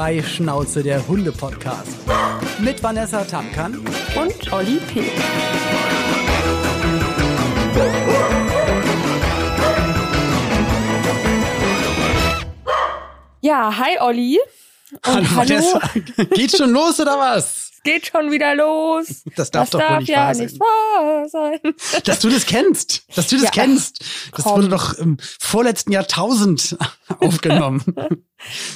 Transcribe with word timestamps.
Freischnauze, 0.00 0.82
der 0.82 1.06
Hunde-Podcast. 1.06 1.98
Mit 2.58 2.82
Vanessa 2.82 3.22
Tamkan 3.22 3.84
und 4.16 4.50
Olli 4.50 4.78
P. 4.78 5.02
Ja, 13.42 13.76
hi 13.76 14.00
Olli. 14.00 14.38
Und 15.06 15.36
hallo, 15.36 15.60
hallo. 15.60 16.26
Geht 16.30 16.56
schon 16.56 16.70
los 16.70 16.98
oder 16.98 17.18
was? 17.18 17.59
Geht 17.84 18.06
schon 18.06 18.30
wieder 18.30 18.54
los. 18.54 19.22
Das 19.36 19.50
darf 19.50 19.70
das 19.70 19.70
doch 19.70 19.78
darf 19.80 19.90
wohl 19.92 19.98
nicht 20.00 20.08
ja 20.10 20.16
wahr 20.26 20.34
sein. 20.34 20.44
nicht 20.46 20.60
wahr 20.60 21.28
sein. 21.28 21.60
Dass 22.04 22.20
du 22.20 22.28
das 22.30 22.46
kennst, 22.46 23.16
dass 23.16 23.28
du 23.28 23.36
das 23.36 23.44
Ja, 23.44 23.50
kennst. 23.50 24.00
Das 24.34 24.44
komm. 24.44 24.56
wurde 24.56 24.68
doch 24.68 24.94
im 24.94 25.16
vorletzten 25.38 25.92
Jahrtausend 25.92 26.76
aufgenommen. 27.20 27.82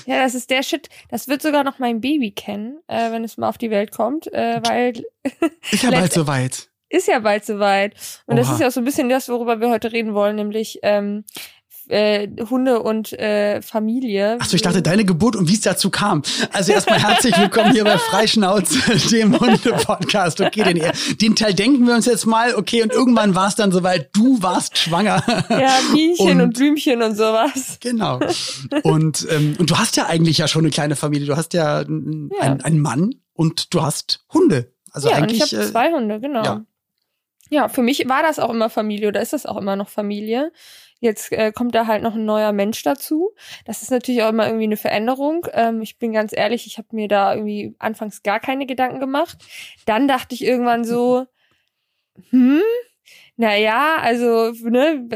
Ja, 0.07 0.23
das 0.23 0.35
ist 0.35 0.51
der 0.51 0.63
Shit. 0.63 0.89
Das 1.09 1.29
wird 1.29 1.43
sogar 1.43 1.65
noch 1.65 1.79
mein 1.79 2.01
Baby 2.01 2.33
kennen, 2.33 2.79
äh, 2.87 3.11
wenn 3.13 3.25
es 3.25 3.37
mal 3.37 3.49
auf 3.49 3.59
die 3.59 3.71
Welt 3.71 3.93
kommt, 3.93 4.33
äh, 4.33 4.61
weil 4.65 5.03
Ist 5.71 5.83
ja 5.83 5.91
bald 5.91 6.13
soweit. 6.13 6.69
ist 6.91 7.09
ja 7.09 7.19
bald 7.19 7.45
soweit. 7.45 7.95
Und 8.27 8.37
das 8.37 8.47
Oha. 8.49 8.55
ist 8.55 8.61
ja 8.61 8.69
auch 8.69 8.73
so 8.73 8.81
ein 8.81 8.85
bisschen 8.85 9.09
das, 9.09 9.29
worüber 9.29 9.61
wir 9.61 9.71
heute 9.71 9.91
reden 9.93 10.15
wollen, 10.15 10.37
nämlich 10.37 10.79
ähm, 10.83 11.25
äh, 11.89 12.29
Hunde 12.51 12.83
und 12.83 13.13
äh, 13.13 13.61
Familie. 13.63 14.39
Achso, 14.41 14.57
ich 14.57 14.63
dachte, 14.63 14.83
deine 14.83 15.05
Geburt 15.05 15.37
und 15.37 15.49
wie 15.49 15.55
es 15.55 15.61
dazu 15.61 15.91
kam. 15.91 16.23
Also 16.53 16.73
erstmal 16.73 17.03
herzlich 17.03 17.37
willkommen 17.39 17.73
hier 17.73 17.85
bei 17.85 17.99
Freischnauze, 17.99 18.79
dem 19.11 19.39
Hunde-Podcast. 19.39 20.41
Okay, 20.41 20.75
den, 20.75 20.83
den 21.21 21.37
Teil 21.37 21.55
denken 21.55 21.87
wir 21.87 21.95
uns 21.95 22.07
jetzt 22.07 22.27
mal. 22.27 22.55
Okay, 22.55 22.83
und 22.83 22.93
irgendwann 22.93 23.35
war 23.35 23.49
es 23.49 23.55
dann 23.55 23.73
soweit, 23.73 24.11
du 24.15 24.43
warst 24.43 24.79
schwanger. 24.79 25.23
Ja, 25.49 25.79
Bienchen 25.93 26.29
und, 26.33 26.41
Und- 26.41 26.57
Blümchen 26.57 27.03
und 27.03 27.17
sowas. 27.17 27.79
Genau. 27.81 28.21
Und, 28.83 29.27
ähm, 29.31 29.57
und 29.59 29.71
du 29.71 29.79
hast 29.79 29.97
ja 29.97 30.07
eigentlich 30.07 30.39
ja 30.39 30.49
schon 30.49 30.63
eine 30.63 30.71
kleine 30.71 30.97
Familie. 30.97 31.27
Du 31.27 31.37
hast 31.37 31.53
ja, 31.55 31.81
Ja. 31.81 31.85
Einen, 31.87 32.61
einen 32.63 32.79
Mann 32.81 33.15
und 33.33 33.75
du 33.75 33.83
hast 33.83 34.25
Hunde. 34.33 34.73
Also 34.91 35.09
ja, 35.09 35.17
und 35.17 35.25
eigentlich. 35.25 35.43
ich 35.43 35.53
habe 35.53 35.65
äh, 35.65 35.71
zwei 35.71 35.91
Hunde, 35.93 36.21
genau. 36.21 36.43
ja. 36.45 36.65
Ja. 37.51 37.69
für 37.69 37.83
mich 37.83 38.09
war 38.09 38.23
das 38.23 38.39
auch 38.39 38.51
immer 38.51 38.71
Familie 38.71 39.09
oder 39.09 39.21
ist 39.21 39.33
das 39.33 39.45
auch 39.47 39.57
immer 39.57 39.77
noch 39.77 39.89
Familie. 39.89 40.51
Jetzt 41.05 41.33
äh, 41.33 41.53
kommt 41.53 41.75
da 41.75 41.87
halt 41.87 42.03
noch 42.03 42.15
ein 42.15 42.25
neuer 42.25 42.53
Mensch 42.53 42.83
dazu. 42.83 43.35
Das 43.67 43.83
ist 43.83 43.91
natürlich 43.91 44.23
auch 44.23 44.31
immer 44.31 44.47
irgendwie 44.47 44.65
eine 44.65 44.79
Veränderung. 44.79 45.47
Ähm, 45.53 45.83
ich 45.83 45.99
bin 45.99 46.15
ganz 46.15 46.33
ehrlich, 46.35 46.67
ich 46.67 46.79
habe 46.79 46.89
mir 46.93 47.09
da 47.09 47.35
irgendwie 47.35 47.77
anfangs 47.79 48.23
gar 48.23 48.41
keine 48.41 48.65
Gedanken 48.65 49.01
gemacht. 49.01 49.37
Dann 49.85 50.09
dachte 50.09 50.35
ich 50.35 50.43
irgendwann 50.43 50.83
so, 50.83 51.27
hm, 52.31 52.63
naja, 53.37 53.97
also, 54.01 54.53
ne, 54.63 55.09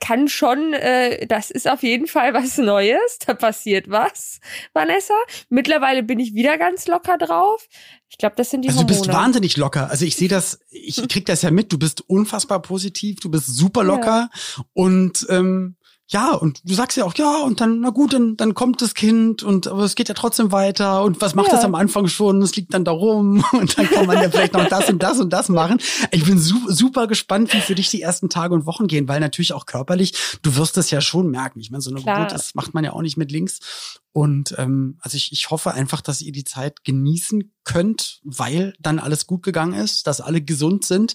kann 0.00 0.28
schon, 0.28 0.72
äh, 0.74 1.26
das 1.26 1.50
ist 1.50 1.68
auf 1.68 1.82
jeden 1.82 2.06
Fall 2.06 2.34
was 2.34 2.58
Neues. 2.58 3.18
Da 3.26 3.34
passiert 3.34 3.88
was, 3.90 4.40
Vanessa. 4.74 5.14
Mittlerweile 5.48 6.02
bin 6.02 6.20
ich 6.20 6.34
wieder 6.34 6.58
ganz 6.58 6.86
locker 6.86 7.18
drauf. 7.18 7.66
Ich 8.08 8.18
glaube, 8.18 8.34
das 8.36 8.50
sind 8.50 8.62
die 8.62 8.68
Also 8.68 8.82
du 8.82 8.88
Hormone. 8.88 9.06
bist 9.06 9.12
wahnsinnig 9.12 9.56
locker. 9.56 9.88
Also 9.90 10.04
ich 10.04 10.16
sehe 10.16 10.28
das, 10.28 10.60
ich 10.70 11.08
krieg 11.08 11.24
das 11.26 11.42
ja 11.42 11.50
mit. 11.50 11.72
Du 11.72 11.78
bist 11.78 12.02
unfassbar 12.08 12.60
positiv, 12.60 13.20
du 13.20 13.30
bist 13.30 13.46
super 13.46 13.84
locker 13.84 14.28
und 14.74 15.26
ähm, 15.30 15.76
ja, 16.12 16.32
und 16.34 16.60
du 16.64 16.74
sagst 16.74 16.96
ja 16.98 17.04
auch, 17.04 17.14
ja, 17.14 17.38
und 17.42 17.60
dann, 17.60 17.80
na 17.80 17.90
gut, 17.90 18.12
dann, 18.12 18.36
dann 18.36 18.52
kommt 18.54 18.82
das 18.82 18.92
Kind 18.94 19.42
und 19.42 19.66
aber 19.66 19.82
es 19.84 19.94
geht 19.94 20.08
ja 20.08 20.14
trotzdem 20.14 20.52
weiter. 20.52 21.02
Und 21.04 21.20
was 21.20 21.34
macht 21.34 21.48
Ja. 21.48 21.54
das 21.54 21.64
am 21.64 21.74
Anfang 21.74 22.06
schon? 22.06 22.42
Es 22.42 22.54
liegt 22.54 22.74
dann 22.74 22.84
da 22.84 22.90
rum 22.92 23.44
und 23.52 23.78
dann 23.78 23.88
kann 23.88 24.06
man 24.06 24.16
ja 24.22 24.30
vielleicht 24.30 24.52
noch 24.52 24.68
das 24.68 24.88
und 24.90 25.02
das 25.02 25.18
und 25.20 25.30
das 25.30 25.48
machen. 25.48 25.78
Ich 26.10 26.24
bin 26.24 26.38
su 26.38 26.56
super 26.68 27.06
gespannt, 27.06 27.52
wie 27.54 27.60
für 27.60 27.74
dich 27.74 27.88
die 27.90 28.02
ersten 28.02 28.28
Tage 28.28 28.52
und 28.54 28.66
Wochen 28.66 28.86
gehen, 28.88 29.08
weil 29.08 29.20
natürlich 29.20 29.52
auch 29.54 29.64
körperlich, 29.66 30.12
du 30.42 30.54
wirst 30.56 30.76
es 30.76 30.90
ja 30.90 31.00
schon 31.00 31.30
merken. 31.30 31.60
Ich 31.60 31.70
meine, 31.70 31.80
so 31.82 31.90
eine 31.90 32.00
Klar. 32.02 32.16
Geburt, 32.16 32.32
das 32.32 32.54
macht 32.54 32.74
man 32.74 32.84
ja 32.84 32.92
auch 32.92 33.02
nicht 33.02 33.16
mit 33.16 33.32
links. 33.32 33.98
Und 34.14 34.54
ähm, 34.58 34.98
also 35.00 35.16
ich, 35.16 35.32
ich 35.32 35.50
hoffe 35.50 35.72
einfach, 35.72 36.02
dass 36.02 36.20
ihr 36.20 36.32
die 36.32 36.44
Zeit 36.44 36.84
genießen 36.84 37.50
könnt, 37.64 38.20
weil 38.24 38.74
dann 38.78 38.98
alles 38.98 39.26
gut 39.26 39.42
gegangen 39.42 39.72
ist, 39.72 40.06
dass 40.06 40.20
alle 40.20 40.42
gesund 40.42 40.84
sind. 40.84 41.14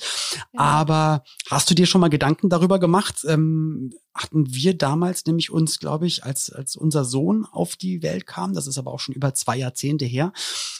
Ja. 0.53 0.59
Aber 0.61 1.23
hast 1.47 1.69
du 1.69 1.75
dir 1.75 1.85
schon 1.85 2.01
mal 2.01 2.07
Gedanken 2.09 2.49
darüber 2.49 2.79
gemacht? 2.79 3.17
Ähm, 3.27 3.91
hatten 4.15 4.51
wir 4.51 4.75
damals 4.87 5.25
nämlich 5.25 5.51
uns, 5.51 5.79
glaube 5.79 6.07
ich, 6.07 6.23
als, 6.23 6.49
als 6.49 6.75
unser 6.77 7.03
Sohn 7.03 7.45
auf 7.51 7.75
die 7.75 8.01
Welt 8.03 8.25
kam, 8.25 8.53
das 8.53 8.67
ist 8.67 8.77
aber 8.77 8.91
auch 8.93 8.99
schon 9.01 9.13
über 9.13 9.33
zwei 9.33 9.57
Jahrzehnte 9.57 10.05
her, 10.05 10.31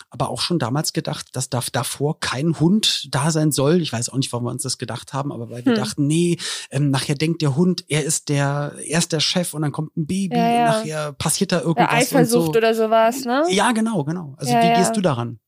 aber 0.10 0.30
auch 0.30 0.40
schon 0.40 0.60
damals 0.60 0.94
gedacht, 0.94 1.28
dass 1.34 1.50
da, 1.50 1.62
davor 1.74 2.20
kein 2.22 2.58
Hund 2.60 3.10
da 3.12 3.32
sein 3.32 3.52
soll. 3.52 3.82
Ich 3.82 3.92
weiß 3.92 4.10
auch 4.10 4.18
nicht, 4.18 4.32
warum 4.32 4.46
wir 4.46 4.52
uns 4.52 4.64
das 4.64 4.78
gedacht 4.78 5.12
haben, 5.12 5.32
aber 5.34 5.50
weil 5.50 5.66
wir 5.66 5.74
Hm. 5.74 5.80
dachten, 5.84 6.08
nee, 6.08 6.38
ähm, 6.72 6.90
nachher 6.90 7.16
denkt 7.16 7.42
der 7.42 7.58
Hund, 7.58 7.84
er 7.90 8.06
ist 8.06 8.30
der, 8.30 8.76
er 8.88 9.00
ist 9.00 9.12
der 9.12 9.20
Chef 9.20 9.54
und 9.54 9.62
dann 9.64 9.74
kommt 9.74 9.98
ein 9.98 10.08
Baby 10.08 10.38
Ja, 10.38 10.48
ja. 10.50 10.58
und 10.60 10.64
nachher 10.64 11.12
passiert 11.14 11.52
da 11.52 11.58
Ja, 11.58 11.64
irgendwas. 11.64 11.90
Eifersucht 11.94 12.54
so. 12.54 12.58
oder 12.58 12.74
sowas, 12.74 13.26
ne? 13.26 13.44
Ja, 13.50 13.74
genau, 13.74 14.06
genau. 14.06 14.36
Also 14.38 14.54
wie 14.54 14.74
gehst 14.74 14.96
du 14.96 15.02
daran? 15.02 15.40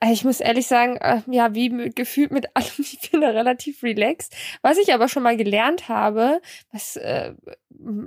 Also 0.00 0.12
Ich 0.12 0.24
muss 0.24 0.40
ehrlich 0.40 0.66
sagen, 0.66 0.96
äh, 0.96 1.20
ja, 1.26 1.54
wie 1.54 1.90
gefühlt 1.90 2.30
mit 2.30 2.46
allem, 2.56 2.66
ich 2.78 3.10
bin 3.10 3.20
da 3.20 3.30
relativ 3.30 3.82
relaxed. 3.82 4.34
Was 4.62 4.78
ich 4.78 4.92
aber 4.92 5.08
schon 5.08 5.22
mal 5.22 5.36
gelernt 5.36 5.88
habe, 5.88 6.40
was, 6.72 6.96
äh, 6.96 7.34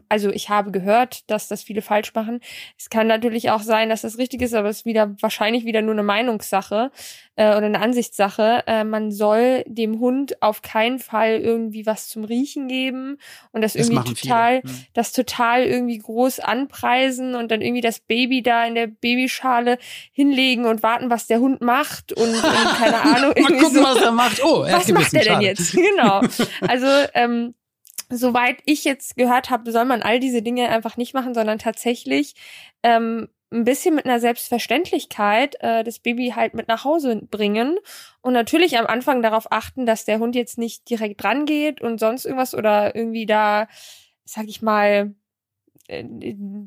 also 0.10 0.30
ich 0.30 0.50
habe 0.50 0.72
gehört, 0.72 1.30
dass 1.30 1.48
das 1.48 1.64
viele 1.64 1.82
falsch 1.82 2.14
machen. 2.14 2.40
Es 2.78 2.90
kann 2.90 3.08
natürlich 3.08 3.50
auch 3.52 3.62
sein, 3.62 3.90
dass 3.90 4.02
das 4.02 4.18
richtig 4.18 4.42
ist, 4.42 4.54
aber 4.54 4.70
es 4.70 4.80
ist 4.80 4.86
wieder 4.86 5.16
wahrscheinlich 5.22 5.66
wieder 5.66 5.82
nur 5.82 5.94
eine 5.94 6.04
Meinungssache 6.04 6.92
äh, 7.38 7.48
oder 7.56 7.68
eine 7.68 7.80
Ansichtssache. 7.80 8.64
Äh, 8.68 8.84
man 8.84 9.12
soll 9.12 9.64
dem 9.66 10.00
Hund 10.02 10.42
auf 10.42 10.62
keinen 10.62 11.00
Fall 11.00 11.40
irgendwie 11.40 11.86
was 11.86 12.10
zum 12.10 12.26
Riechen 12.26 12.68
geben 12.68 13.18
und 13.54 13.62
das, 13.62 13.74
Das 13.74 13.88
irgendwie 13.90 14.14
total 14.14 14.62
Hm. 14.64 14.86
das 14.94 15.14
total 15.14 15.64
irgendwie 15.64 16.00
groß 16.00 16.40
anpreisen 16.42 17.36
und 17.36 17.50
dann 17.52 17.62
irgendwie 17.62 17.82
das 17.82 18.00
Baby 18.02 18.42
da 18.42 18.66
in 18.66 18.76
der 18.76 18.88
Babyschale 18.88 19.78
hinlegen 20.12 20.66
und 20.66 20.84
warten, 20.84 21.10
was 21.10 21.28
der 21.28 21.40
Hund 21.40 21.62
macht 21.62 22.12
und, 22.12 22.28
und 22.30 22.42
keine 22.42 23.02
Ahnung. 23.02 23.34
Mal 23.40 23.58
gucken, 23.58 23.70
so. 23.78 23.84
was 23.84 24.02
er 24.02 24.12
macht. 24.12 24.44
Oh, 24.44 24.64
er 24.64 24.78
was 24.78 24.88
macht 24.90 25.14
er 25.14 25.24
denn 25.24 25.34
schade. 25.34 25.46
jetzt? 25.46 25.74
Genau. 25.98 26.22
Also, 26.68 26.88
ähm, 27.14 27.54
soweit 28.10 28.58
ich 28.66 28.84
jetzt 28.84 29.16
gehört 29.16 29.50
habe, 29.50 29.72
soll 29.72 29.86
man 29.86 30.02
all 30.02 30.20
diese 30.20 30.42
Dinge 30.42 30.70
einfach 30.70 30.98
nicht 30.98 31.14
machen, 31.14 31.34
sondern 31.34 31.60
tatsächlich 31.60 32.34
ähm, 32.84 33.28
ein 33.52 33.64
bisschen 33.64 33.96
mit 33.96 34.06
einer 34.06 34.20
Selbstverständlichkeit 34.20 35.56
äh, 35.62 35.84
das 35.84 36.00
Baby 36.00 36.34
halt 36.36 36.54
mit 36.54 36.68
nach 36.68 36.84
Hause 36.84 37.22
bringen 37.30 37.78
und 38.22 38.34
natürlich 38.34 38.78
am 38.78 38.86
Anfang 38.86 39.22
darauf 39.22 39.52
achten, 39.52 39.86
dass 39.86 40.06
der 40.06 40.20
Hund 40.20 40.36
jetzt 40.36 40.58
nicht 40.58 40.90
direkt 40.90 41.24
rangeht 41.24 41.82
und 41.82 42.00
sonst 42.00 42.26
irgendwas 42.26 42.54
oder 42.54 42.96
irgendwie 42.96 43.26
da, 43.26 43.68
sag 44.26 44.48
ich 44.48 44.62
mal, 44.62 45.16
äh, 45.88 46.04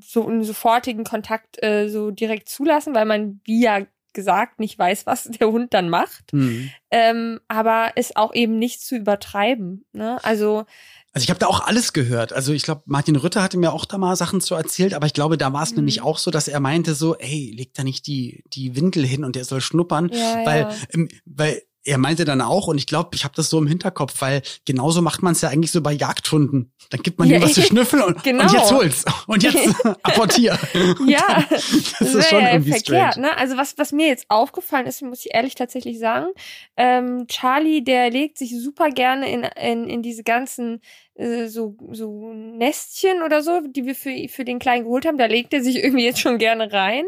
so 0.03 0.27
einen 0.27 0.43
sofortigen 0.43 1.05
Kontakt 1.05 1.63
äh, 1.63 1.89
so 1.89 2.11
direkt 2.11 2.49
zulassen, 2.49 2.95
weil 2.95 3.05
man, 3.05 3.41
wie 3.45 3.63
ja 3.63 3.83
gesagt, 4.13 4.59
nicht 4.59 4.79
weiß, 4.79 5.07
was 5.07 5.25
der 5.25 5.49
Hund 5.49 5.75
dann 5.75 5.89
macht 5.89 6.33
Hm. 6.33 6.71
ähm, 6.91 7.41
aber 7.49 7.93
es 7.95 8.17
auch 8.17 8.35
eben 8.35 8.59
nicht 8.59 8.81
zu 8.81 8.97
übertreiben. 8.97 9.85
Ne? 9.93 10.19
Also 10.25 10.65
Also 11.13 11.25
ich 11.25 11.31
habe 11.31 11.41
da 11.41 11.49
auch 11.49 11.61
alles 11.67 11.93
gehört. 11.93 12.33
Also 12.33 12.53
ich 12.53 12.63
glaube, 12.63 12.83
Martin 12.87 13.17
Rütter 13.17 13.43
hatte 13.43 13.59
mir 13.59 13.73
auch 13.73 13.85
da 13.85 13.99
mal 13.99 14.15
Sachen 14.15 14.41
zu 14.41 14.55
erzählt, 14.55 14.95
aber 14.95 15.07
ich 15.07 15.13
glaube, 15.13 15.37
da 15.37 15.53
war 15.53 15.63
es 15.65 15.71
Mhm. 15.73 15.79
nämlich 15.79 16.03
auch 16.03 16.19
so, 16.19 16.31
dass 16.31 16.47
er 16.47 16.61
meinte 16.61 16.95
so, 16.95 17.17
ey, 17.17 17.53
leg 17.57 17.75
da 17.75 17.83
nicht 17.83 18.07
die, 18.07 18.45
die 18.53 18.77
Windel 18.77 19.05
hin 19.05 19.25
und 19.25 19.35
der 19.35 19.45
soll 19.45 19.61
schnuppern, 19.61 20.11
ja, 20.13 20.43
weil, 20.45 20.61
ja. 20.61 21.07
weil 21.25 21.63
er 21.85 21.99
meinte 21.99 22.25
dann 22.25 22.41
auch, 22.43 22.67
und 22.67 22.77
ich 22.79 22.87
glaube, 22.87 23.11
ich 23.15 23.25
habe 23.25 23.35
das 23.37 23.49
so 23.49 23.59
im 23.59 23.67
Hinterkopf, 23.67 24.21
weil 24.21 24.43
genauso 24.67 25.01
macht 25.03 25.23
man 25.23 25.33
es 25.33 25.41
ja 25.41 25.49
eigentlich 25.49 25.71
so 25.71 25.81
bei 25.81 25.93
Jagdhunden. 25.93 26.73
Dann 26.91 27.03
gibt 27.03 27.19
man 27.19 27.29
Ja, 27.29 27.37
ihm 27.39 27.43
was 27.43 27.55
zu 27.55 27.63
schnüffeln 27.67 28.03
und, 28.03 28.23
genau. 28.23 28.45
und 28.45 28.53
jetzt 28.53 28.73
hol's. 28.73 29.05
Und 29.27 29.43
jetzt 29.43 29.75
apportier. 30.03 30.59
Ja, 31.07 31.23
dann- 31.27 31.47
das 31.51 32.15
ist 32.15 32.29
schon 32.29 32.45
irgendwie 32.45 32.71
verkehrt. 32.73 33.15
strange. 33.15 33.29
Ne? 33.29 33.37
Also 33.39 33.57
was, 33.57 33.79
was 33.79 33.93
mir 33.93 34.09
jetzt 34.09 34.27
aufgefallen 34.29 34.87
ist, 34.87 35.01
muss 35.03 35.25
ich 35.25 35.35
ehrlich 35.35 35.55
tatsächlich 35.55 35.99
sagen, 35.99 36.27
ähm, 36.77 37.27
Charlie, 37.29 37.83
der 37.83 38.11
legt 38.11 38.37
sich 38.39 38.55
super 38.61 38.91
gerne 38.91 39.31
in, 39.33 39.45
in, 39.45 39.89
in 39.89 40.03
diese 40.03 40.23
ganzen 40.23 40.81
äh, 41.15 41.47
so, 41.47 41.77
so 41.93 42.33
Nestchen 42.33 43.23
oder 43.23 43.43
so, 43.43 43.61
die 43.61 43.87
wir 43.87 43.95
für, 43.95 44.29
für 44.29 44.45
den 44.45 44.59
Kleinen 44.59 44.85
geholt 44.85 45.07
haben. 45.07 45.19
Da 45.19 45.27
legt 45.27 45.55
er 45.55 45.63
sich 45.63 45.77
irgendwie 45.85 46.05
jetzt 46.05 46.21
schon 46.21 46.39
gerne 46.39 46.73
rein. 46.73 47.05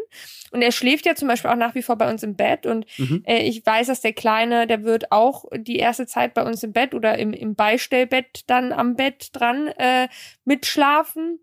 Und 0.51 0.63
er 0.63 0.73
schläft 0.73 1.07
ja 1.07 1.15
zum 1.15 1.29
Beispiel 1.29 1.51
auch 1.51 1.57
nach 1.57 1.75
wie 1.75 1.83
vor 1.83 1.97
bei 1.97 2.11
uns 2.11 2.23
im 2.23 2.37
Bett. 2.37 2.67
Und 2.67 2.87
Mhm. 2.99 3.23
Äh, 3.27 3.43
ich 3.43 3.65
weiß, 3.65 3.87
dass 3.87 4.01
der 4.01 4.13
Kleine, 4.13 4.67
der 4.67 4.85
wird 4.85 5.13
auch 5.13 5.45
die 5.55 5.77
erste 5.77 6.07
Zeit 6.07 6.35
bei 6.35 6.43
uns 6.43 6.63
im 6.63 6.73
Bett 6.73 6.95
oder 6.95 7.19
im, 7.19 7.33
im 7.33 7.55
Beistellbett 7.55 8.43
dann 8.49 8.73
am 8.73 8.97
Bett 8.97 9.29
dran 9.33 9.69
äh, 9.69 10.09
mitschlafen. 10.45 11.41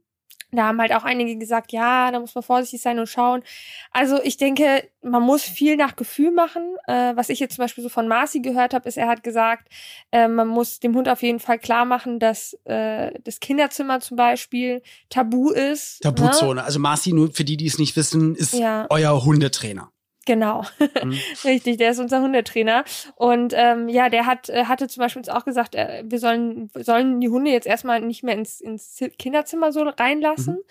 Da 0.52 0.64
haben 0.64 0.82
halt 0.82 0.94
auch 0.94 1.04
einige 1.04 1.38
gesagt, 1.38 1.72
ja, 1.72 2.10
da 2.12 2.20
muss 2.20 2.34
man 2.34 2.44
vorsichtig 2.44 2.82
sein 2.82 2.98
und 2.98 3.08
schauen. 3.08 3.44
Also 3.92 4.20
ich 4.24 4.38
denke, 4.38 4.84
man 5.04 5.22
muss 5.22 5.44
viel 5.44 5.76
nach 5.76 5.96
Gefühl 5.96 6.32
machen. 6.32 6.76
Äh, 6.88 7.16
was 7.16 7.30
ich 7.30 7.40
jetzt 7.40 7.56
zum 7.56 7.64
Beispiel 7.64 7.84
so 7.84 7.90
von 7.90 8.08
Marci 8.08 8.40
gehört 8.40 8.74
habe, 8.74 8.90
ist, 8.90 8.98
er 8.98 9.08
hat 9.08 9.22
gesagt, 9.24 9.68
äh, 10.12 10.28
man 10.28 10.48
muss 10.48 10.80
dem 10.80 10.96
Hund 10.96 11.08
auf 11.08 11.22
jeden 11.22 11.40
Fall 11.40 11.60
klar 11.60 11.86
machen, 11.86 12.20
dass 12.20 12.58
äh, 12.66 13.12
das 13.24 13.40
Kinderzimmer 13.40 14.00
zum 14.00 14.18
Beispiel 14.18 14.82
tabu 15.10 15.52
ist. 15.52 16.04
Ne? 16.04 16.16
Tabuzone. 16.16 16.64
Also 16.64 16.80
Marci, 16.80 17.14
nur 17.14 17.32
für 17.32 17.44
die, 17.44 17.56
die 17.58 17.68
es 17.68 17.78
nicht 17.78 17.96
wissen, 17.96 18.34
ist 18.34 18.54
Ja. 18.54 18.88
euer 18.90 19.24
Hundetrainer. 19.24 19.92
Genau, 20.26 20.64
mhm. 21.04 21.18
richtig, 21.44 21.78
der 21.78 21.92
ist 21.92 22.00
unser 22.00 22.22
Hundetrainer. 22.22 22.84
Und 23.16 23.54
ähm, 23.56 23.90
ja, 23.90 24.10
der 24.10 24.26
hat 24.26 24.50
äh, 24.50 24.66
hatte 24.66 24.88
zum 24.88 25.02
Beispiel 25.02 25.22
uns 25.22 25.30
auch 25.30 25.46
gesagt, 25.46 25.76
äh, 25.76 26.04
wir 26.06 26.20
sollen 26.20 26.70
sollen 26.76 27.20
die 27.20 27.30
Hunde 27.30 27.52
jetzt 27.52 27.66
erstmal 27.66 28.02
nicht 28.02 28.24
mehr 28.24 28.36
ins, 28.36 28.62
ins 28.62 29.00
Kinderzimmer 29.18 29.72
so 29.72 29.84
reinlassen. 29.84 30.56
Mhm. 30.56 30.64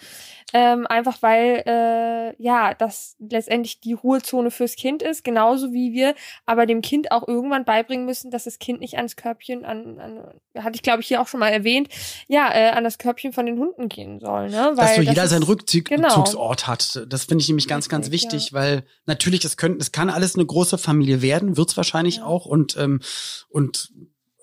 Ähm, 0.54 0.86
einfach 0.86 1.20
weil 1.20 1.62
äh, 1.66 2.42
ja 2.42 2.72
das 2.72 3.16
letztendlich 3.18 3.80
die 3.80 3.92
Ruhezone 3.92 4.50
fürs 4.50 4.76
Kind 4.76 5.02
ist, 5.02 5.24
genauso 5.24 5.72
wie 5.74 5.92
wir 5.92 6.14
aber 6.46 6.64
dem 6.64 6.80
Kind 6.80 7.10
auch 7.10 7.26
irgendwann 7.28 7.66
beibringen 7.66 8.06
müssen, 8.06 8.30
dass 8.30 8.44
das 8.44 8.58
Kind 8.58 8.80
nicht 8.80 8.96
ans 8.96 9.16
Körbchen, 9.16 9.66
an, 9.66 9.98
an 9.98 10.64
hatte 10.64 10.76
ich 10.76 10.82
glaube 10.82 11.02
ich 11.02 11.08
hier 11.08 11.20
auch 11.20 11.28
schon 11.28 11.40
mal 11.40 11.50
erwähnt, 11.50 11.88
ja, 12.28 12.50
äh, 12.54 12.70
an 12.70 12.84
das 12.84 12.96
Körbchen 12.96 13.32
von 13.32 13.44
den 13.44 13.58
Hunden 13.58 13.88
gehen 13.88 14.20
soll. 14.20 14.48
Ne? 14.48 14.72
Weil 14.74 14.86
dass 14.86 14.96
so 14.96 15.02
jeder 15.02 15.26
seinen 15.26 15.42
Rückzugsort 15.42 16.60
genau. 16.60 16.66
hat. 16.66 17.06
Das 17.08 17.24
finde 17.24 17.42
ich 17.42 17.48
nämlich 17.48 17.68
ganz, 17.68 17.88
ganz 17.90 18.10
wichtig, 18.10 18.50
ja. 18.50 18.58
weil 18.58 18.84
natürlich 19.04 19.37
es 19.44 19.56
können, 19.56 19.78
es 19.80 19.92
kann 19.92 20.10
alles 20.10 20.34
eine 20.34 20.46
große 20.46 20.78
Familie 20.78 21.22
werden, 21.22 21.56
wird's 21.56 21.76
wahrscheinlich 21.76 22.16
ja. 22.16 22.24
auch 22.24 22.46
und 22.46 22.76
ähm, 22.76 23.00
und 23.48 23.92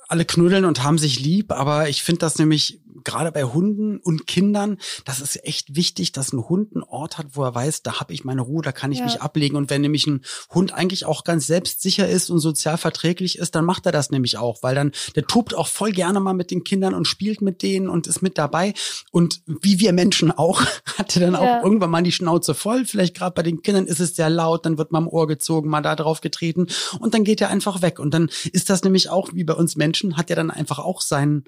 alle 0.08 0.26
knuddeln 0.26 0.66
und 0.66 0.84
haben 0.84 0.98
sich 0.98 1.20
lieb, 1.20 1.52
aber 1.52 1.90
ich 1.90 2.04
finde 2.04 2.20
das 2.20 2.38
nämlich 2.38 2.82
gerade 3.04 3.32
bei 3.32 3.44
Hunden 3.44 3.98
und 3.98 4.28
Kindern, 4.28 4.78
das 5.04 5.20
ist 5.20 5.44
echt 5.44 5.76
wichtig, 5.76 6.12
dass 6.12 6.34
ein 6.34 6.48
Hund 6.48 6.74
einen 6.74 6.84
Ort 6.84 7.18
hat, 7.18 7.28
wo 7.32 7.44
er 7.44 7.54
weiß, 7.54 7.84
da 7.84 8.00
habe 8.00 8.14
ich 8.14 8.24
meine 8.24 8.42
Ruhe, 8.42 8.62
da 8.62 8.72
kann 8.72 8.92
ich 8.92 9.00
ja. 9.00 9.06
mich 9.06 9.22
ablegen. 9.22 9.56
Und 9.56 9.70
wenn 9.70 9.82
nämlich 9.82 10.08
ein 10.08 10.22
Hund 10.54 10.74
eigentlich 10.74 11.06
auch 11.06 11.24
ganz 11.24 11.48
selbstsicher 11.48 12.08
ist 12.08 12.30
und 12.30 12.40
sozial 12.40 12.78
verträglich 12.78 13.38
ist, 13.38 13.56
dann 13.56 13.66
macht 13.66 13.86
er 13.86 13.92
das 13.92 14.12
nämlich 14.12 14.38
auch, 14.38 14.64
weil 14.64 14.76
dann 14.76 14.92
der 15.16 15.26
tobt 15.26 15.54
auch 15.54 15.68
voll 15.68 15.92
gerne 15.92 16.20
mal 16.20 16.34
mit 16.34 16.52
den 16.52 16.64
Kindern 16.64 16.94
und 16.94 17.08
spielt 17.08 17.42
mit 17.42 17.62
denen 17.62 17.90
und 17.90 18.08
ist 18.08 18.22
mit 18.22 18.38
dabei. 18.38 18.74
Und 19.12 19.42
wie 19.46 19.80
wir 19.80 19.94
Menschen 19.94 20.32
auch, 20.32 20.62
hat 20.98 21.16
er 21.16 21.32
dann 21.32 21.34
ja. 21.34 21.60
auch 21.60 21.64
irgendwann 21.64 21.92
mal 21.92 22.04
die 22.04 22.12
Schnauze 22.12 22.54
voll. 22.54 22.86
Vielleicht 22.86 23.16
gerade 23.16 23.34
bei 23.34 23.44
den 23.44 23.62
Kindern 23.62 23.88
ist 23.88 24.00
es 24.00 24.16
sehr 24.16 24.30
laut, 24.30 24.66
dann 24.66 24.78
wird 24.78 24.92
mal 24.92 25.00
am 25.00 25.08
Ohr 25.08 25.28
gezogen, 25.28 25.70
mal 25.70 25.82
da 25.82 25.96
drauf 25.96 26.22
getreten 26.22 26.68
und 27.00 27.14
dann 27.14 27.24
geht 27.24 27.42
er 27.42 27.50
einfach 27.50 27.82
weg. 27.82 28.00
Und 28.00 28.14
dann 28.14 28.30
ist 28.52 28.70
das 28.70 28.84
nämlich 28.84 29.10
auch 29.10 29.30
wie 29.34 29.44
bei 29.44 29.54
uns 29.54 29.76
Menschen, 29.76 30.18
hat 30.18 30.30
er 30.30 30.36
dann 30.36 30.52
einfach 30.52 30.80
auch 30.80 31.02
seinen 31.02 31.46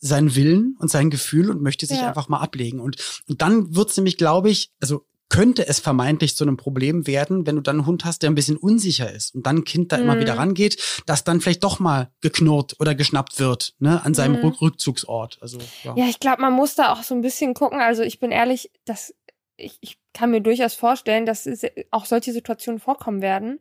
seinen 0.00 0.34
Willen 0.34 0.76
und 0.78 0.90
sein 0.90 1.10
Gefühl 1.10 1.50
und 1.50 1.62
möchte 1.62 1.86
sich 1.86 1.98
ja. 1.98 2.08
einfach 2.08 2.28
mal 2.28 2.40
ablegen. 2.40 2.80
Und, 2.80 2.96
und 3.28 3.42
dann 3.42 3.74
wird's 3.74 3.96
nämlich, 3.96 4.16
glaube 4.16 4.50
ich, 4.50 4.72
also 4.80 5.06
könnte 5.28 5.66
es 5.66 5.80
vermeintlich 5.80 6.36
zu 6.36 6.44
einem 6.44 6.56
Problem 6.56 7.06
werden, 7.06 7.46
wenn 7.46 7.56
du 7.56 7.62
dann 7.62 7.78
einen 7.78 7.86
Hund 7.86 8.04
hast, 8.04 8.22
der 8.22 8.30
ein 8.30 8.34
bisschen 8.34 8.56
unsicher 8.56 9.10
ist 9.10 9.34
und 9.34 9.46
dann 9.46 9.58
ein 9.58 9.64
Kind 9.64 9.90
da 9.90 9.96
mhm. 9.96 10.04
immer 10.04 10.20
wieder 10.20 10.36
rangeht, 10.36 11.02
dass 11.06 11.24
dann 11.24 11.40
vielleicht 11.40 11.64
doch 11.64 11.80
mal 11.80 12.10
geknurrt 12.20 12.76
oder 12.78 12.94
geschnappt 12.94 13.40
wird, 13.40 13.74
ne, 13.78 14.04
an 14.04 14.14
seinem 14.14 14.40
mhm. 14.40 14.48
Rückzugsort. 14.48 15.38
Also 15.40 15.58
ja, 15.82 15.96
ja 15.96 16.06
ich 16.06 16.20
glaube, 16.20 16.42
man 16.42 16.52
muss 16.52 16.74
da 16.74 16.92
auch 16.92 17.02
so 17.02 17.14
ein 17.14 17.22
bisschen 17.22 17.54
gucken. 17.54 17.80
Also 17.80 18.02
ich 18.02 18.20
bin 18.20 18.30
ehrlich, 18.30 18.70
das 18.84 19.14
ich, 19.56 19.78
ich 19.80 19.98
kann 20.12 20.30
mir 20.30 20.40
durchaus 20.40 20.74
vorstellen, 20.74 21.26
dass 21.26 21.48
auch 21.90 22.04
solche 22.04 22.32
Situationen 22.32 22.80
vorkommen 22.80 23.22
werden. 23.22 23.60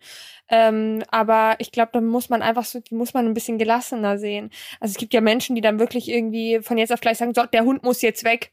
Ähm, 0.49 1.03
aber 1.09 1.55
ich 1.59 1.71
glaube, 1.71 1.91
da 1.93 2.01
muss 2.01 2.29
man 2.29 2.41
einfach 2.41 2.65
so, 2.65 2.79
die 2.79 2.95
muss 2.95 3.13
man 3.13 3.25
ein 3.25 3.33
bisschen 3.33 3.57
gelassener 3.57 4.17
sehen. 4.17 4.51
Also 4.79 4.93
es 4.93 4.97
gibt 4.97 5.13
ja 5.13 5.21
Menschen, 5.21 5.55
die 5.55 5.61
dann 5.61 5.79
wirklich 5.79 6.09
irgendwie 6.09 6.59
von 6.61 6.77
jetzt 6.77 6.93
auf 6.93 7.01
gleich 7.01 7.17
sagen, 7.17 7.33
so, 7.33 7.45
der 7.45 7.63
Hund 7.63 7.83
muss 7.83 8.01
jetzt 8.01 8.23
weg. 8.23 8.51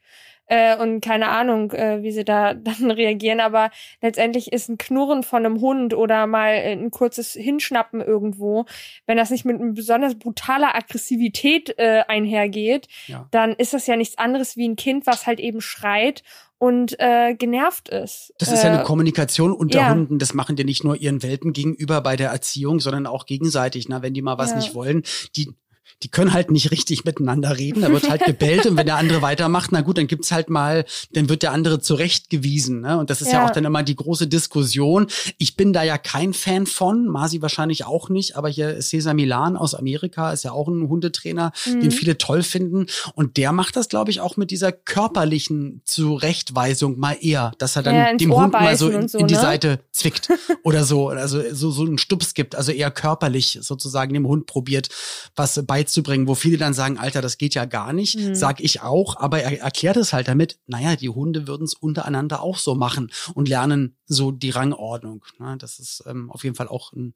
Äh, 0.51 0.77
und 0.77 1.01
keine 1.01 1.29
Ahnung, 1.29 1.71
äh, 1.71 2.03
wie 2.03 2.11
sie 2.11 2.25
da 2.25 2.55
dann 2.55 2.91
reagieren. 2.91 3.39
Aber 3.41 3.71
letztendlich 4.03 4.53
ist 4.53 4.69
ein 4.69 4.79
Knurren 4.79 5.23
von 5.23 5.47
einem 5.47 5.61
Hund 5.61 5.95
oder 5.95 6.27
mal 6.27 6.51
ein 6.53 6.91
kurzes 6.91 7.33
Hinschnappen 7.33 8.01
irgendwo, 8.01 8.67
wenn 9.07 9.17
das 9.17 9.31
nicht 9.31 9.45
mit 9.45 9.59
besonders 9.75 10.17
brutaler 10.17 10.75
Aggressivität 10.75 11.79
äh, 11.79 12.03
einhergeht, 12.09 12.89
ja. 13.07 13.29
dann 13.31 13.53
ist 13.53 13.75
das 13.75 13.87
ja 13.87 13.95
nichts 13.95 14.19
anderes 14.19 14.57
wie 14.57 14.69
ein 14.69 14.77
Kind, 14.77 15.07
was 15.07 15.29
halt 15.29 15.39
eben 15.39 15.61
schreit 15.61 16.25
und 16.59 16.99
äh, 16.99 17.35
genervt 17.35 17.89
ist. 17.89 18.35
Das 18.39 18.51
ist 18.51 18.65
ja 18.65 18.71
eine 18.71 18.83
äh, 18.83 18.85
Kommunikation 18.85 19.53
unter 19.53 19.79
ja. 19.79 19.91
Hunden. 19.91 20.19
Das 20.19 20.35
machen 20.35 20.57
die 20.57 20.65
nicht 20.65 20.83
nur 20.83 20.97
ihren 20.97 21.23
Welpen 21.23 21.53
gegenüber 21.53 22.01
bei 22.01 22.17
der 22.17 22.31
Erziehung, 22.31 22.81
sondern 22.81 23.07
auch 23.07 23.25
gegenseitig. 23.25 23.89
Na, 23.89 24.03
wenn 24.03 24.15
die 24.15 24.21
mal 24.21 24.37
was 24.37 24.51
ja. 24.51 24.57
nicht 24.57 24.75
wollen, 24.75 25.05
die 25.37 25.55
die 26.03 26.09
können 26.09 26.33
halt 26.33 26.51
nicht 26.51 26.71
richtig 26.71 27.05
miteinander 27.05 27.57
reden. 27.59 27.83
Da 27.83 27.93
wird 27.93 28.09
halt 28.09 28.25
gebellt 28.25 28.67
und 28.67 28.77
wenn 28.77 28.87
der 28.87 28.97
andere 28.97 29.23
weitermacht, 29.23 29.73
na 29.73 29.81
gut, 29.81 29.99
dann 29.99 30.07
gibt's 30.07 30.33
halt 30.33 30.51
mal, 30.51 30.85
dann 31.13 31.29
wird 31.29 31.43
der 31.43 31.53
andere 31.53 31.81
zurechtgewiesen. 31.81 32.81
Ne? 32.81 32.99
Und 32.99 33.11
das 33.11 33.21
ist 33.21 33.29
ja. 33.29 33.41
ja. 33.41 33.47
auch 33.47 33.51
dann 33.51 33.65
immer 33.65 33.83
die 33.83 33.97
große 33.97 34.27
Diskussion. 34.27 35.07
Ich 35.39 35.57
bin 35.57 35.73
da 35.73 35.83
ja 35.83 35.99
kein 35.99 36.33
Fan 36.33 36.67
von, 36.67 37.07
Masi 37.07 37.43
wahrscheinlich 37.43 37.85
auch 37.85 38.09
nicht, 38.09 38.37
aber 38.37 38.49
hier 38.49 38.75
ist 38.75 38.89
Cesar 38.91 39.15
Milan 39.15 39.57
aus 39.57 39.75
Amerika, 39.75 40.33
ist 40.33 40.45
ja 40.45 40.53
auch 40.53 40.69
ein 40.69 40.89
Hundetrainer, 40.89 41.53
mhm. 41.67 41.81
den 41.81 41.91
viele 41.91 42.19
toll 42.19 42.43
finden. 42.43 42.87
Und 43.15 43.37
der 43.37 43.53
macht 43.53 43.77
das, 43.77 43.89
glaube 43.89 44.11
ich, 44.11 44.21
auch 44.21 44.37
mit 44.37 44.51
dieser 44.51 44.73
körperlichen 44.73 45.83
Zurechtweisung 45.85 46.99
mal 46.99 47.17
eher, 47.21 47.53
dass 47.59 47.77
er 47.77 47.83
dann 47.83 47.95
ja, 47.95 48.15
dem 48.15 48.35
Hund 48.35 48.53
mal 48.53 48.77
so 48.77 48.89
in, 48.89 49.09
so, 49.09 49.19
in 49.19 49.27
die 49.27 49.35
ne? 49.35 49.41
Seite 49.41 49.81
zwickt 49.93 50.29
oder 50.65 50.85
so, 50.85 51.09
also 51.09 51.43
so, 51.53 51.71
so 51.71 51.83
einen 51.83 51.99
Stups 51.99 52.35
gibt, 52.35 52.55
also 52.55 52.73
eher 52.73 52.91
körperlich 52.91 53.59
sozusagen 53.61 54.15
dem 54.15 54.27
Hund 54.27 54.47
probiert, 54.47 54.89
was 55.37 55.63
bei 55.67 55.80
beizubringen, 55.81 56.29
wo 56.29 56.35
viele 56.35 56.59
dann 56.59 56.75
sagen, 56.75 56.99
Alter, 56.99 57.23
das 57.23 57.39
geht 57.39 57.55
ja 57.55 57.65
gar 57.65 57.93
nicht, 57.93 58.19
mhm. 58.19 58.35
sag 58.35 58.61
ich 58.61 58.83
auch, 58.83 59.17
aber 59.17 59.41
er 59.41 59.61
erklärt 59.61 59.97
es 59.97 60.13
halt 60.13 60.29
damit, 60.29 60.59
naja, 60.67 60.95
die 60.97 61.09
Hunde 61.09 61.47
würden 61.47 61.65
es 61.65 61.75
untereinander 61.75 62.43
auch 62.43 62.59
so 62.59 62.75
machen 62.75 63.11
und 63.35 63.49
lernen 63.49 63.97
so 64.07 64.31
die 64.31 64.51
Rangordnung. 64.51 65.25
Ne? 65.39 65.57
Das 65.59 65.79
ist 65.79 66.05
ähm, 66.07 66.31
auf 66.31 66.45
jeden 66.45 66.55
Fall 66.55 66.69
auch 66.69 66.93
ein, 66.93 67.15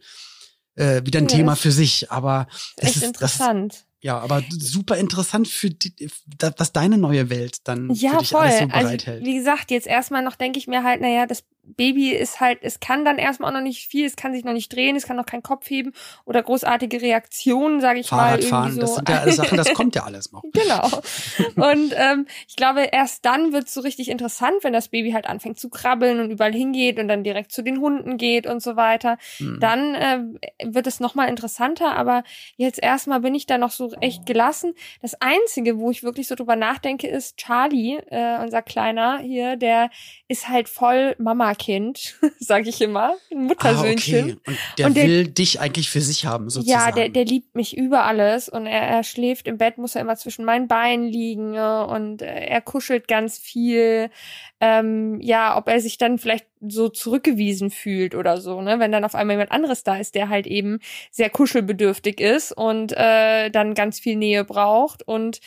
äh, 0.76 1.02
wieder 1.04 1.18
ein 1.18 1.28
ja, 1.28 1.36
Thema 1.36 1.56
für 1.56 1.72
sich, 1.72 2.10
aber 2.10 2.46
das 2.76 2.96
ist 2.96 3.02
interessant. 3.02 3.74
Das, 3.74 3.84
ja, 4.04 4.18
aber 4.18 4.42
super 4.50 4.98
interessant 4.98 5.48
für 5.48 5.70
die, 5.70 6.10
was 6.58 6.72
deine 6.74 6.98
neue 6.98 7.30
Welt 7.30 7.66
dann 7.66 7.88
ja, 7.94 8.10
für 8.10 8.18
dich 8.18 8.30
voll. 8.32 8.42
alles 8.42 8.58
so 8.58 8.64
also, 8.64 8.78
bereithält. 8.78 9.16
Also, 9.20 9.26
wie 9.26 9.34
gesagt, 9.34 9.70
jetzt 9.70 9.86
erstmal 9.86 10.22
noch 10.22 10.36
denke 10.36 10.58
ich 10.58 10.66
mir 10.66 10.82
halt, 10.82 11.00
naja, 11.00 11.24
das 11.24 11.42
Baby 11.66 12.10
ist 12.10 12.40
halt, 12.40 12.58
es 12.60 12.80
kann 12.80 13.04
dann 13.04 13.16
erstmal 13.16 13.50
auch 13.50 13.54
noch 13.54 13.62
nicht 13.62 13.88
viel, 13.88 14.04
es 14.04 14.16
kann 14.16 14.34
sich 14.34 14.44
noch 14.44 14.52
nicht 14.52 14.70
drehen, 14.70 14.96
es 14.96 15.06
kann 15.06 15.16
noch 15.16 15.24
keinen 15.24 15.42
Kopf 15.42 15.68
heben 15.70 15.92
oder 16.24 16.42
großartige 16.42 17.00
Reaktionen, 17.00 17.80
sage 17.80 18.00
ich 18.00 18.08
Fahrradfahren, 18.08 18.76
mal. 18.76 18.86
Fahrradfahren, 18.86 18.86
so. 18.86 19.00
das 19.00 19.24
sind 19.24 19.38
ja 19.38 19.44
Sachen, 19.44 19.56
das 19.56 19.72
kommt 19.74 19.94
ja 19.94 20.04
alles 20.04 20.30
noch. 20.32 20.42
genau. 20.52 20.86
Und 21.70 21.94
ähm, 21.96 22.26
ich 22.46 22.56
glaube, 22.56 22.82
erst 22.92 23.24
dann 23.24 23.52
wird 23.52 23.68
es 23.68 23.74
so 23.74 23.80
richtig 23.80 24.10
interessant, 24.10 24.56
wenn 24.62 24.72
das 24.72 24.88
Baby 24.88 25.12
halt 25.12 25.26
anfängt 25.26 25.58
zu 25.58 25.70
krabbeln 25.70 26.20
und 26.20 26.30
überall 26.30 26.52
hingeht 26.52 26.98
und 26.98 27.08
dann 27.08 27.24
direkt 27.24 27.52
zu 27.52 27.62
den 27.62 27.80
Hunden 27.80 28.18
geht 28.18 28.46
und 28.46 28.62
so 28.62 28.76
weiter. 28.76 29.16
Hm. 29.38 29.58
Dann 29.60 29.94
äh, 29.94 30.18
wird 30.64 30.86
es 30.86 31.00
nochmal 31.00 31.28
interessanter, 31.28 31.96
aber 31.96 32.24
jetzt 32.56 32.82
erstmal 32.82 33.20
bin 33.20 33.34
ich 33.34 33.46
da 33.46 33.56
noch 33.56 33.70
so 33.70 33.93
echt 34.00 34.26
gelassen. 34.26 34.74
Das 35.02 35.14
Einzige, 35.20 35.78
wo 35.78 35.90
ich 35.90 36.02
wirklich 36.02 36.28
so 36.28 36.34
drüber 36.34 36.56
nachdenke, 36.56 37.08
ist 37.08 37.36
Charlie, 37.36 37.96
äh, 38.10 38.42
unser 38.42 38.62
Kleiner 38.62 39.18
hier, 39.18 39.56
der 39.56 39.90
ist 40.28 40.48
halt 40.48 40.68
voll 40.68 41.14
Mama 41.18 41.54
Kind, 41.54 42.18
sage 42.38 42.68
ich 42.68 42.80
immer, 42.80 43.14
ein 43.30 43.44
Muttersöhnchen. 43.44 44.30
Ah, 44.30 44.32
okay. 44.32 44.40
Und 44.46 44.78
der 44.78 44.86
und 44.86 44.96
der, 44.96 45.06
will 45.06 45.26
dich 45.28 45.60
eigentlich 45.60 45.90
für 45.90 46.00
sich 46.00 46.26
haben, 46.26 46.50
sozusagen. 46.50 46.86
Ja, 46.86 46.92
der, 46.92 47.08
der 47.08 47.24
liebt 47.24 47.54
mich 47.54 47.76
über 47.76 48.04
alles 48.04 48.48
und 48.48 48.66
er, 48.66 48.82
er 48.82 49.04
schläft 49.04 49.48
im 49.48 49.58
Bett, 49.58 49.78
muss 49.78 49.94
er 49.94 50.00
immer 50.00 50.16
zwischen 50.16 50.44
meinen 50.44 50.68
Beinen 50.68 51.06
liegen 51.06 51.58
und 51.58 52.22
äh, 52.22 52.46
er 52.46 52.60
kuschelt 52.60 53.08
ganz 53.08 53.38
viel. 53.38 54.10
Ähm, 54.60 55.20
ja, 55.20 55.56
ob 55.56 55.68
er 55.68 55.80
sich 55.80 55.98
dann 55.98 56.18
vielleicht 56.18 56.46
so 56.68 56.88
zurückgewiesen 56.88 57.70
fühlt 57.70 58.14
oder 58.14 58.38
so, 58.40 58.60
ne? 58.60 58.78
Wenn 58.78 58.92
dann 58.92 59.04
auf 59.04 59.14
einmal 59.14 59.34
jemand 59.34 59.52
anderes 59.52 59.84
da 59.84 59.96
ist, 59.96 60.14
der 60.14 60.28
halt 60.28 60.46
eben 60.46 60.80
sehr 61.10 61.30
kuschelbedürftig 61.30 62.20
ist 62.20 62.52
und 62.52 62.92
äh, 62.92 63.50
dann 63.50 63.74
ganz 63.74 64.00
viel 64.00 64.16
Nähe 64.16 64.44
braucht 64.44 65.06
und 65.06 65.40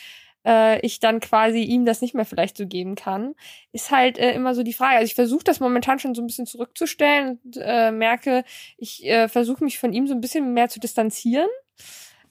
äh, 0.44 0.80
ich 0.80 1.00
dann 1.00 1.20
quasi 1.20 1.62
ihm 1.62 1.84
das 1.84 2.00
nicht 2.00 2.14
mehr 2.14 2.24
vielleicht 2.24 2.56
so 2.56 2.66
geben 2.66 2.94
kann, 2.94 3.34
ist 3.72 3.90
halt 3.90 4.18
äh, 4.18 4.32
immer 4.32 4.54
so 4.54 4.62
die 4.62 4.72
Frage. 4.72 4.96
Also 4.96 5.06
ich 5.06 5.14
versuche 5.14 5.44
das 5.44 5.60
momentan 5.60 5.98
schon 5.98 6.14
so 6.14 6.22
ein 6.22 6.26
bisschen 6.26 6.46
zurückzustellen 6.46 7.38
und 7.44 7.58
äh, 7.60 7.90
merke, 7.90 8.44
ich 8.76 9.04
äh, 9.06 9.28
versuche 9.28 9.64
mich 9.64 9.78
von 9.78 9.92
ihm 9.92 10.06
so 10.06 10.14
ein 10.14 10.20
bisschen 10.20 10.54
mehr 10.54 10.68
zu 10.68 10.80
distanzieren. 10.80 11.48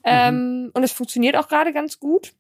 Mhm. 0.06 0.12
Ähm, 0.12 0.72
und 0.74 0.84
es 0.84 0.92
funktioniert 0.92 1.36
auch 1.36 1.48
gerade 1.48 1.74
ganz 1.74 2.00
gut. 2.00 2.34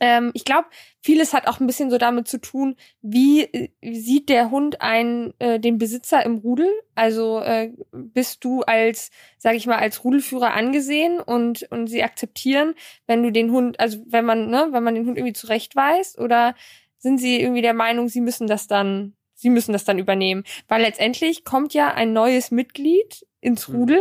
Ähm, 0.00 0.30
ich 0.34 0.44
glaube, 0.44 0.68
vieles 1.00 1.32
hat 1.32 1.46
auch 1.46 1.60
ein 1.60 1.66
bisschen 1.66 1.90
so 1.90 1.98
damit 1.98 2.28
zu 2.28 2.38
tun, 2.38 2.76
wie, 3.02 3.70
wie 3.80 4.00
sieht 4.00 4.28
der 4.28 4.50
Hund 4.50 4.80
einen, 4.80 5.34
äh, 5.38 5.60
den 5.60 5.78
Besitzer 5.78 6.24
im 6.24 6.36
Rudel? 6.36 6.68
Also 6.94 7.40
äh, 7.40 7.72
bist 7.92 8.44
du 8.44 8.62
als, 8.62 9.10
sage 9.38 9.56
ich 9.56 9.66
mal, 9.66 9.78
als 9.78 10.04
Rudelführer 10.04 10.54
angesehen 10.54 11.20
und 11.20 11.66
und 11.70 11.88
sie 11.88 12.02
akzeptieren, 12.02 12.74
wenn 13.06 13.22
du 13.22 13.32
den 13.32 13.50
Hund, 13.50 13.80
also 13.80 13.98
wenn 14.06 14.24
man, 14.24 14.50
ne, 14.50 14.68
wenn 14.70 14.82
man 14.82 14.94
den 14.94 15.06
Hund 15.06 15.18
irgendwie 15.18 15.34
zurechtweist, 15.34 16.18
oder 16.18 16.54
sind 16.98 17.18
sie 17.18 17.40
irgendwie 17.40 17.62
der 17.62 17.74
Meinung, 17.74 18.08
sie 18.08 18.20
müssen 18.20 18.46
das 18.46 18.66
dann, 18.66 19.14
sie 19.34 19.50
müssen 19.50 19.72
das 19.72 19.84
dann 19.84 19.98
übernehmen? 19.98 20.44
Weil 20.68 20.82
letztendlich 20.82 21.44
kommt 21.44 21.74
ja 21.74 21.92
ein 21.92 22.12
neues 22.12 22.50
Mitglied 22.50 23.26
ins 23.42 23.66
hm. 23.66 23.74
Rudel 23.74 24.00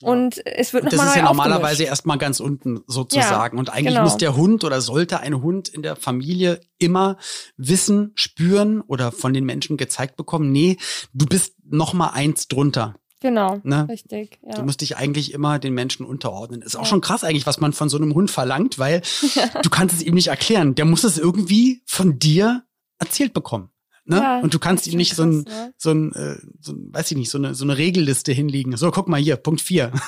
ja. 0.00 0.08
und 0.08 0.46
es 0.46 0.72
wird 0.72 0.84
nochmal 0.84 0.98
neu 0.98 1.04
Das 1.04 1.10
ist 1.10 1.16
ja 1.16 1.24
normalerweise 1.24 1.84
erstmal 1.84 2.18
ganz 2.18 2.38
unten 2.38 2.82
sozusagen. 2.86 3.56
Ja, 3.56 3.58
und 3.58 3.70
eigentlich 3.70 3.94
genau. 3.94 4.04
muss 4.04 4.18
der 4.18 4.36
Hund 4.36 4.62
oder 4.62 4.80
sollte 4.80 5.20
ein 5.20 5.42
Hund 5.42 5.68
in 5.68 5.82
der 5.82 5.96
Familie 5.96 6.60
immer 6.78 7.16
wissen, 7.56 8.12
spüren 8.14 8.82
oder 8.82 9.10
von 9.10 9.32
den 9.32 9.44
Menschen 9.44 9.76
gezeigt 9.76 10.16
bekommen, 10.16 10.52
nee, 10.52 10.76
du 11.14 11.26
bist 11.26 11.54
nochmal 11.64 12.10
eins 12.12 12.48
drunter. 12.48 12.94
Genau, 13.20 13.60
ne? 13.62 13.88
richtig. 13.88 14.40
Ja. 14.44 14.56
Du 14.56 14.62
musst 14.64 14.80
dich 14.80 14.96
eigentlich 14.96 15.32
immer 15.32 15.58
den 15.60 15.74
Menschen 15.74 16.04
unterordnen. 16.04 16.60
Ist 16.60 16.76
auch 16.76 16.80
ja. 16.80 16.86
schon 16.86 17.00
krass 17.00 17.22
eigentlich, 17.22 17.46
was 17.46 17.60
man 17.60 17.72
von 17.72 17.88
so 17.88 17.96
einem 17.96 18.14
Hund 18.14 18.30
verlangt, 18.30 18.78
weil 18.78 19.00
du 19.62 19.70
kannst 19.70 19.94
es 19.94 20.02
ihm 20.02 20.14
nicht 20.14 20.28
erklären. 20.28 20.74
Der 20.74 20.84
muss 20.84 21.04
es 21.04 21.18
irgendwie 21.18 21.82
von 21.86 22.18
dir 22.18 22.64
erzählt 22.98 23.32
bekommen. 23.32 23.71
Ne? 24.04 24.16
Ja, 24.16 24.40
und 24.40 24.52
du 24.52 24.58
kannst 24.58 24.88
ihm 24.88 24.96
nicht 24.96 25.14
so 25.14 25.22
ein, 25.22 25.42
ne? 25.42 25.72
so 25.76 25.92
ein, 25.92 26.12
äh, 26.12 26.36
so 26.60 26.72
ein, 26.72 26.88
weiß 26.92 27.12
ich 27.12 27.16
nicht, 27.16 27.30
so 27.30 27.38
eine, 27.38 27.54
so 27.54 27.64
eine 27.64 27.78
Regelliste 27.78 28.32
hinlegen. 28.32 28.76
So, 28.76 28.90
guck 28.90 29.08
mal 29.08 29.20
hier, 29.20 29.36
Punkt 29.36 29.60
vier. 29.60 29.92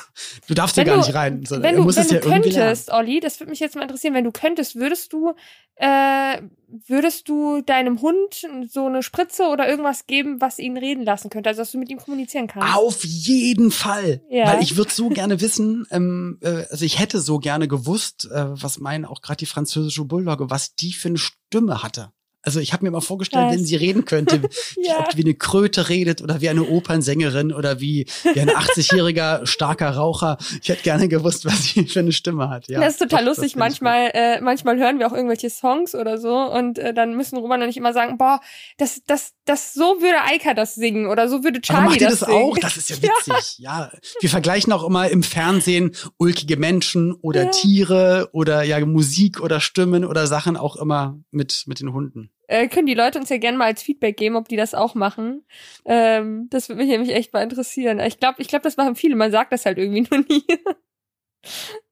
Du 0.48 0.54
darfst 0.54 0.74
hier 0.74 0.82
Wenn 0.82 0.88
gar 0.94 0.96
du- 1.00 1.06
nicht 1.06 1.14
rein. 1.14 1.44
So, 1.46 1.62
wenn 1.62 1.76
du, 1.76 1.86
wenn 1.86 2.08
du 2.08 2.14
ja 2.14 2.20
könntest, 2.20 2.90
Olli, 2.92 3.20
das 3.20 3.38
würde 3.40 3.50
mich 3.50 3.60
jetzt 3.60 3.76
mal 3.76 3.82
interessieren, 3.82 4.14
wenn 4.14 4.24
du 4.24 4.32
könntest, 4.32 4.74
würdest 4.76 5.12
du, 5.12 5.32
äh, 5.76 6.42
würdest 6.86 7.28
du 7.28 7.62
deinem 7.62 8.00
Hund 8.02 8.44
so 8.68 8.86
eine 8.86 9.02
Spritze 9.02 9.44
oder 9.44 9.68
irgendwas 9.68 10.06
geben, 10.06 10.40
was 10.40 10.58
ihn 10.58 10.76
reden 10.76 11.04
lassen 11.04 11.30
könnte, 11.30 11.48
also 11.50 11.62
dass 11.62 11.70
du 11.72 11.78
mit 11.78 11.88
ihm 11.88 11.98
kommunizieren 11.98 12.46
kannst? 12.48 12.76
Auf 12.76 13.04
jeden 13.04 13.70
Fall. 13.70 14.22
Ja. 14.28 14.48
Weil 14.48 14.62
ich 14.62 14.76
würde 14.76 14.90
so 14.92 15.08
gerne 15.08 15.40
wissen, 15.40 15.86
ähm, 15.90 16.38
äh, 16.42 16.64
also 16.70 16.84
ich 16.84 16.98
hätte 16.98 17.20
so 17.20 17.38
gerne 17.38 17.68
gewusst, 17.68 18.28
äh, 18.30 18.46
was 18.60 18.78
meinen 18.80 19.04
auch 19.04 19.22
gerade 19.22 19.38
die 19.38 19.46
französische 19.46 20.04
Bulldogge, 20.04 20.50
was 20.50 20.74
die 20.74 20.92
für 20.92 21.08
eine 21.08 21.18
Stimme 21.18 21.82
hatte. 21.82 22.10
Also 22.44 22.60
ich 22.60 22.72
habe 22.72 22.84
mir 22.84 22.90
mal 22.90 23.00
vorgestellt, 23.00 23.46
Was? 23.46 23.54
wenn 23.54 23.64
sie 23.64 23.76
reden 23.76 24.04
könnte, 24.04 24.42
Ja. 24.76 24.98
ob 25.00 25.16
wie 25.16 25.22
eine 25.22 25.34
Kröte 25.34 25.88
redet 25.88 26.22
oder 26.22 26.40
wie 26.40 26.48
eine 26.48 26.62
Opernsängerin 26.64 27.52
oder 27.52 27.80
wie, 27.80 28.06
wie 28.34 28.40
ein 28.40 28.50
80-jähriger 28.50 29.46
starker 29.46 29.90
Raucher. 29.90 30.36
Ich 30.62 30.68
hätte 30.68 30.82
gerne 30.82 31.08
gewusst, 31.08 31.44
was 31.46 31.64
sie 31.64 31.86
für 31.86 32.00
eine 32.00 32.12
Stimme 32.12 32.48
hat. 32.50 32.68
Ja, 32.68 32.80
das 32.80 32.94
ist 32.94 32.98
total 32.98 33.24
das 33.24 33.38
lustig. 33.38 33.56
manchmal, 33.56 34.10
äh, 34.14 34.40
manchmal 34.40 34.78
hören 34.78 34.98
wir 34.98 35.06
auch 35.06 35.12
irgendwelche 35.12 35.50
Songs 35.50 35.94
oder 35.94 36.18
so 36.18 36.36
und 36.36 36.78
äh, 36.78 36.92
dann 36.94 37.16
müssen 37.16 37.36
Roman 37.38 37.62
und 37.62 37.68
ich 37.68 37.76
immer 37.76 37.92
sagen, 37.92 38.18
boah, 38.18 38.40
das, 38.78 39.02
das, 39.06 39.32
das, 39.44 39.72
so 39.74 40.00
würde 40.00 40.20
Eika 40.24 40.54
das 40.54 40.74
singen 40.74 41.06
oder 41.06 41.28
so 41.28 41.42
würde 41.44 41.60
Charlie 41.60 41.88
macht 41.90 42.00
das, 42.02 42.20
das 42.20 42.28
singen. 42.28 42.42
auch? 42.42 42.58
Das 42.58 42.76
ist 42.76 42.90
ja 42.90 42.96
witzig. 42.96 43.54
Ja. 43.64 43.90
Wir 44.20 44.28
vergleichen 44.30 44.72
auch 44.72 44.84
immer 44.84 45.08
im 45.08 45.22
Fernsehen 45.22 45.92
ulkige 46.18 46.56
Menschen 46.56 47.12
oder 47.12 47.44
Ja. 47.44 47.50
Tiere 47.50 48.28
oder 48.32 48.62
ja 48.62 48.84
Musik 48.84 49.40
oder 49.40 49.60
Stimmen 49.60 50.04
oder 50.04 50.26
Sachen 50.26 50.56
auch 50.56 50.76
immer 50.76 51.18
mit, 51.30 51.64
mit 51.66 51.80
den 51.80 51.92
Hunden. 51.92 52.30
Äh, 52.47 52.69
können 52.69 52.87
die 52.87 52.95
Leute 52.95 53.19
uns 53.19 53.31
ja 53.31 53.38
gerne 53.38 53.57
mal 53.57 53.67
als 53.67 53.83
Feedback 53.83 54.17
geben, 54.17 54.37
ob 54.37 54.49
die 54.49 54.57
das 54.57 54.75
auch 54.75 54.95
machen. 54.95 55.45
Ähm, 55.85 56.49
das 56.50 56.69
würde 56.69 56.83
mich 56.83 56.91
nämlich 56.91 57.14
echt 57.14 57.33
mal 57.33 57.43
interessieren. 57.43 58.00
Ich 58.00 58.21
glaube, 58.21 58.43
ich 58.43 58.49
glaube, 58.49 58.64
das 58.64 58.76
machen 58.76 58.97
viele. 58.97 59.17
Man 59.17 59.31
sagt 59.31 59.53
das 59.53 59.64
halt 59.64 59.79
irgendwie 59.79 60.03
nur 60.11 60.25
nie. 60.29 60.45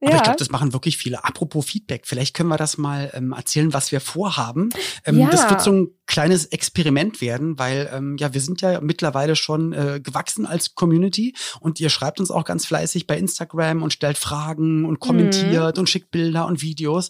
Aber 0.01 0.11
ja. 0.11 0.17
ich 0.17 0.23
glaube, 0.23 0.39
das 0.39 0.51
machen 0.51 0.73
wirklich 0.73 0.97
viele. 0.97 1.25
Apropos 1.25 1.65
Feedback, 1.67 2.07
vielleicht 2.07 2.35
können 2.35 2.49
wir 2.49 2.57
das 2.57 2.79
mal 2.79 3.11
ähm, 3.15 3.33
erzählen, 3.33 3.73
was 3.73 3.93
wir 3.93 4.01
vorhaben. 4.01 4.71
Ähm, 5.05 5.19
Ja. 5.19 5.31
Das 5.31 5.49
wird 5.49 5.61
so 5.61 5.73
ein 5.73 5.89
kleines 6.07 6.47
Experiment 6.47 7.21
werden, 7.21 7.59
weil 7.59 7.91
ähm, 7.93 8.17
ja, 8.19 8.35
wir 8.35 8.41
sind 8.41 8.61
ja 8.61 8.81
mittlerweile 8.81 9.37
schon 9.37 9.73
äh, 9.73 10.01
gewachsen 10.03 10.47
als 10.47 10.75
Community 10.75 11.35
und 11.61 11.81
ihr 11.81 11.91
schreibt 11.91 12.19
uns 12.21 12.31
auch 12.31 12.45
ganz 12.45 12.67
fleißig 12.67 13.07
bei 13.07 13.17
Instagram 13.17 13.83
und 13.83 13.93
stellt 13.93 14.19
Fragen 14.19 14.85
und 14.85 15.01
kommentiert 15.01 15.79
und 15.79 15.89
schickt 15.89 16.11
Bilder 16.11 16.47
und 16.47 16.63
Videos. 16.63 17.09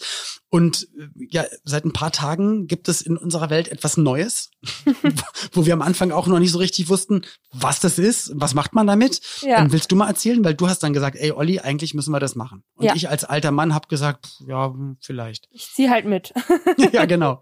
Und 0.55 0.87
äh, 0.99 1.09
ja, 1.31 1.45
seit 1.65 1.87
ein 1.87 1.95
paar 1.95 2.13
Tagen 2.13 2.67
gibt 2.67 2.87
es 2.91 3.01
in 3.01 3.17
unserer 3.17 3.49
Welt 3.49 3.69
etwas 3.69 3.97
Neues, 3.97 4.51
wo, 5.53 5.65
wir 5.65 5.73
am 5.73 5.81
Anfang 5.81 6.11
auch 6.13 6.27
noch 6.27 6.39
nicht 6.39 6.53
so 6.53 6.59
richtig 6.59 6.91
wussten, 6.91 7.23
was 7.53 7.81
das 7.81 7.99
ist, 7.99 8.33
was 8.35 8.53
macht 8.53 8.75
man 8.75 8.87
damit. 8.87 9.23
ja. 9.41 9.61
Ähm, 9.61 9.73
willst 9.73 9.91
du 9.91 9.97
mal 9.97 10.09
erzählen? 10.09 10.45
Weil 10.45 10.53
du 10.53 10.69
hast 10.69 10.83
dann 10.83 10.93
gesagt, 10.93 11.17
ey 11.19 11.33
Olli, 11.33 11.59
eigentlich 11.61 11.95
müssen 11.95 12.13
wir 12.13 12.21
das 12.21 12.35
machen. 12.35 12.65
Und 12.75 12.85
Ja. 12.85 12.95
ich 12.95 13.09
als 13.09 13.25
alter 13.25 13.51
Mann 13.51 13.73
habe 13.73 13.89
gesagt, 13.89 14.27
pff, 14.27 14.47
ja, 14.47 14.67
hm, 14.67 14.99
vielleicht. 15.01 15.49
Ich 15.53 15.71
zieh 15.73 15.89
halt 15.89 16.05
mit. 16.05 16.35
ja, 16.93 17.07
genau. 17.07 17.41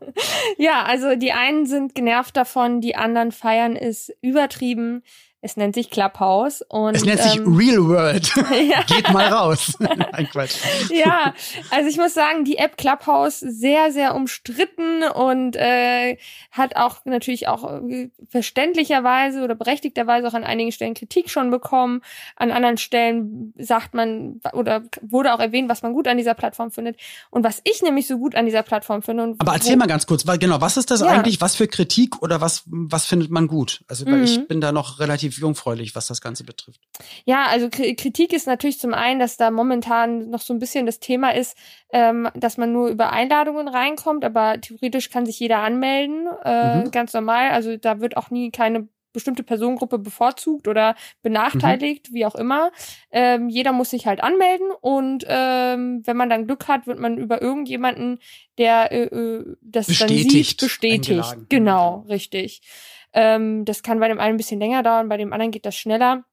ja, 0.56 0.84
also 0.84 1.16
die 1.16 1.32
einen 1.32 1.66
sind 1.66 1.96
genervt 1.96 2.36
davon, 2.36 2.80
die 2.80 2.94
anderen 2.94 3.32
feiern 3.32 3.74
es 3.74 4.12
übertrieben. 4.22 5.02
Es 5.42 5.56
nennt 5.56 5.74
sich 5.74 5.88
Clubhouse 5.90 6.62
und 6.68 6.94
Es 6.94 7.04
nennt 7.04 7.20
sich 7.20 7.36
ähm, 7.36 7.56
Real 7.56 7.86
World. 7.86 8.30
ja. 8.70 8.82
Geht 8.86 9.10
mal 9.10 9.26
raus. 9.28 9.72
Nein, 9.78 10.28
Quatsch. 10.30 10.56
ja, 10.90 11.32
also 11.70 11.88
ich 11.88 11.96
muss 11.96 12.12
sagen, 12.12 12.44
die 12.44 12.58
App 12.58 12.76
Clubhouse 12.76 13.40
sehr, 13.40 13.90
sehr 13.90 14.14
umstritten 14.14 15.02
und 15.02 15.56
äh, 15.56 16.18
hat 16.50 16.76
auch 16.76 16.96
natürlich 17.06 17.48
auch 17.48 17.64
äh, 17.88 18.10
verständlicherweise 18.28 19.42
oder 19.42 19.54
berechtigterweise 19.54 20.28
auch 20.28 20.34
an 20.34 20.44
einigen 20.44 20.72
Stellen 20.72 20.94
Kritik 20.94 21.30
schon 21.30 21.50
bekommen. 21.50 22.02
An 22.36 22.50
anderen 22.50 22.76
Stellen 22.76 23.54
sagt 23.58 23.94
man 23.94 24.40
oder 24.52 24.82
wurde 25.00 25.32
auch 25.32 25.40
erwähnt, 25.40 25.68
was 25.70 25.82
man 25.82 25.92
gut 25.94 26.06
an 26.08 26.18
dieser 26.18 26.34
Plattform 26.34 26.70
findet. 26.70 26.96
Und 27.30 27.44
was 27.44 27.60
ich 27.64 27.80
nämlich 27.82 28.06
so 28.06 28.18
gut 28.18 28.34
an 28.34 28.44
dieser 28.44 28.62
Plattform 28.62 29.02
finde. 29.02 29.22
Und 29.22 29.40
Aber 29.40 29.54
erzähl 29.54 29.74
wo, 29.74 29.78
mal 29.78 29.86
ganz 29.88 30.06
kurz, 30.06 30.26
weil, 30.26 30.38
genau, 30.38 30.60
was 30.60 30.76
ist 30.76 30.90
das 30.90 31.00
Ja. 31.00 31.06
eigentlich? 31.06 31.40
Was 31.40 31.56
für 31.56 31.66
Kritik 31.66 32.20
oder 32.22 32.40
was, 32.40 32.64
was 32.66 33.06
findet 33.06 33.30
man 33.30 33.46
gut? 33.48 33.82
Also, 33.88 34.04
weil 34.06 34.18
Mhm. 34.18 34.24
ich 34.24 34.48
bin 34.48 34.60
da 34.60 34.72
noch 34.72 34.98
relativ 35.00 35.29
jungfräulich, 35.38 35.94
was 35.94 36.06
das 36.06 36.20
Ganze 36.20 36.44
betrifft. 36.44 36.80
Ja, 37.24 37.46
also 37.46 37.66
Kri- 37.66 37.94
Kritik 37.96 38.32
ist 38.32 38.46
natürlich 38.46 38.78
zum 38.78 38.94
einen, 38.94 39.20
dass 39.20 39.36
da 39.36 39.50
momentan 39.50 40.30
noch 40.30 40.40
so 40.40 40.52
ein 40.54 40.58
bisschen 40.58 40.86
das 40.86 41.00
Thema 41.00 41.30
ist, 41.34 41.56
ähm, 41.92 42.28
dass 42.34 42.56
man 42.56 42.72
nur 42.72 42.88
über 42.88 43.12
Einladungen 43.12 43.68
reinkommt, 43.68 44.24
aber 44.24 44.60
theoretisch 44.60 45.10
kann 45.10 45.26
sich 45.26 45.38
jeder 45.40 45.58
anmelden, 45.58 46.26
äh, 46.44 46.84
Mhm. 46.84 46.90
ganz 46.90 47.12
normal. 47.12 47.50
Also 47.50 47.76
da 47.76 48.00
wird 48.00 48.16
auch 48.16 48.30
nie 48.30 48.50
keine 48.50 48.88
bestimmte 49.12 49.42
Personengruppe 49.42 49.98
bevorzugt 49.98 50.68
oder 50.68 50.94
benachteiligt, 51.22 52.12
wie 52.12 52.26
auch 52.26 52.36
immer. 52.36 52.70
Ähm, 53.10 53.48
jeder 53.48 53.72
muss 53.72 53.90
sich 53.90 54.06
halt 54.06 54.22
anmelden 54.22 54.68
und 54.80 55.24
ähm, 55.28 56.02
wenn 56.06 56.16
man 56.16 56.30
dann 56.30 56.46
Glück 56.46 56.68
hat, 56.68 56.86
wird 56.86 56.98
man 57.00 57.18
über 57.18 57.42
irgendjemanden, 57.42 58.18
der 58.58 58.92
äh, 58.92 59.04
äh, 59.06 59.56
das 59.62 59.86
dann 59.86 59.94
Bestätigt, 60.08 60.60
sieht, 60.60 60.60
bestätigt. 60.60 61.10
eingeladen. 61.10 61.46
Genau, 61.48 62.04
richtig. 62.08 62.62
Ähm, 63.12 63.64
das 63.64 63.82
kann 63.82 64.00
bei 64.00 64.08
dem 64.08 64.20
einen 64.20 64.34
ein 64.34 64.38
bisschen 64.38 64.60
länger 64.60 64.82
dauern, 64.82 65.08
bei 65.08 65.16
dem 65.16 65.32
anderen 65.32 65.50
geht 65.50 65.66
das 65.66 65.76
schneller. 65.76 66.24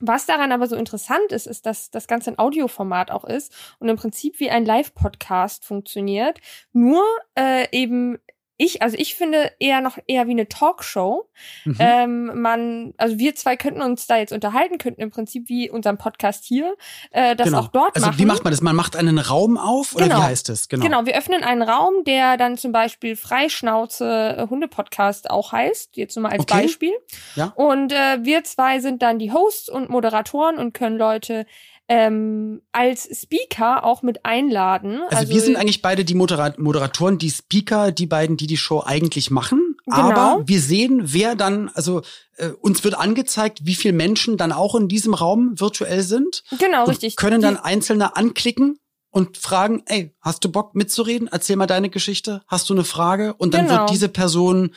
Was 0.00 0.26
daran 0.26 0.52
aber 0.52 0.68
so 0.68 0.76
interessant 0.76 1.32
ist, 1.32 1.46
ist, 1.46 1.66
dass 1.66 1.90
das 1.90 2.06
Ganze 2.06 2.30
ein 2.30 2.38
Audioformat 2.38 3.10
auch 3.10 3.24
ist 3.24 3.52
und 3.80 3.88
im 3.88 3.96
Prinzip 3.96 4.38
wie 4.38 4.50
ein 4.50 4.64
Live-Podcast 4.64 5.64
funktioniert. 5.64 6.38
Nur 6.72 7.02
äh, 7.36 7.66
eben 7.72 8.18
ich, 8.58 8.82
also 8.82 8.96
ich 8.98 9.14
finde 9.14 9.52
eher 9.60 9.80
noch 9.80 9.98
eher 10.08 10.26
wie 10.26 10.32
eine 10.32 10.48
Talkshow. 10.48 11.30
Mhm. 11.64 11.76
Ähm, 11.78 12.42
man, 12.42 12.92
also 12.98 13.18
wir 13.18 13.36
zwei 13.36 13.56
könnten 13.56 13.80
uns 13.80 14.08
da 14.08 14.16
jetzt 14.18 14.32
unterhalten, 14.32 14.78
könnten 14.78 15.00
im 15.00 15.10
Prinzip 15.10 15.48
wie 15.48 15.70
unserem 15.70 15.96
Podcast 15.96 16.44
hier 16.44 16.76
äh, 17.12 17.36
das 17.36 17.46
genau. 17.46 17.60
auch 17.60 17.68
dort 17.68 17.94
also, 17.94 18.08
machen. 18.08 18.18
wie 18.18 18.24
macht 18.26 18.42
man 18.42 18.50
das? 18.50 18.60
Man 18.60 18.74
macht 18.74 18.96
einen 18.96 19.18
Raum 19.18 19.56
auf 19.56 19.94
oder 19.94 20.08
Genau. 20.08 20.18
wie 20.18 20.22
heißt 20.24 20.48
es? 20.48 20.68
Genau. 20.68 20.84
Genau, 20.84 21.06
wir 21.06 21.16
öffnen 21.16 21.44
einen 21.44 21.62
Raum, 21.62 22.02
der 22.04 22.36
dann 22.36 22.58
zum 22.58 22.72
Beispiel 22.72 23.14
Freischnauze 23.16 24.36
äh, 24.36 24.48
Hunde-Podcast 24.48 25.30
auch 25.30 25.52
heißt, 25.52 25.96
jetzt 25.96 26.16
nur 26.16 26.24
mal 26.24 26.32
als 26.32 26.42
Okay. 26.42 26.62
Beispiel. 26.62 26.92
Ja. 27.36 27.52
Und 27.54 27.92
äh, 27.92 28.18
wir 28.22 28.42
zwei 28.42 28.80
sind 28.80 29.02
dann 29.02 29.20
die 29.20 29.32
Hosts 29.32 29.68
und 29.68 29.88
Moderatoren 29.88 30.58
und 30.58 30.72
können 30.74 30.98
Leute 30.98 31.46
ähm, 31.88 32.60
als 32.72 33.08
Speaker 33.18 33.84
auch 33.84 34.02
mit 34.02 34.24
einladen. 34.24 35.00
Also, 35.10 35.32
wir 35.32 35.40
sind 35.40 35.56
eigentlich 35.56 35.80
beide 35.82 36.04
die 36.04 36.14
Modera 36.14 36.52
Moderatoren, 36.58 37.18
die 37.18 37.30
Speaker, 37.30 37.92
die 37.92 38.06
beiden, 38.06 38.36
die 38.36 38.46
die 38.46 38.58
Show 38.58 38.82
eigentlich 38.84 39.30
machen. 39.30 39.76
Genau. 39.86 39.96
Aber 39.98 40.46
wir 40.46 40.60
sehen, 40.60 41.00
wer 41.04 41.34
dann, 41.34 41.70
also 41.72 42.02
äh, 42.36 42.48
uns 42.48 42.84
wird 42.84 42.94
angezeigt, 42.98 43.60
wie 43.64 43.74
viele 43.74 43.94
Menschen 43.94 44.36
dann 44.36 44.52
auch 44.52 44.74
in 44.74 44.88
diesem 44.88 45.14
Raum 45.14 45.58
virtuell 45.58 46.02
sind. 46.02 46.42
genau 46.58 46.82
und 46.84 46.90
richtig. 46.90 47.16
können 47.16 47.40
dann 47.40 47.56
Einzelne 47.56 48.16
anklicken 48.16 48.78
und 49.10 49.38
fragen, 49.38 49.82
ey, 49.86 50.14
hast 50.20 50.44
du 50.44 50.52
Bock 50.52 50.74
mitzureden? 50.74 51.26
Erzähl 51.32 51.56
mal 51.56 51.66
deine 51.66 51.88
Geschichte. 51.88 52.42
Hast 52.46 52.68
du 52.68 52.74
eine 52.74 52.84
Frage? 52.84 53.32
Und 53.32 53.54
dann 53.54 53.66
Genau. 53.66 53.78
wird 53.80 53.90
diese 53.90 54.10
Person 54.10 54.74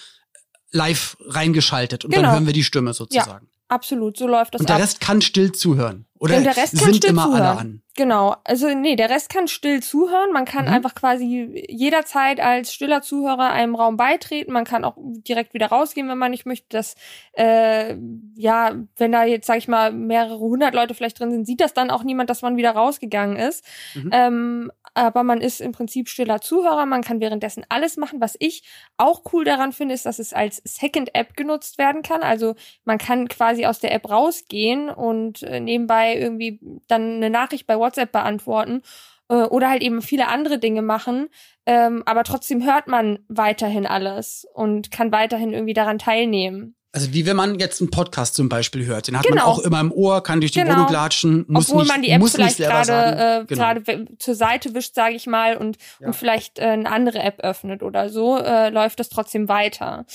live 0.72 1.18
reingeschaltet 1.27 2.06
und 2.06 2.12
Genau. 2.12 2.24
dann 2.27 2.32
hören 2.36 2.46
wir 2.46 2.53
die 2.53 2.63
Stimme 2.63 2.94
sozusagen. 2.94 3.50
absolut, 3.68 4.15
so 4.18 4.27
läuft 4.27 4.53
das 4.53 4.62
und 4.62 4.70
der 4.70 4.77
ab. 4.77 4.82
Rest 4.82 5.01
kann 5.01 5.22
still 5.22 5.51
zuhören. 5.51 6.06
Oder 6.22 6.38
Und 6.38 6.44
der 6.44 6.56
Rest 6.56 6.78
kann 6.78 6.94
sind 6.94 7.04
immer 7.06 7.25
zuhören. 7.25 7.42
alle 7.42 7.60
an. 7.60 7.82
Genau, 7.98 8.36
also 8.45 8.69
nee, 8.74 8.95
der 8.95 9.10
Rest 9.10 9.29
kann 9.29 9.50
still 9.50 9.83
zuhören. 9.83 10.31
Man 10.31 10.45
kann 10.45 10.65
Mhm. 10.65 10.71
einfach 10.71 10.95
quasi 10.95 11.65
jederzeit 11.69 12.39
als 12.39 12.74
stiller 12.74 13.01
Zuhörer 13.01 13.50
einem 13.51 13.75
Raum 13.75 13.98
beitreten. 13.98 14.53
Man 14.53 14.63
kann 14.63 14.86
auch 14.86 14.95
direkt 14.98 15.53
wieder 15.53 15.67
rausgehen, 15.67 16.07
wenn 16.07 16.17
man 16.17 16.31
nicht 16.31 16.45
möchte. 16.45 16.67
Das, 16.69 16.95
äh, 17.33 17.98
ja, 18.36 18.75
wenn 18.95 19.12
da 19.12 19.25
jetzt, 19.25 19.45
sag 19.45 19.57
ich 19.57 19.67
mal, 19.67 19.91
mehrere 19.91 20.39
hundert 20.39 20.74
Leute 20.74 20.93
vielleicht 20.93 21.19
drin 21.19 21.31
sind, 21.31 21.45
sieht 21.45 21.60
das 21.60 21.74
dann 21.74 21.89
auch 21.91 22.03
niemand, 22.03 22.29
dass 22.29 22.41
man 22.41 22.55
wieder 22.55 22.71
rausgegangen 22.71 23.36
ist. 23.36 23.65
Mhm. 23.93 24.10
Ähm, 24.13 24.71
aber 24.93 25.24
man 25.24 25.39
ist 25.39 25.62
im 25.62 25.71
Prinzip 25.71 26.10
stiller 26.10 26.41
Zuhörer. 26.41 26.86
Man 26.86 27.01
kann 27.01 27.21
währenddessen 27.21 27.65
alles 27.69 27.95
machen. 27.98 28.19
Was 28.21 28.36
ich 28.39 28.63
auch 28.98 29.21
cool 29.31 29.45
daran 29.45 29.71
finde, 29.71 29.95
ist, 29.95 30.05
dass 30.05 30.19
es 30.19 30.33
als 30.33 30.62
Second 30.65 31.13
App 31.15 31.36
genutzt 31.38 31.77
werden 31.77 32.03
kann. 32.03 32.21
Also 32.24 32.55
man 32.83 32.98
kann 32.98 33.27
quasi 33.29 33.65
aus 33.65 33.79
der 33.79 33.93
App 33.93 34.10
rausgehen 34.10 34.89
und 34.89 35.43
äh, 35.43 35.60
nebenbei 35.62 36.17
irgendwie 36.17 36.60
dann 36.88 37.15
eine 37.15 37.29
Nachricht 37.29 37.67
bei 37.67 37.81
WhatsApp 37.82 38.12
beantworten 38.14 38.82
äh, 39.30 39.36
oder 39.44 39.70
halt 39.70 39.82
eben 39.84 40.02
viele 40.02 40.28
andere 40.30 40.58
Dinge 40.60 40.82
machen. 40.82 41.28
Ähm, 41.66 42.04
aber 42.06 42.24
trotzdem 42.24 42.64
hört 42.64 42.88
man 42.88 43.20
weiterhin 43.28 43.86
alles 43.86 44.46
und 44.54 44.90
kann 44.92 45.12
weiterhin 45.12 45.52
irgendwie 45.54 45.74
daran 45.74 46.00
teilnehmen. 46.00 46.76
Also 46.94 47.14
wie 47.14 47.26
wenn 47.26 47.38
man 47.38 47.58
jetzt 47.58 47.80
einen 47.80 47.90
Podcast 47.90 48.36
zum 48.36 48.50
Beispiel 48.50 48.86
hört. 48.86 49.08
Den 49.08 49.18
hat 49.18 49.24
Genau. 49.26 49.36
man 49.36 49.46
auch 49.46 49.60
immer 49.60 49.80
im 49.80 49.94
Ohr, 49.94 50.22
kann 50.24 50.42
durch 50.42 50.52
die 50.52 50.60
Genau. 50.60 50.76
Wohnung 50.76 50.92
latschen, 50.92 51.46
muss 51.48 51.70
Obwohl 51.70 51.84
nicht, 51.84 51.92
man 51.94 52.02
die 52.02 52.10
App 52.10 52.22
vielleicht 52.28 52.58
gerade 52.58 52.92
äh, 52.94 53.46
Genau. 53.46 53.62
gerade 53.62 53.88
we- 53.88 54.06
zur 54.20 54.36
Seite 54.36 54.74
wischt, 54.74 54.94
sage 54.96 55.16
ich 55.16 55.26
mal, 55.26 55.56
und, 55.56 55.78
Ja. 56.02 56.08
und 56.08 56.16
vielleicht 56.18 56.60
äh, 56.60 56.64
eine 56.64 56.92
andere 56.92 57.20
App 57.20 57.40
öffnet 57.40 57.82
oder 57.82 58.10
so, 58.10 58.38
äh, 58.38 58.70
läuft 58.72 59.00
das 59.00 59.08
trotzdem 59.08 59.48
weiter. 59.48 60.06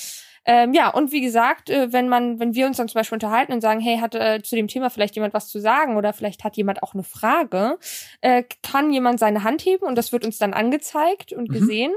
Ähm, 0.49 0.73
ja, 0.75 0.91
und 0.91 1.11
wie 1.12 1.21
gesagt, 1.21 1.71
äh, 1.71 1.93
wenn 1.93 2.09
man, 2.09 2.38
wenn 2.38 2.55
wir 2.55 2.67
uns 2.67 2.76
dann 2.76 2.88
zum 2.88 2.99
Beispiel 3.00 3.17
unterhalten 3.17 3.53
und 3.53 3.61
sagen, 3.61 3.81
hey, 3.81 3.99
hat 3.99 4.15
äh, 4.15 4.41
zu 4.43 4.55
dem 4.57 4.69
Thema 4.69 4.91
vielleicht 4.91 5.17
jemand 5.17 5.35
was 5.35 5.49
zu 5.49 5.59
sagen 5.61 5.97
oder 5.97 6.12
vielleicht 6.12 6.45
hat 6.45 6.57
jemand 6.57 6.83
auch 6.85 6.95
eine 6.95 7.03
Frage, 7.03 7.79
äh, 8.21 8.45
kann 8.62 8.93
jemand 8.93 9.19
seine 9.19 9.43
Hand 9.43 9.62
heben 9.65 9.85
und 9.87 9.97
das 9.97 10.12
wird 10.12 10.25
uns 10.25 10.38
dann 10.38 10.55
angezeigt 10.55 11.33
und 11.33 11.49
Mhm. 11.49 11.53
gesehen. 11.53 11.93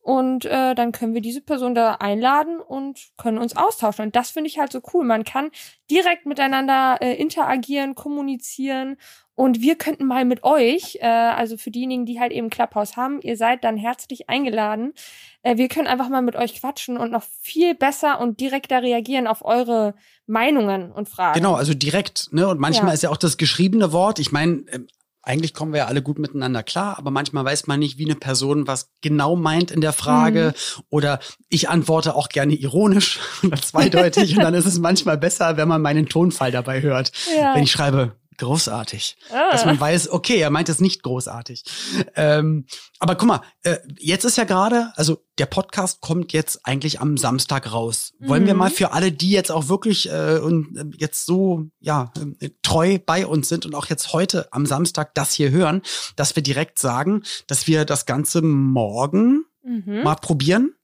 und 0.00 0.46
äh, 0.46 0.74
dann 0.74 0.92
können 0.92 1.12
wir 1.12 1.20
diese 1.20 1.42
Person 1.42 1.74
da 1.74 1.94
einladen 1.96 2.60
und 2.60 2.98
können 3.18 3.36
uns 3.36 3.56
austauschen. 3.56 4.06
Und 4.06 4.16
das 4.16 4.30
finde 4.30 4.48
ich 4.48 4.58
halt 4.58 4.72
so 4.72 4.80
cool. 4.94 5.04
Man 5.04 5.22
kann 5.24 5.50
direkt 5.90 6.24
miteinander 6.24 6.96
äh, 7.02 7.14
interagieren, 7.14 7.94
kommunizieren 7.94 8.96
und 9.38 9.60
wir 9.60 9.76
könnten 9.76 10.04
mal 10.04 10.24
mit 10.24 10.42
euch, 10.42 10.98
äh, 11.00 11.06
also 11.06 11.56
für 11.56 11.70
diejenigen, 11.70 12.04
die 12.06 12.18
halt 12.18 12.32
eben 12.32 12.50
Clubhouse 12.50 12.96
haben, 12.96 13.20
ihr 13.22 13.36
seid 13.36 13.62
dann 13.62 13.76
herzlich 13.76 14.28
eingeladen. 14.28 14.94
Äh, 15.42 15.58
wir 15.58 15.68
können 15.68 15.86
einfach 15.86 16.08
mal 16.08 16.22
mit 16.22 16.34
euch 16.34 16.56
quatschen 16.56 16.96
und 16.96 17.12
noch 17.12 17.22
viel 17.40 17.76
besser 17.76 18.20
und 18.20 18.40
direkter 18.40 18.82
reagieren 18.82 19.28
auf 19.28 19.44
eure 19.44 19.94
Meinungen 20.26 20.90
und 20.90 21.08
Fragen. 21.08 21.38
Genau, 21.38 21.54
also 21.54 21.72
direkt. 21.72 22.32
Ne? 22.32 22.48
Und 22.48 22.58
manchmal 22.58 22.88
ja. 22.88 22.94
ist 22.94 23.04
ja 23.04 23.10
auch 23.10 23.16
das 23.16 23.36
geschriebene 23.36 23.92
Wort. 23.92 24.18
Ich 24.18 24.32
meine, 24.32 24.64
äh, 24.72 24.80
eigentlich 25.22 25.54
kommen 25.54 25.72
wir 25.72 25.78
ja 25.78 25.86
alle 25.86 26.02
gut 26.02 26.18
miteinander 26.18 26.64
klar, 26.64 26.98
aber 26.98 27.12
manchmal 27.12 27.44
weiß 27.44 27.68
man 27.68 27.78
nicht, 27.78 27.96
wie 27.96 28.06
eine 28.06 28.16
Person 28.16 28.66
was 28.66 28.90
genau 29.02 29.36
meint 29.36 29.70
in 29.70 29.80
der 29.80 29.92
Frage. 29.92 30.52
Mhm. 30.56 30.82
Oder 30.90 31.20
ich 31.48 31.68
antworte 31.68 32.16
auch 32.16 32.28
gerne 32.28 32.54
ironisch 32.54 33.20
oder 33.44 33.62
zweideutig. 33.62 34.36
und 34.36 34.42
dann 34.42 34.54
ist 34.54 34.66
es 34.66 34.80
manchmal 34.80 35.16
besser, 35.16 35.56
wenn 35.56 35.68
man 35.68 35.80
meinen 35.80 36.08
Tonfall 36.08 36.50
dabei 36.50 36.82
hört. 36.82 37.12
Ja. 37.36 37.54
Wenn 37.54 37.62
ich 37.62 37.70
schreibe, 37.70 38.16
großartig. 38.38 39.16
Ah. 39.30 39.50
Dass 39.50 39.64
man 39.64 39.78
weiß, 39.78 40.10
okay, 40.10 40.38
er 40.38 40.50
meint 40.50 40.68
es 40.68 40.80
nicht 40.80 41.02
großartig. 41.02 41.64
Ähm, 42.14 42.66
aber 42.98 43.16
guck 43.16 43.28
mal, 43.28 43.42
äh, 43.62 43.76
jetzt 43.98 44.24
ist 44.24 44.36
ja 44.36 44.44
gerade, 44.44 44.92
also 44.96 45.24
der 45.38 45.46
Podcast 45.46 46.00
kommt 46.00 46.32
jetzt 46.32 46.64
eigentlich 46.64 47.00
am 47.00 47.16
Samstag 47.16 47.72
raus. 47.72 48.14
Mhm. 48.18 48.28
Wollen 48.28 48.46
wir 48.46 48.54
mhm. 48.54 48.60
mal 48.60 48.70
für 48.70 48.92
alle, 48.92 49.12
die 49.12 49.30
jetzt 49.30 49.50
auch 49.50 49.68
wirklich 49.68 50.10
äh, 50.10 50.38
und 50.38 50.76
äh, 50.76 50.84
jetzt 50.96 51.26
so 51.26 51.66
ja 51.80 52.12
äh, 52.40 52.50
treu 52.62 52.98
bei 53.04 53.26
uns 53.26 53.48
sind 53.48 53.66
und 53.66 53.74
auch 53.74 53.86
jetzt 53.86 54.12
heute 54.12 54.52
am 54.52 54.66
Samstag 54.66 55.14
das 55.14 55.32
hier 55.32 55.50
hören, 55.50 55.82
dass 56.16 56.34
wir 56.36 56.42
direkt 56.42 56.78
sagen, 56.78 57.22
dass 57.46 57.66
wir 57.66 57.84
das 57.84 58.06
Ganze 58.06 58.42
morgen 58.42 59.44
mhm. 59.62 60.02
mal 60.02 60.16
probieren 60.16 60.74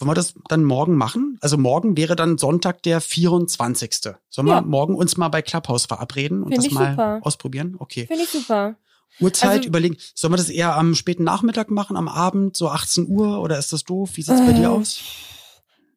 wollen 0.00 0.10
wir 0.10 0.14
das 0.14 0.34
dann 0.48 0.64
morgen 0.64 0.96
machen? 0.96 1.38
Also 1.40 1.58
morgen 1.58 1.96
wäre 1.96 2.16
dann 2.16 2.38
Sonntag 2.38 2.82
der 2.82 3.00
24. 3.00 3.94
Sollen 4.28 4.48
ja. 4.48 4.56
wir 4.56 4.62
morgen 4.62 4.94
uns 4.94 5.16
mal 5.16 5.28
bei 5.28 5.42
Clubhouse 5.42 5.86
verabreden 5.86 6.42
und 6.42 6.52
Find 6.52 6.64
das 6.64 6.72
mal 6.72 6.90
super. 6.90 7.20
ausprobieren? 7.22 7.76
Okay. 7.78 8.06
Finde 8.06 8.24
ich 8.24 8.30
super. 8.30 8.76
Uhrzeit 9.20 9.50
also, 9.50 9.68
überlegen. 9.68 9.96
Sollen 10.14 10.32
wir 10.32 10.38
das 10.38 10.48
eher 10.48 10.76
am 10.76 10.94
späten 10.94 11.24
Nachmittag 11.24 11.70
machen, 11.70 11.96
am 11.96 12.08
Abend, 12.08 12.56
so 12.56 12.68
18 12.68 13.08
Uhr 13.08 13.40
oder 13.40 13.58
ist 13.58 13.72
das 13.72 13.84
doof? 13.84 14.10
Wie 14.14 14.22
sieht's 14.22 14.40
äh, 14.40 14.46
bei 14.46 14.52
dir 14.52 14.70
aus? 14.70 15.00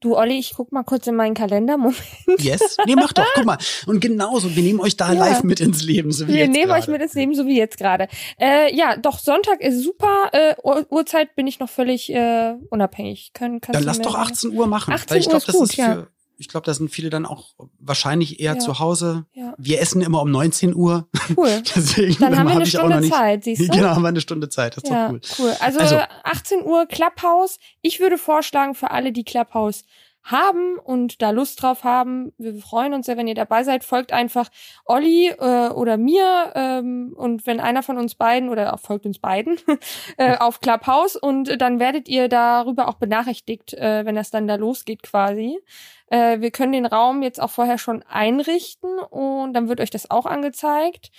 Du, 0.03 0.17
Olli, 0.17 0.37
ich 0.37 0.53
guck 0.53 0.73
mal 0.73 0.83
kurz 0.83 1.07
in 1.07 1.15
meinen 1.15 1.33
Kalender. 1.33 1.77
Moment. 1.77 1.97
Yes? 2.39 2.75
Nee, 2.85 2.95
mach 2.95 3.13
doch. 3.13 3.25
Guck 3.35 3.45
mal. 3.45 3.57
Und 3.85 4.01
genauso, 4.01 4.53
wir 4.53 4.61
nehmen 4.61 4.81
euch 4.81 4.97
da 4.97 5.13
ja. 5.13 5.19
live 5.19 5.43
mit 5.43 5.61
ins 5.61 5.81
Leben, 5.81 6.11
so 6.11 6.27
wie 6.27 6.33
wir 6.33 6.39
jetzt 6.41 6.51
nehmen 6.51 6.67
grade. 6.67 6.81
euch 6.81 6.87
mit 6.89 7.01
ins 7.01 7.13
Leben, 7.13 7.33
so 7.33 7.47
wie 7.47 7.57
jetzt 7.57 7.77
gerade. 7.77 8.09
Äh, 8.37 8.75
ja, 8.75 8.97
doch, 8.97 9.17
Sonntag 9.17 9.61
ist 9.61 9.81
super. 9.81 10.29
Äh, 10.33 10.55
Uhrzeit 10.89 11.35
bin 11.37 11.47
ich 11.47 11.59
noch 11.59 11.69
völlig 11.69 12.11
äh, 12.13 12.53
unabhängig. 12.69 13.31
Können, 13.33 13.61
Dann 13.61 13.83
lass 13.83 14.01
doch 14.01 14.15
18 14.15 14.51
Uhr 14.51 14.67
machen. 14.67 14.93
18 14.93 15.09
weil 15.09 15.19
ich 15.21 15.29
glaube, 15.29 15.45
das 15.45 15.55
gut, 15.55 15.69
ist 15.69 15.75
für, 15.75 15.81
ja 15.81 16.07
ich 16.43 16.49
glaube, 16.49 16.65
da 16.65 16.73
sind 16.73 16.91
viele 16.91 17.09
dann 17.09 17.25
auch 17.25 17.53
wahrscheinlich 17.79 18.41
eher 18.41 18.55
ja. 18.55 18.59
zu 18.59 18.79
Hause. 18.79 19.25
Ja. 19.31 19.53
Wir 19.57 19.79
essen 19.79 20.01
immer 20.01 20.21
um 20.21 20.29
19 20.29 20.75
Uhr. 20.75 21.07
Cool. 21.37 21.63
Deswegen, 21.75 22.17
dann, 22.19 22.37
haben 22.37 22.49
wir 22.49 22.55
eine 22.55 22.65
Stunde 22.65 22.99
nicht, 22.99 23.13
Zeit, 23.13 23.45
siehst 23.45 23.61
du? 23.61 23.67
Genau, 23.67 23.87
haben 23.87 24.01
wir 24.01 24.09
eine 24.09 24.19
Stunde 24.19 24.49
Zeit. 24.49 24.75
Das 24.75 24.83
ist 24.83 24.89
ja, 24.89 25.07
doch 25.07 25.13
cool. 25.13 25.21
Cool. 25.39 25.53
Also, 25.61 25.79
also 25.79 25.99
18 26.25 26.63
Uhr 26.63 26.85
Clubhouse. 26.85 27.59
Ich 27.81 28.01
würde 28.01 28.17
vorschlagen, 28.17 28.75
für 28.75 28.91
alle, 28.91 29.13
die 29.13 29.23
Clubhouse 29.23 29.83
haben 30.23 30.77
und 30.77 31.21
da 31.21 31.31
Lust 31.31 31.61
drauf 31.61 31.83
haben. 31.83 32.31
Wir 32.37 32.55
freuen 32.55 32.93
uns 32.93 33.05
sehr, 33.05 33.17
wenn 33.17 33.27
ihr 33.27 33.35
dabei 33.35 33.63
seid. 33.63 33.83
Folgt 33.83 34.13
einfach 34.13 34.49
Olli 34.85 35.27
äh, 35.27 35.69
oder 35.69 35.97
mir 35.97 36.51
ähm, 36.55 37.13
und 37.15 37.45
wenn 37.45 37.59
einer 37.59 37.83
von 37.83 37.97
uns 37.97 38.15
beiden 38.15 38.49
oder 38.49 38.73
auch 38.73 38.79
folgt 38.79 39.05
uns 39.05 39.19
beiden 39.19 39.57
äh, 40.17 40.37
auf 40.37 40.61
Clubhouse 40.61 41.17
und 41.17 41.61
dann 41.61 41.79
werdet 41.79 42.07
ihr 42.07 42.29
darüber 42.29 42.87
auch 42.87 42.95
benachrichtigt, 42.95 43.73
äh, 43.73 44.05
wenn 44.05 44.15
das 44.15 44.31
dann 44.31 44.47
da 44.47 44.55
losgeht 44.55 45.03
quasi. 45.03 45.59
Äh, 46.07 46.39
wir 46.39 46.51
können 46.51 46.71
den 46.71 46.85
Raum 46.85 47.21
jetzt 47.21 47.41
auch 47.41 47.51
vorher 47.51 47.77
schon 47.77 48.03
einrichten 48.03 48.99
und 48.99 49.53
dann 49.53 49.67
wird 49.67 49.81
euch 49.81 49.89
das 49.89 50.09
auch 50.09 50.25
angezeigt. 50.25 51.11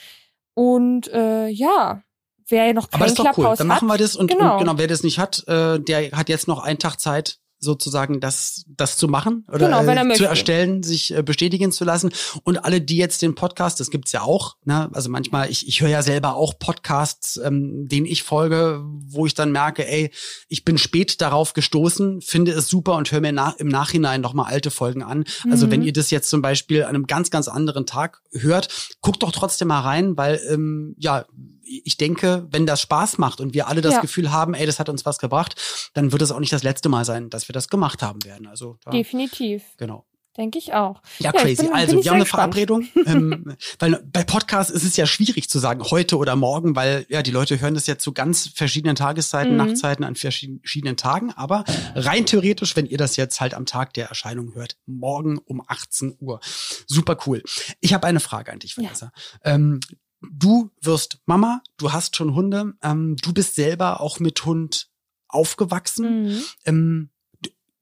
Und 0.54 1.08
äh, 1.08 1.49
ja, 1.49 2.02
wer 2.49 2.73
noch 2.73 2.90
kein 2.90 3.00
Aber 3.00 3.06
ist 3.06 3.18
doch 3.18 3.37
cool. 3.37 3.54
Dann 3.56 3.66
machen 3.66 3.88
wir 3.88 3.99
das 3.99 4.16
und 4.16 4.30
genau. 4.30 4.54
und 4.54 4.61
genau, 4.61 4.78
wer 4.78 4.87
das 4.87 5.02
nicht 5.02 5.18
hat, 5.18 5.46
äh, 5.49 5.78
der 5.80 6.12
hat 6.12 6.28
jetzt 6.28 6.49
noch 6.49 6.62
einen 6.62 6.78
Tag 6.78 7.00
Zeit, 7.00 7.38
sozusagen 7.64 8.20
das, 8.20 8.64
das 8.68 8.96
zu 8.96 9.09
machen 9.09 9.44
oder 9.48 9.66
genau, 9.66 9.87
wenn 9.87 10.11
äh, 10.11 10.14
zu 10.14 10.27
erstellen, 10.27 10.83
sich 10.83 11.14
äh, 11.14 11.22
bestätigen 11.22 11.72
zu 11.72 11.85
lassen. 11.85 12.12
Und 12.44 12.64
alle, 12.64 12.81
die 12.81 12.96
jetzt 12.96 13.22
den 13.22 13.35
Podcast, 13.35 13.81
das 13.81 13.90
gibt's 13.90 14.12
ja 14.12 14.22
auch, 14.22 14.57
ne? 14.64 14.90
also 14.92 15.11
manchmal, 15.11 15.50
ich, 15.50 15.66
ich 15.66 15.81
höre 15.81 15.88
ja 15.88 16.03
selber 16.03 16.37
auch 16.37 16.59
Podcasts, 16.59 17.37
ähm, 17.38 17.88
denen 17.88 18.07
ich 18.07 18.22
folge, 18.22 18.83
wo 18.85 19.27
ich 19.27 19.35
dann 19.35 19.50
merke, 19.53 19.88
ey, 19.88 20.11
ich 20.48 20.64
bin 20.64 20.79
spät 20.79 21.20
darauf 21.20 21.53
gestoßen, 21.55 22.20
finde 22.20 22.53
es 22.53 22.68
super 22.68 22.94
und 22.96 23.11
höre 23.11 23.20
mir 23.20 23.33
nach, 23.33 23.57
im 23.57 23.68
Nachhinein 23.68 24.20
nochmal 24.20 24.53
alte 24.53 24.70
Folgen 24.70 25.03
an. 25.03 25.24
Mhm. 25.44 25.53
Also 25.53 25.70
wenn 25.70 25.81
mhm. 25.81 25.87
ihr 25.87 25.92
das 25.92 26.11
jetzt 26.11 26.29
zum 26.31 26.42
Beispiel 26.42 26.83
an 26.83 26.90
einem 26.90 27.07
ganz, 27.07 27.31
ganz 27.31 27.48
anderen 27.48 27.87
Tag 27.87 28.20
hört, 28.33 28.68
guckt 29.00 29.22
doch 29.22 29.33
trotzdem 29.33 29.68
mal 29.68 29.81
rein, 29.81 30.16
weil 30.16 30.40
ähm, 30.50 30.94
ja, 30.98 31.24
ich 31.66 31.96
denke, 31.96 32.46
wenn 32.50 32.66
das 32.66 32.81
Spaß 32.81 33.18
macht 33.18 33.40
und 33.40 33.55
wir 33.55 33.68
alle 33.68 33.81
das 33.81 33.94
ja. 33.94 34.00
Gefühl 34.00 34.33
haben, 34.33 34.55
ey, 34.55 34.66
das 34.66 34.79
hat 34.79 34.88
uns 34.88 35.07
was 35.07 35.18
gebracht, 35.18 35.55
dann 35.94 36.12
wird 36.12 36.22
es 36.22 36.31
auch 36.31 36.40
nicht 36.40 36.53
das 36.53 36.62
letzte 36.62 36.88
Mal 36.88 37.05
sein, 37.05 37.31
dass 37.31 37.48
wir 37.48 37.53
das 37.55 37.69
gemacht 37.69 38.03
haben 38.03 38.25
werden. 38.25 38.47
Also 38.47 38.79
da, 38.85 38.90
definitiv. 38.90 39.62
Genau. 39.79 40.05
Denke 40.37 40.59
ich 40.59 40.75
auch. 40.75 41.01
Ja, 41.21 41.31
ja 41.31 41.33
crazy. 41.33 41.62
Bin, 41.62 41.73
also, 41.73 42.03
wir 42.03 42.11
haben 42.11 42.17
eine 42.17 42.27
Verabredung. 42.27 42.88
ähm, 43.07 43.57
weil 43.79 44.03
bei 44.12 44.25
Podcasts 44.25 44.73
ist 44.73 44.83
es 44.83 44.97
ja 44.97 45.07
schwierig 45.07 45.49
zu 45.49 45.61
sagen, 45.61 45.85
heute 45.85 46.17
oder 46.17 46.35
morgen, 46.35 46.75
weil 46.75 47.07
ja 47.09 47.23
die 47.23 47.31
Leute 47.31 47.61
hören 47.61 47.75
das 47.75 47.87
ja 47.87 47.99
zu 47.99 48.12
ganz 48.12 48.49
verschiedenen 48.49 48.97
Tageszeiten, 48.97 49.53
mhm. 49.53 49.59
Nachtzeiten 49.59 50.05
an 50.05 50.17
verschiedenen 50.17 50.97
Tagen. 50.97 51.31
Aber 51.33 51.64
rein 51.95 52.27
theoretisch, 52.27 52.75
wenn 52.75 52.87
ihr 52.87 52.99
das 52.99 53.14
jetzt 53.14 53.40
halt 53.40 53.55
am 53.55 53.64
Tag 53.64 53.95
der 53.95 54.09
Erscheinung 54.09 54.55
hört, 54.55 54.77
morgen 54.87 55.38
um 55.38 55.62
18 55.64 56.17
Uhr. 56.19 56.40
Super 56.87 57.17
cool. 57.27 57.45
Ich 57.81 57.95
habe 57.95 58.09
eine 58.09 58.21
Frage 58.21 58.51
an 58.51 58.59
dich, 58.59 58.77
Vanessa. 58.77 59.12
Ja. 59.45 59.55
Ähm, 59.55 59.79
du 60.21 60.71
wirst 60.81 61.21
Mama, 61.27 61.62
du 61.77 61.93
hast 61.93 62.17
schon 62.17 62.35
Hunde, 62.35 62.75
ähm, 62.83 63.14
du 63.23 63.33
bist 63.33 63.55
selber 63.55 64.01
auch 64.01 64.19
mit 64.19 64.45
Hund 64.45 64.88
aufgewachsen. 65.29 66.25
Mhm. 66.64 67.11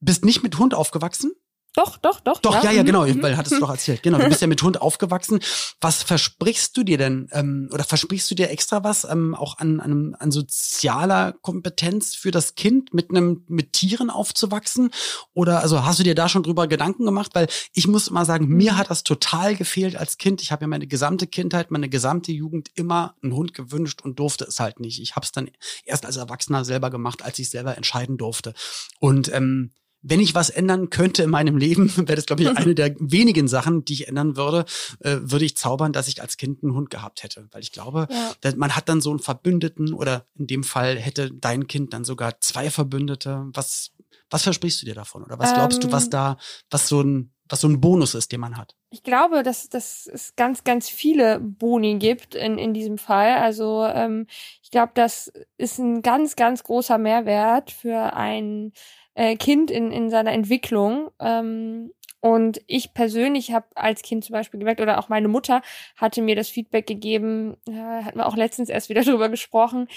Bist 0.03 0.25
nicht 0.25 0.43
mit 0.43 0.57
Hund 0.57 0.73
aufgewachsen? 0.73 1.31
Doch, 1.75 1.97
doch, 1.97 2.19
doch. 2.19 2.39
Doch, 2.39 2.63
ja, 2.63 2.65
ja, 2.65 2.71
ja 2.71 2.83
genau, 2.83 3.03
mhm. 3.07 3.23
weil 3.23 3.35
hattest 3.35 3.55
du 3.55 3.59
doch 3.59 3.71
erzählt. 3.71 4.03
Genau, 4.03 4.19
du 4.19 4.29
bist 4.29 4.41
ja 4.41 4.47
mit 4.47 4.61
Hund 4.61 4.79
aufgewachsen. 4.79 5.39
Was 5.81 6.03
versprichst 6.03 6.77
du 6.77 6.83
dir 6.83 6.99
denn 6.99 7.29
ähm, 7.31 7.67
oder 7.73 7.83
versprichst 7.83 8.29
du 8.29 8.35
dir 8.35 8.51
extra 8.51 8.83
was 8.83 9.05
ähm, 9.05 9.33
auch 9.33 9.57
an, 9.57 9.79
an, 9.79 10.13
an 10.13 10.31
sozialer 10.31 11.33
Kompetenz 11.41 12.13
für 12.13 12.29
das 12.29 12.53
Kind, 12.53 12.93
mit 12.93 13.09
einem 13.09 13.43
mit 13.47 13.73
Tieren 13.73 14.11
aufzuwachsen? 14.11 14.91
Oder 15.33 15.61
also 15.61 15.83
hast 15.83 15.97
du 15.97 16.03
dir 16.03 16.13
da 16.13 16.29
schon 16.29 16.43
drüber 16.43 16.67
Gedanken 16.67 17.05
gemacht? 17.05 17.31
Weil 17.33 17.47
ich 17.73 17.87
muss 17.87 18.07
immer 18.07 18.23
sagen, 18.23 18.47
mir 18.49 18.73
mhm. 18.73 18.77
hat 18.77 18.91
das 18.91 19.03
total 19.03 19.55
gefehlt 19.55 19.95
als 19.95 20.19
Kind. 20.19 20.43
Ich 20.43 20.51
habe 20.51 20.65
ja 20.65 20.67
meine 20.67 20.85
gesamte 20.85 21.25
Kindheit, 21.25 21.71
meine 21.71 21.89
gesamte 21.89 22.31
Jugend 22.31 22.69
immer 22.75 23.15
einen 23.23 23.33
Hund 23.33 23.55
gewünscht 23.55 24.03
und 24.03 24.19
durfte 24.19 24.45
es 24.45 24.59
halt 24.59 24.79
nicht. 24.79 25.01
Ich 25.01 25.15
habe 25.15 25.25
es 25.25 25.31
dann 25.31 25.49
erst 25.85 26.05
als 26.05 26.17
Erwachsener 26.17 26.65
selber 26.65 26.91
gemacht, 26.91 27.23
als 27.23 27.39
ich 27.39 27.49
selber 27.49 27.77
entscheiden 27.77 28.19
durfte. 28.19 28.53
Und 28.99 29.33
ähm, 29.33 29.71
wenn 30.03 30.19
ich 30.19 30.35
was 30.35 30.49
ändern 30.49 30.89
könnte 30.89 31.23
in 31.23 31.29
meinem 31.29 31.57
Leben, 31.57 31.91
wäre 31.97 32.15
das, 32.15 32.25
glaube 32.25 32.43
ich, 32.43 32.49
eine 32.57 32.75
der 32.75 32.95
wenigen 32.99 33.47
Sachen, 33.47 33.85
die 33.85 33.93
ich 33.93 34.07
ändern 34.07 34.35
würde, 34.35 34.65
äh, 34.99 35.17
würde 35.21 35.45
ich 35.45 35.57
zaubern, 35.57 35.93
dass 35.93 36.07
ich 36.07 36.21
als 36.21 36.37
Kind 36.37 36.63
einen 36.63 36.75
Hund 36.75 36.89
gehabt 36.89 37.23
hätte. 37.23 37.47
Weil 37.51 37.61
ich 37.61 37.71
glaube, 37.71 38.07
ja. 38.11 38.53
man 38.55 38.75
hat 38.75 38.89
dann 38.89 39.01
so 39.01 39.09
einen 39.09 39.19
Verbündeten 39.19 39.93
oder 39.93 40.27
in 40.37 40.47
dem 40.47 40.63
Fall 40.63 40.97
hätte 40.97 41.31
dein 41.31 41.67
Kind 41.67 41.93
dann 41.93 42.03
sogar 42.03 42.39
zwei 42.41 42.69
Verbündete. 42.69 43.47
Was, 43.53 43.91
was 44.29 44.43
versprichst 44.43 44.81
du 44.81 44.85
dir 44.85 44.95
davon? 44.95 45.23
Oder 45.23 45.39
was 45.39 45.53
glaubst 45.53 45.83
ähm, 45.83 45.89
du, 45.89 45.95
was 45.95 46.05
ähm. 46.05 46.09
da, 46.11 46.37
was 46.69 46.87
so 46.87 47.01
ein, 47.01 47.31
was 47.49 47.61
so 47.61 47.67
ein 47.67 47.79
Bonus 47.79 48.13
ist, 48.13 48.31
den 48.31 48.41
man 48.41 48.57
hat? 48.57 48.75
Ich 48.93 49.01
glaube, 49.01 49.41
dass, 49.41 49.69
dass 49.69 50.05
es 50.05 50.35
ganz, 50.35 50.63
ganz 50.63 50.87
viele 50.87 51.39
Boni 51.39 51.95
gibt 51.95 52.35
in, 52.35 52.59
in 52.59 52.75
diesem 52.75 52.99
Fall. 52.99 53.37
Also 53.37 53.87
ähm, 53.87 54.27
ich 54.61 54.69
glaube, 54.69 54.91
das 54.93 55.33
ist 55.57 55.79
ein 55.79 56.03
ganz, 56.03 56.35
ganz 56.35 56.63
großer 56.63 56.99
Mehrwert 56.99 57.71
für 57.71 58.13
ein 58.13 58.71
äh, 59.15 59.35
Kind 59.35 59.71
in, 59.71 59.91
in 59.91 60.11
seiner 60.11 60.31
Entwicklung. 60.31 61.09
Ähm, 61.19 61.91
und 62.19 62.61
ich 62.67 62.93
persönlich 62.93 63.51
habe 63.51 63.65
als 63.73 64.03
Kind 64.03 64.25
zum 64.25 64.33
Beispiel 64.33 64.59
gemerkt, 64.59 64.79
oder 64.79 64.99
auch 64.99 65.09
meine 65.09 65.27
Mutter 65.27 65.63
hatte 65.97 66.21
mir 66.21 66.35
das 66.35 66.49
Feedback 66.49 66.85
gegeben, 66.85 67.57
äh, 67.67 67.71
hatten 67.73 68.19
wir 68.19 68.27
auch 68.27 68.37
letztens 68.37 68.69
erst 68.69 68.89
wieder 68.89 69.01
drüber 69.03 69.27
gesprochen, 69.27 69.87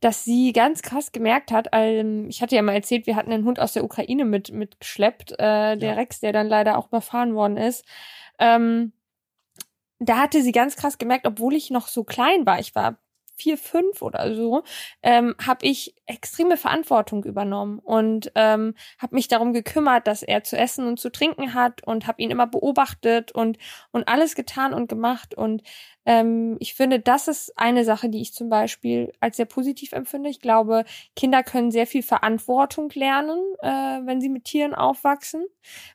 dass 0.00 0.24
sie 0.24 0.54
ganz 0.54 0.80
krass 0.80 1.12
gemerkt 1.12 1.52
hat, 1.52 1.68
ähm, 1.72 2.26
ich 2.30 2.40
hatte 2.40 2.56
ja 2.56 2.62
mal 2.62 2.72
erzählt, 2.72 3.06
wir 3.06 3.16
hatten 3.16 3.32
einen 3.32 3.44
Hund 3.44 3.60
aus 3.60 3.74
der 3.74 3.84
Ukraine 3.84 4.24
mit 4.24 4.50
mitgeschleppt, 4.50 5.32
äh, 5.32 5.76
der 5.76 5.90
ja. 5.90 5.92
Rex, 5.92 6.20
der 6.20 6.32
dann 6.32 6.48
leider 6.48 6.78
auch 6.78 6.88
überfahren 6.88 7.34
worden 7.34 7.58
ist. 7.58 7.84
Ähm, 8.38 8.92
da 9.98 10.18
hatte 10.18 10.42
sie 10.42 10.52
ganz 10.52 10.76
krass 10.76 10.98
gemerkt, 10.98 11.26
obwohl 11.26 11.54
ich 11.54 11.70
noch 11.70 11.88
so 11.88 12.04
klein 12.04 12.46
war, 12.46 12.58
ich 12.60 12.74
war 12.74 12.98
vier, 13.36 13.58
fünf 13.58 14.02
oder 14.02 14.34
so, 14.34 14.62
ähm, 15.02 15.34
habe 15.44 15.66
ich 15.66 15.94
extreme 16.06 16.56
Verantwortung 16.56 17.24
übernommen 17.24 17.78
und 17.78 18.32
ähm, 18.34 18.74
habe 18.98 19.14
mich 19.14 19.28
darum 19.28 19.52
gekümmert, 19.52 20.06
dass 20.06 20.22
er 20.22 20.44
zu 20.44 20.56
essen 20.56 20.86
und 20.86 20.98
zu 21.00 21.10
trinken 21.10 21.54
hat 21.54 21.86
und 21.86 22.06
habe 22.06 22.22
ihn 22.22 22.30
immer 22.30 22.46
beobachtet 22.46 23.32
und 23.32 23.58
und 23.92 24.08
alles 24.08 24.34
getan 24.34 24.72
und 24.74 24.88
gemacht 24.88 25.34
und 25.34 25.62
ähm, 26.06 26.56
ich 26.60 26.74
finde, 26.74 27.00
das 27.00 27.26
ist 27.26 27.52
eine 27.58 27.84
Sache, 27.84 28.08
die 28.08 28.22
ich 28.22 28.32
zum 28.32 28.48
Beispiel 28.48 29.12
als 29.18 29.36
sehr 29.36 29.44
positiv 29.44 29.92
empfinde. 29.92 30.30
Ich 30.30 30.40
glaube, 30.40 30.84
Kinder 31.16 31.42
können 31.42 31.72
sehr 31.72 31.86
viel 31.86 32.02
Verantwortung 32.04 32.90
lernen, 32.94 33.40
äh, 33.60 33.68
wenn 34.06 34.20
sie 34.20 34.28
mit 34.28 34.44
Tieren 34.44 34.72
aufwachsen, 34.72 35.44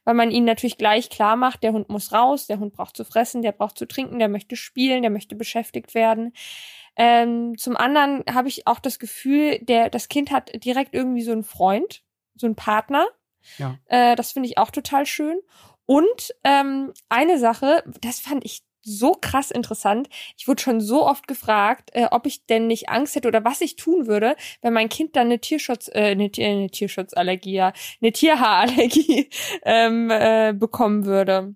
weil 0.04 0.14
man 0.14 0.30
ihnen 0.30 0.46
natürlich 0.46 0.78
gleich 0.78 1.10
klar 1.10 1.38
macht, 1.38 1.64
der 1.64 1.72
Hund 1.72 1.88
muss 1.88 2.12
raus, 2.12 2.46
der 2.46 2.60
Hund 2.60 2.74
braucht 2.74 2.98
zu 2.98 3.06
fressen, 3.06 3.42
der 3.42 3.54
braucht 3.54 3.78
zu 3.78 3.88
trinken, 3.88 4.20
der 4.20 4.28
möchte 4.28 4.58
spielen, 4.58 5.02
der 5.02 5.12
möchte 5.12 5.36
beschäftigt 5.36 5.96
werden. 5.96 6.34
Ähm, 6.96 7.58
zum 7.58 7.78
anderen 7.78 8.24
habe 8.32 8.48
ich 8.48 8.68
auch 8.68 8.80
das 8.80 9.00
Gefühl, 9.00 9.60
der, 9.60 9.90
das 9.90 10.10
Kind 10.10 10.32
hat 10.32 10.52
direkt 10.64 10.94
irgendwie 10.94 11.22
so 11.22 11.32
einen 11.32 11.44
Freund, 11.44 12.04
so 12.36 12.48
einen 12.48 12.56
Partner. 12.56 13.08
Ja. 13.58 13.78
Äh, 13.86 14.16
das 14.16 14.34
finde 14.34 14.48
ich 14.50 14.58
auch 14.58 14.72
total 14.72 15.06
schön. 15.06 15.40
Und 15.86 16.34
ähm, 16.44 16.94
eine 17.10 17.40
Sache, 17.40 17.84
das 18.02 18.20
fand 18.20 18.46
ich 18.46 18.64
so 18.84 19.14
krass 19.14 19.52
interessant. 19.52 20.10
Ich 20.38 20.48
wurde 20.48 20.62
schon 20.62 20.82
so 20.82 21.06
oft 21.06 21.28
gefragt, 21.28 21.92
äh, 21.94 22.08
ob 22.12 22.26
ich 22.26 22.46
denn 22.46 22.68
nicht 22.68 22.90
Angst 22.90 23.16
hätte 23.16 23.28
oder 23.28 23.44
was 23.44 23.62
ich 23.62 23.76
tun 23.76 24.08
würde, 24.08 24.36
wenn 24.62 24.74
mein 24.74 24.90
Kind 24.90 25.16
dann 25.16 25.28
eine 25.28 25.40
Tierschutz, 25.40 25.88
äh, 25.90 26.12
eine, 26.12 26.32
eine 26.38 26.70
Tierschutzallergie, 26.70 27.62
eine 27.62 28.12
Tierhaarallergie 28.12 29.30
ähm, 29.64 30.10
äh, 30.10 30.54
bekommen 30.54 31.06
würde. 31.06 31.56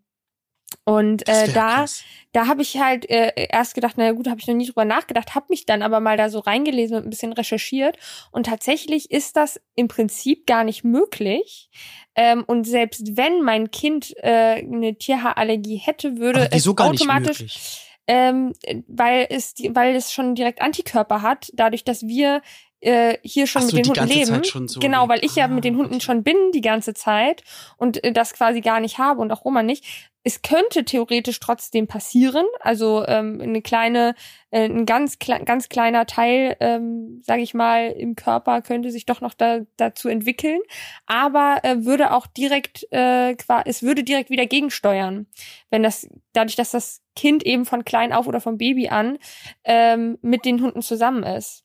Und 0.84 1.28
äh, 1.28 1.52
da, 1.52 1.78
krass. 1.78 2.04
da 2.32 2.48
habe 2.48 2.62
ich 2.62 2.80
halt 2.80 3.10
äh, 3.10 3.32
erst 3.50 3.74
gedacht, 3.76 3.96
na 3.98 4.12
gut, 4.12 4.28
habe 4.28 4.40
ich 4.40 4.48
noch 4.48 4.56
nie 4.56 4.68
drüber 4.68 4.86
nachgedacht, 4.86 5.34
habe 5.34 5.48
mich 5.50 5.66
dann 5.66 5.82
aber 5.82 6.00
mal 6.00 6.18
da 6.18 6.30
so 6.30 6.40
reingelesen 6.40 6.98
und 6.98 7.04
ein 7.04 7.10
bisschen 7.10 7.34
recherchiert. 7.34 7.98
Und 8.32 8.46
tatsächlich 8.46 9.10
ist 9.12 9.36
das 9.36 9.60
im 9.76 9.88
Prinzip 9.88 10.46
gar 10.46 10.64
nicht 10.64 10.84
möglich. 10.84 11.70
Ähm, 12.16 12.44
und 12.46 12.66
selbst 12.66 13.18
wenn 13.18 13.42
mein 13.42 13.72
Kind 13.72 14.14
äh, 14.18 14.62
eine 14.62 14.96
Tierhaarallergie 14.96 15.78
hätte, 15.78 16.18
würde 16.18 16.50
es 16.52 16.68
automatisch, 16.68 17.82
ähm, 18.08 18.54
weil 18.88 19.28
es, 19.30 19.56
weil 19.70 19.96
es 19.96 20.14
schon 20.14 20.36
direkt 20.36 20.62
Antikörper 20.62 21.22
hat, 21.22 21.52
dadurch, 21.54 21.84
dass 21.84 22.06
wir 22.06 22.42
äh, 22.86 23.18
hier 23.24 23.48
schon 23.48 23.64
so, 23.64 23.76
mit 23.76 23.86
den 23.86 23.96
Hunden 23.96 24.08
leben. 24.08 24.68
So 24.68 24.80
genau, 24.80 25.10
weil 25.10 25.26
ich 25.26 25.32
ah, 25.32 25.42
ja 25.42 25.48
mit 25.48 25.64
den 25.64 25.76
Hunden 25.76 25.96
okay. 25.96 26.04
schon 26.04 26.24
bin 26.24 26.36
die 26.54 26.62
ganze 26.62 26.94
Zeit 26.94 27.44
und 27.78 28.04
äh, 28.04 28.12
das 28.12 28.34
quasi 28.34 28.62
gar 28.62 28.80
nicht 28.80 29.00
habe 29.00 29.22
und 29.22 29.32
auch 29.32 29.44
Roma 29.44 29.64
nicht. 29.64 30.12
Es 30.28 30.42
könnte 30.42 30.86
theoretisch 30.86 31.40
trotzdem 31.40 31.86
passieren, 31.86 32.46
also 32.60 33.06
ähm, 33.08 33.40
eine 33.42 33.62
kleine, 33.62 34.16
äh, 34.50 34.66
ein 34.66 34.88
ganz 34.88 35.20
ganz 35.20 35.70
kleiner 35.70 36.08
Teil, 36.08 36.58
ähm, 36.60 37.22
sage 37.24 37.44
ich 37.44 37.54
mal, 37.54 37.92
im 37.92 38.16
Körper 38.16 38.62
könnte 38.64 38.90
sich 38.90 39.06
doch 39.06 39.22
noch 39.22 39.36
da, 39.36 39.60
dazu 39.78 40.10
entwickeln, 40.10 40.60
aber 41.06 41.60
äh, 41.64 41.86
würde 41.86 42.12
auch 42.12 42.26
direkt, 42.26 42.88
äh, 42.92 43.36
es 43.66 43.84
würde 43.84 44.04
direkt 44.04 44.32
wieder 44.32 44.48
gegensteuern, 44.48 45.28
wenn 45.70 45.84
das 45.84 46.08
dadurch, 46.34 46.56
dass 46.56 46.72
das 46.72 47.02
Kind 47.16 47.44
eben 47.44 47.66
von 47.66 47.86
klein 47.86 48.12
auf 48.12 48.28
oder 48.28 48.42
vom 48.42 48.58
Baby 48.58 48.90
an 48.90 49.20
ähm, 49.64 50.18
mit 50.22 50.44
den 50.46 50.62
Hunden 50.62 50.82
zusammen 50.82 51.24
ist. 51.24 51.65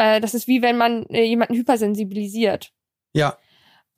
Äh, 0.00 0.20
das 0.20 0.34
ist 0.34 0.48
wie 0.48 0.62
wenn 0.62 0.78
man 0.78 1.04
äh, 1.10 1.24
jemanden 1.24 1.54
hypersensibilisiert. 1.54 2.72
Ja. 3.12 3.36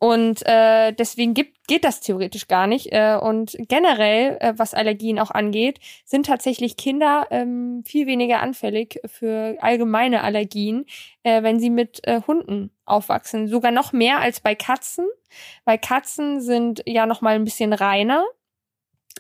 Und 0.01 0.45
äh, 0.47 0.93
deswegen 0.93 1.33
gibt, 1.33 1.69
geht 1.69 1.85
das 1.85 2.01
theoretisch 2.01 2.49
gar 2.49 2.67
nicht. 2.67 2.91
Äh, 2.91 3.17
und 3.23 3.57
generell, 3.69 4.37
äh, 4.41 4.53
was 4.57 4.75
Allergien 4.75 5.21
auch 5.21 5.31
angeht, 5.31 5.79
sind 6.05 6.27
tatsächlich 6.27 6.77
Kinder 6.77 7.29
ähm, 7.31 7.85
viel 7.87 8.09
weniger 8.09 8.41
anfällig 8.41 8.99
für 9.07 9.57
allgemeine 9.61 10.25
Allergien, 10.25 10.87
äh, 11.23 11.45
wenn 11.45 11.61
sie 11.61 11.71
mit 11.71 12.05
äh, 12.05 12.21
Hunden 12.27 12.73
aufwachsen. 12.85 13.47
Sogar 13.47 13.71
noch 13.71 13.93
mehr 13.93 14.19
als 14.19 14.41
bei 14.41 14.57
Katzen. 14.57 15.07
Weil 15.65 15.79
Katzen 15.79 16.41
sind 16.41 16.83
ja 16.85 17.07
noch 17.07 17.21
mal 17.21 17.37
ein 17.37 17.45
bisschen 17.45 17.73
reiner. 17.73 18.25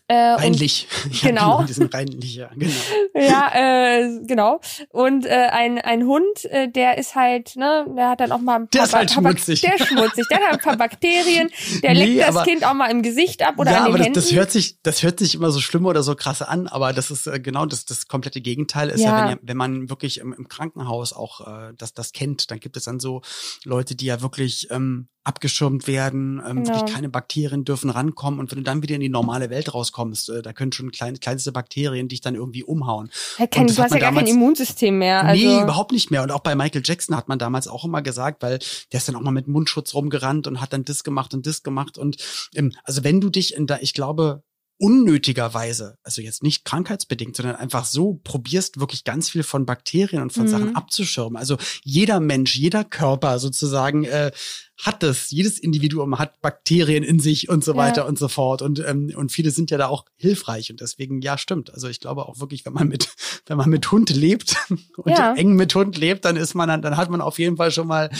Äh, 0.09 0.15
reinlich. 0.15 0.89
Und, 1.05 1.23
genau. 1.23 1.61
Ja, 1.61 1.67
die 1.67 1.73
sind 1.73 1.95
reinlich, 1.95 2.35
ja, 2.35 2.51
genau. 2.55 2.73
ja, 3.15 3.51
äh, 3.55 4.21
genau. 4.27 4.61
Und 4.91 5.25
äh, 5.27 5.49
ein, 5.51 5.79
ein 5.79 6.05
Hund, 6.05 6.45
äh, 6.45 6.71
der 6.71 6.99
ist 6.99 7.15
halt, 7.15 7.57
ne, 7.57 7.87
der 7.97 8.11
hat 8.11 8.21
dann 8.21 8.33
auch 8.33 8.41
mal 8.41 8.57
ein 8.57 8.69
paar, 8.69 8.71
der 8.73 8.83
ist 8.85 8.95
halt 8.95 9.11
schmutzig. 9.11 9.61
Der 9.61 9.77
ist 9.77 9.87
schmutzig. 9.87 10.27
Der 10.29 10.39
hat 10.39 10.53
ein 10.53 10.59
paar 10.59 10.77
Bakterien. 10.77 11.51
Der 11.83 11.95
nee, 11.95 12.05
leckt 12.05 12.21
das 12.21 12.37
aber, 12.37 12.45
Kind 12.45 12.65
auch 12.65 12.75
mal 12.75 12.91
im 12.91 13.03
Gesicht 13.03 13.43
ab 13.43 13.59
oder 13.59 13.71
ja, 13.71 13.79
an 13.79 13.85
den 13.85 13.95
aber 13.95 14.05
Händen. 14.05 14.15
Das, 14.15 14.27
das 14.27 14.35
hört 14.35 14.51
sich, 14.51 14.81
das 14.83 15.03
hört 15.03 15.19
sich 15.19 15.35
immer 15.35 15.51
so 15.51 15.61
schlimm 15.61 15.87
oder 15.87 16.03
so 16.03 16.15
krass 16.15 16.43
an, 16.43 16.67
aber 16.67 16.93
das 16.93 17.11
ist 17.11 17.27
äh, 17.27 17.41
genau 17.41 17.67
das, 17.67 17.85
das 17.85 18.07
komplette 18.07 18.41
Gegenteil 18.41 18.91
ist 18.91 19.01
ja, 19.01 19.27
ja, 19.27 19.31
wenn, 19.31 19.39
wenn 19.43 19.57
man 19.57 19.91
wirklich 19.91 20.19
im, 20.19 20.33
im 20.33 20.49
Krankenhaus 20.49 21.13
auch 21.13 21.47
äh, 21.47 21.73
das, 21.77 21.95
das 21.95 22.13
kennt, 22.13 22.51
dann 22.51 22.61
gibt 22.61 22.77
es 22.77 22.85
dann 22.85 23.01
so 23.01 23.23
Leute, 23.65 23.95
die 23.95 24.07
ja 24.07 24.21
wirklich 24.21 24.69
ähm, 24.71 25.09
abgeschirmt 25.25 25.87
werden, 25.87 26.43
ähm, 26.45 26.65
genau. 26.65 26.75
wirklich 26.75 26.95
keine 26.95 27.09
Bakterien 27.09 27.65
dürfen 27.65 27.91
rankommen 27.91 28.41
und 28.41 28.51
wenn 28.51 28.59
du 28.59 28.65
dann 28.65 28.83
wieder 28.83 28.97
in 28.97 29.01
die 29.01 29.09
normale 29.09 29.51
Welt 29.51 29.73
rauskommst, 29.73 30.31
äh, 30.31 30.43
da 30.43 30.53
können 30.53 30.73
schon 30.73 30.91
klein, 30.91 31.19
kleinste 31.21 31.53
Bakterien 31.53 32.09
dich 32.09 32.21
dann 32.21 32.35
irgendwie 32.35 32.65
umhauen. 32.65 33.11
Ja, 33.39 33.47
kein, 33.47 33.69
du 33.69 33.77
hast 33.77 33.93
ja 33.93 34.01
gar 34.01 34.13
kein 34.13 34.27
Immunsystem 34.27 34.99
mehr. 34.99 35.25
Also. 35.25 35.45
Nee, 35.45 35.63
überhaupt 35.63 35.93
nicht 35.93 36.11
mehr. 36.11 36.23
Und 36.23 36.33
auch 36.33 36.41
bei 36.41 36.55
Michael 36.55 36.83
Jackson 36.85 37.17
hat 37.17 37.29
man 37.29 37.39
damals 37.39 37.69
auch 37.69 37.85
immer 37.85 38.03
gesagt, 38.03 38.43
weil 38.43 38.59
der 38.93 38.99
ist 38.99 39.09
dann 39.09 39.15
auch 39.15 39.21
mal 39.21 39.31
mit 39.31 39.47
Mundschutz 39.47 39.95
rumgerannt 39.95 40.47
und 40.47 40.61
hat 40.61 40.73
dann 40.73 40.85
das 40.85 41.05
gemacht 41.05 41.35
und 41.35 41.47
das 41.47 41.63
gemacht 41.63 41.99
und 41.99 42.17
ähm, 42.55 42.73
also 42.85 43.05
wenn 43.05 43.21
du 43.21 43.31
dich 43.31 43.55
in 43.55 43.67
da, 43.67 43.79
ich 43.81 43.95
glaube, 43.95 44.43
unnötigerweise, 44.83 45.97
also 46.03 46.23
jetzt 46.23 46.43
nicht 46.43 46.65
krankheitsbedingt, 46.65 47.37
sondern 47.37 47.55
einfach 47.55 47.85
so 47.85 48.21
probierst 48.25 48.81
wirklich 48.81 49.05
ganz 49.05 49.31
viel 49.31 49.45
von 49.45 49.65
Bakterien 49.65 50.21
und 50.21 50.33
von 50.33 50.43
mhm. 50.43 50.49
Sachen 50.49 50.77
abzuschirmen. 50.77 51.37
Also 51.37 51.57
jeder 51.85 52.19
Mensch, 52.19 52.57
jeder 52.57 52.83
Körper 52.83 53.39
sozusagen 53.39 54.03
äh, 54.03 54.33
hat 54.79 55.03
das. 55.03 55.31
Jedes 55.31 55.59
Individuum 55.59 56.19
hat 56.19 56.41
Bakterien 56.41 57.05
in 57.05 57.21
sich 57.21 57.49
und 57.49 57.63
so 57.63 57.77
weiter 57.77 58.03
ja. 58.03 58.09
und 58.09 58.19
so 58.19 58.29
fort. 58.29 58.63
Und, 58.63 58.85
ähm, 58.87 59.13
und 59.15 59.31
viele 59.31 59.51
sind 59.51 59.71
ja 59.71 59.79
da 59.79 59.89
auch 59.89 60.07
hilfreich. 60.17 60.71
Und 60.71 60.81
deswegen, 60.81 61.21
ja, 61.21 61.39
stimmt. 61.39 61.73
Also 61.73 61.89
ich 61.89 62.01
glaube 62.01 62.27
auch 62.27 62.41
wirklich, 62.41 62.65
wenn 62.65 62.73
man 62.73 62.89
mit, 62.89 63.09
wenn 63.47 63.57
man 63.57 63.71
mit 63.71 63.91
Hund 63.93 64.11
lebt 64.11 64.57
und 64.97 65.11
ja. 65.11 65.35
eng 65.35 65.55
mit 65.55 65.75
Hund 65.75 65.97
lebt, 65.99 66.25
dann 66.25 66.37
ist 66.37 66.55
man 66.55 66.69
dann, 66.69 66.83
dann 66.83 66.97
hat 66.97 67.11
man 67.11 67.21
auf 67.21 67.39
jeden 67.39 67.57
Fall 67.57 67.71
schon 67.71 67.87
mal, 67.87 68.11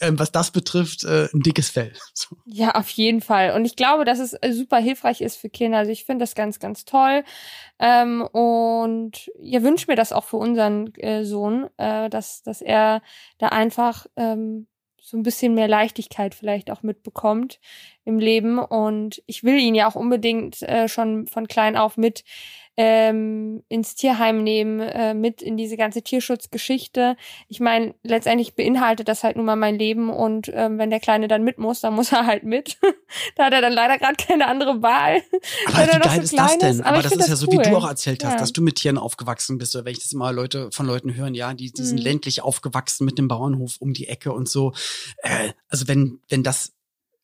ähm, 0.00 0.18
was 0.18 0.30
das 0.30 0.50
betrifft, 0.50 1.04
äh, 1.04 1.28
ein 1.32 1.40
dickes 1.40 1.70
Fell. 1.70 1.92
So. 2.16 2.36
Ja, 2.44 2.76
auf 2.76 2.90
jeden 2.90 3.20
Fall. 3.20 3.54
Und 3.56 3.64
ich 3.64 3.74
glaube, 3.74 4.04
dass 4.04 4.20
es 4.20 4.34
äh, 4.34 4.52
super 4.52 4.78
hilfreich 4.78 5.20
ist 5.20 5.36
für 5.36 5.48
Kinder. 5.48 5.78
Also 5.78 5.90
ich 5.90 6.04
finde 6.04 6.22
das 6.22 6.36
ganz, 6.36 6.60
ganz 6.60 6.84
toll. 6.84 7.24
Ähm, 7.80 8.22
und 8.22 9.30
ja, 9.40 9.62
wünsche 9.62 9.86
mir 9.88 9.96
das 9.96 10.12
auch 10.12 10.24
für 10.24 10.36
unseren 10.36 10.94
äh, 10.94 11.24
Sohn, 11.24 11.68
äh, 11.76 12.08
dass, 12.08 12.42
dass 12.42 12.62
er 12.62 13.02
da 13.38 13.48
einfach 13.48 14.06
ähm, 14.16 14.68
so 15.04 15.18
ein 15.18 15.22
bisschen 15.22 15.52
mehr 15.52 15.68
Leichtigkeit 15.68 16.34
vielleicht 16.34 16.70
auch 16.70 16.82
mitbekommt 16.82 17.60
im 18.04 18.18
Leben. 18.18 18.58
Und 18.58 19.22
ich 19.26 19.44
will 19.44 19.58
ihn 19.58 19.74
ja 19.74 19.88
auch 19.88 19.94
unbedingt 19.94 20.62
äh, 20.62 20.88
schon 20.88 21.26
von 21.26 21.48
klein 21.48 21.76
auf 21.76 21.96
mit 21.96 22.24
ähm, 22.76 23.62
ins 23.68 23.94
Tierheim 23.94 24.42
nehmen, 24.42 24.80
äh, 24.80 25.14
mit 25.14 25.42
in 25.42 25.56
diese 25.56 25.76
ganze 25.76 26.02
Tierschutzgeschichte. 26.02 27.16
Ich 27.48 27.60
meine, 27.60 27.94
letztendlich 28.02 28.54
beinhaltet 28.54 29.06
das 29.06 29.22
halt 29.22 29.36
nun 29.36 29.46
mal 29.46 29.56
mein 29.56 29.78
Leben 29.78 30.10
und 30.10 30.50
ähm, 30.52 30.78
wenn 30.78 30.90
der 30.90 30.98
Kleine 30.98 31.28
dann 31.28 31.44
mit 31.44 31.58
muss, 31.58 31.80
dann 31.80 31.94
muss 31.94 32.10
er 32.10 32.26
halt 32.26 32.42
mit. 32.42 32.78
da 33.36 33.46
hat 33.46 33.52
er 33.52 33.60
dann 33.60 33.72
leider 33.72 33.98
gerade 33.98 34.16
keine 34.16 34.48
andere 34.48 34.82
Wahl. 34.82 35.22
Aber 35.66 35.86
wie 35.86 35.98
geil 36.00 36.16
so 36.16 36.22
ist 36.22 36.38
das 36.38 36.58
denn? 36.58 36.80
Aber, 36.80 36.98
Aber 36.98 37.02
das 37.02 37.12
ist 37.12 37.28
ja 37.28 37.36
so, 37.36 37.46
cool. 37.46 37.60
wie 37.60 37.70
du 37.70 37.76
auch 37.76 37.88
erzählt 37.88 38.24
hast, 38.24 38.32
ja. 38.32 38.38
dass 38.38 38.52
du 38.52 38.60
mit 38.60 38.76
Tieren 38.76 38.98
aufgewachsen 38.98 39.58
bist. 39.58 39.76
Oder 39.76 39.84
wenn 39.84 39.92
ich 39.92 40.00
das 40.00 40.12
immer 40.12 40.32
Leute 40.32 40.70
von 40.72 40.86
Leuten 40.86 41.14
hören, 41.14 41.34
ja, 41.34 41.54
die, 41.54 41.70
die 41.70 41.82
sind 41.82 42.00
mhm. 42.00 42.04
ländlich 42.04 42.42
aufgewachsen 42.42 43.04
mit 43.04 43.18
dem 43.18 43.28
Bauernhof 43.28 43.76
um 43.78 43.92
die 43.92 44.08
Ecke 44.08 44.32
und 44.32 44.48
so. 44.48 44.72
Äh, 45.18 45.52
also 45.68 45.86
wenn, 45.86 46.18
wenn 46.28 46.42
das 46.42 46.73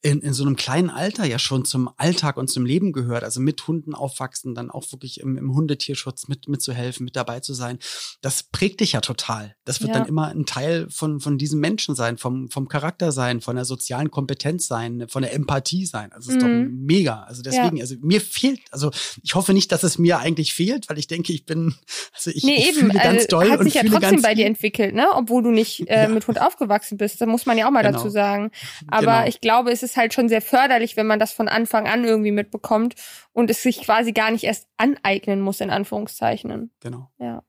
in, 0.03 0.21
in 0.21 0.33
so 0.33 0.45
einem 0.45 0.57
kleinen 0.57 0.89
Alter 0.89 1.27
ja 1.27 1.39
schon 1.39 1.65
zum 1.65 1.91
Alltag 1.99 2.39
und 2.39 2.49
zum 2.49 2.65
Leben 2.65 2.93
gehört, 2.93 3.23
also 3.23 3.41
mit 3.41 3.67
Hunden 3.67 3.95
aufwachsen, 3.95 4.55
dann 4.55 4.71
auch 4.71 4.91
wirklich 4.93 5.21
im, 5.21 5.37
im 5.37 5.55
Hundetierschutz 5.55 6.27
mit 6.27 6.49
mitzuhelfen, 6.49 7.05
mit 7.05 7.17
dabei 7.17 7.41
zu 7.41 7.53
sein, 7.53 7.79
das 8.23 8.45
prägt 8.45 8.81
dich 8.81 8.93
ja 8.93 9.03
total. 9.03 9.57
Das 9.65 9.83
wird 9.83 9.91
ja. 9.91 9.99
dann 9.99 10.09
immer 10.09 10.29
ein 10.29 10.47
Teil 10.47 10.89
von 10.91 11.21
von 11.21 11.37
diesem 11.37 11.61
Menschen 11.61 11.95
sein, 11.95 12.17
vom 12.17 12.49
vom 12.49 12.69
Charakter 12.69 13.13
sein, 13.13 13.43
von 13.43 13.57
der 13.57 13.67
sozialen 13.67 14.11
Kompetenz 14.11 14.67
sein, 14.67 15.07
von 15.09 15.23
der 15.23 15.35
Empathie 15.35 15.85
sein. 15.85 16.13
Also 16.13 16.31
mhm. 16.31 16.37
ist 16.37 16.43
doch 16.43 16.49
mhm. 16.49 16.85
mega. 16.87 17.23
Also 17.25 17.43
deswegen, 17.43 17.77
ja. 17.77 17.83
also 17.83 17.97
mir 18.01 18.23
fehlt, 18.23 18.61
also 18.71 18.91
ich 19.23 19.35
hoffe 19.35 19.53
nicht, 19.53 19.71
dass 19.71 19.83
es 19.83 19.99
mir 19.99 20.19
eigentlich 20.19 20.55
fehlt, 20.55 20.89
weil 20.89 20.99
ich 20.99 21.09
denke, 21.09 21.35
ich 21.35 21.45
bin, 21.45 21.75
also 22.15 22.31
ich, 22.31 22.43
nee, 22.45 22.57
ich 22.57 22.69
eben, 22.69 22.79
fühle 22.79 22.95
ganz 22.95 23.07
also, 23.07 23.27
doll 23.29 23.51
hat 23.51 23.59
und 23.61 23.67
sich 23.67 23.75
ja 23.75 23.83
trotzdem 23.85 24.23
bei 24.23 24.35
dir 24.35 24.47
entwickelt, 24.47 24.95
ne? 24.95 25.09
Obwohl 25.15 25.43
du 25.43 25.51
nicht 25.51 25.89
äh, 25.89 26.05
ja. 26.05 26.09
mit 26.09 26.27
Hund 26.27 26.41
aufgewachsen 26.41 26.97
bist. 26.97 27.21
Da 27.21 27.27
muss 27.27 27.45
man 27.45 27.59
ja 27.59 27.67
auch 27.67 27.71
mal 27.71 27.83
genau. 27.83 27.99
dazu 27.99 28.09
sagen. 28.09 28.51
Aber 28.89 29.19
genau. 29.19 29.27
ich 29.27 29.43
glaube, 29.43 29.71
es 29.71 29.83
ist 29.83 29.90
ist 29.91 29.97
halt 29.97 30.15
schon 30.15 30.29
sehr 30.29 30.43
förderlich, 30.43 30.97
wenn 30.97 31.07
man 31.07 31.19
das 31.19 31.33
von 31.33 31.49
Anfang 31.49 31.87
an 31.87 32.05
irgendwie 32.05 32.33
mitbekommt 32.33 32.95
und 33.33 33.51
es 33.51 33.63
sich 33.63 33.83
quasi 33.83 34.13
gar 34.13 34.31
nicht 34.31 34.45
erst 34.45 34.67
aneignen 34.77 35.41
muss, 35.41 35.61
in 35.61 35.71
Anführungszeichen. 35.71 36.71
Genau. 36.81 37.11
Ja. 37.19 37.43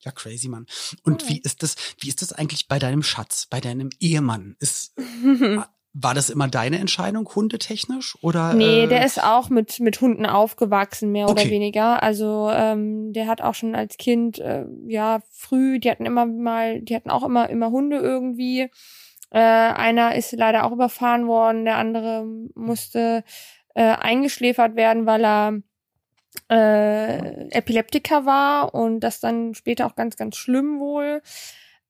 Ja, 0.00 0.12
crazy, 0.12 0.48
Mann. 0.48 0.66
Und 1.02 1.22
ja. 1.22 1.28
wie 1.30 1.40
ist 1.40 1.62
das, 1.62 1.76
wie 1.98 2.08
ist 2.08 2.20
das 2.20 2.32
eigentlich 2.32 2.68
bei 2.68 2.78
deinem 2.78 3.02
Schatz, 3.02 3.46
bei 3.48 3.60
deinem 3.60 3.90
Ehemann? 4.00 4.54
Ist, 4.60 4.94
war 5.94 6.12
das 6.12 6.28
immer 6.28 6.48
deine 6.48 6.78
Entscheidung, 6.78 7.28
hundetechnisch? 7.34 8.18
Oder, 8.20 8.52
nee, 8.52 8.84
äh, 8.84 8.86
der 8.86 9.06
ist 9.06 9.22
auch 9.22 9.48
mit, 9.48 9.80
mit 9.80 10.00
Hunden 10.00 10.26
aufgewachsen, 10.26 11.10
mehr 11.10 11.28
Okay. 11.28 11.42
oder 11.42 11.50
weniger. 11.50 12.02
Also 12.02 12.50
ähm, 12.52 13.12
der 13.14 13.26
hat 13.28 13.40
auch 13.40 13.54
schon 13.54 13.74
als 13.74 13.96
Kind, 13.96 14.38
äh, 14.40 14.66
ja, 14.86 15.20
früh, 15.30 15.78
die 15.78 15.90
hatten 15.90 16.04
immer 16.04 16.26
mal, 16.26 16.82
die 16.82 16.94
hatten 16.94 17.10
auch 17.10 17.22
immer, 17.22 17.48
immer 17.48 17.70
Hunde 17.70 17.96
irgendwie. 17.96 18.70
Äh, 19.34 19.40
einer 19.40 20.14
ist 20.14 20.30
leider 20.30 20.64
auch 20.64 20.70
überfahren 20.70 21.26
worden, 21.26 21.64
der 21.64 21.76
andere 21.76 22.24
musste 22.54 23.24
äh, 23.74 23.82
eingeschläfert 23.82 24.76
werden, 24.76 25.06
weil 25.06 25.24
er 25.24 25.60
äh, 26.48 27.48
Epileptiker 27.50 28.26
war 28.26 28.74
und 28.74 29.00
das 29.00 29.18
dann 29.18 29.54
später 29.54 29.86
auch 29.86 29.96
ganz, 29.96 30.16
ganz 30.16 30.36
schlimm 30.36 30.78
wohl. 30.78 31.20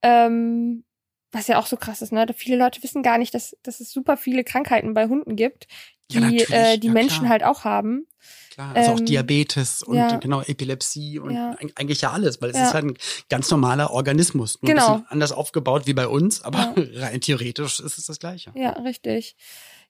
Ähm, 0.01 0.85
was 1.35 1.47
ja 1.49 1.59
auch 1.59 1.67
so 1.67 1.77
krass 1.77 2.01
ist, 2.03 2.13
ne? 2.13 2.27
Viele 2.37 2.57
Leute 2.57 2.83
wissen 2.83 3.03
gar 3.03 3.19
nicht, 3.19 3.35
dass, 3.35 3.57
dass 3.63 3.81
es 3.81 3.91
super 3.91 4.17
viele 4.17 4.45
Krankheiten 4.45 4.95
bei 4.95 5.07
Hunden 5.09 5.37
gibt, 5.37 5.67
die 6.11 6.19
Ja, 6.19 6.29
äh, 6.73 6.79
die 6.79 6.87
Ja, 6.89 6.93
Menschen 6.93 7.21
klar. 7.21 7.31
halt 7.31 7.45
auch 7.45 7.65
haben. 7.65 8.07
Klar, 8.53 8.75
also 8.77 8.93
auch 8.93 8.99
ähm, 9.01 9.07
Diabetes 9.07 9.83
und 9.83 9.97
ja. 9.97 10.17
genau 10.19 10.41
Epilepsie 10.41 11.19
und 11.19 11.37
eigentlich 11.75 12.03
ja 12.03 12.13
alles, 12.13 12.41
weil 12.41 12.51
es 12.51 12.57
ist 12.57 12.73
halt 12.73 12.85
ein 12.85 12.97
ganz 13.29 13.51
normaler 13.51 13.91
Organismus. 13.91 14.63
Nur 14.63 14.71
Genau. 14.73 14.87
ein 14.87 14.93
bisschen 15.01 15.11
anders 15.11 15.33
aufgebaut 15.33 15.87
wie 15.87 15.93
bei 15.93 16.07
uns, 16.07 16.41
aber 16.43 16.73
rein 16.77 17.21
theoretisch 17.21 17.81
ist 17.81 17.99
es 17.99 18.07
das 18.07 18.21
Gleiche. 18.21 18.53
Ja, 18.55 18.71
richtig. 18.71 19.35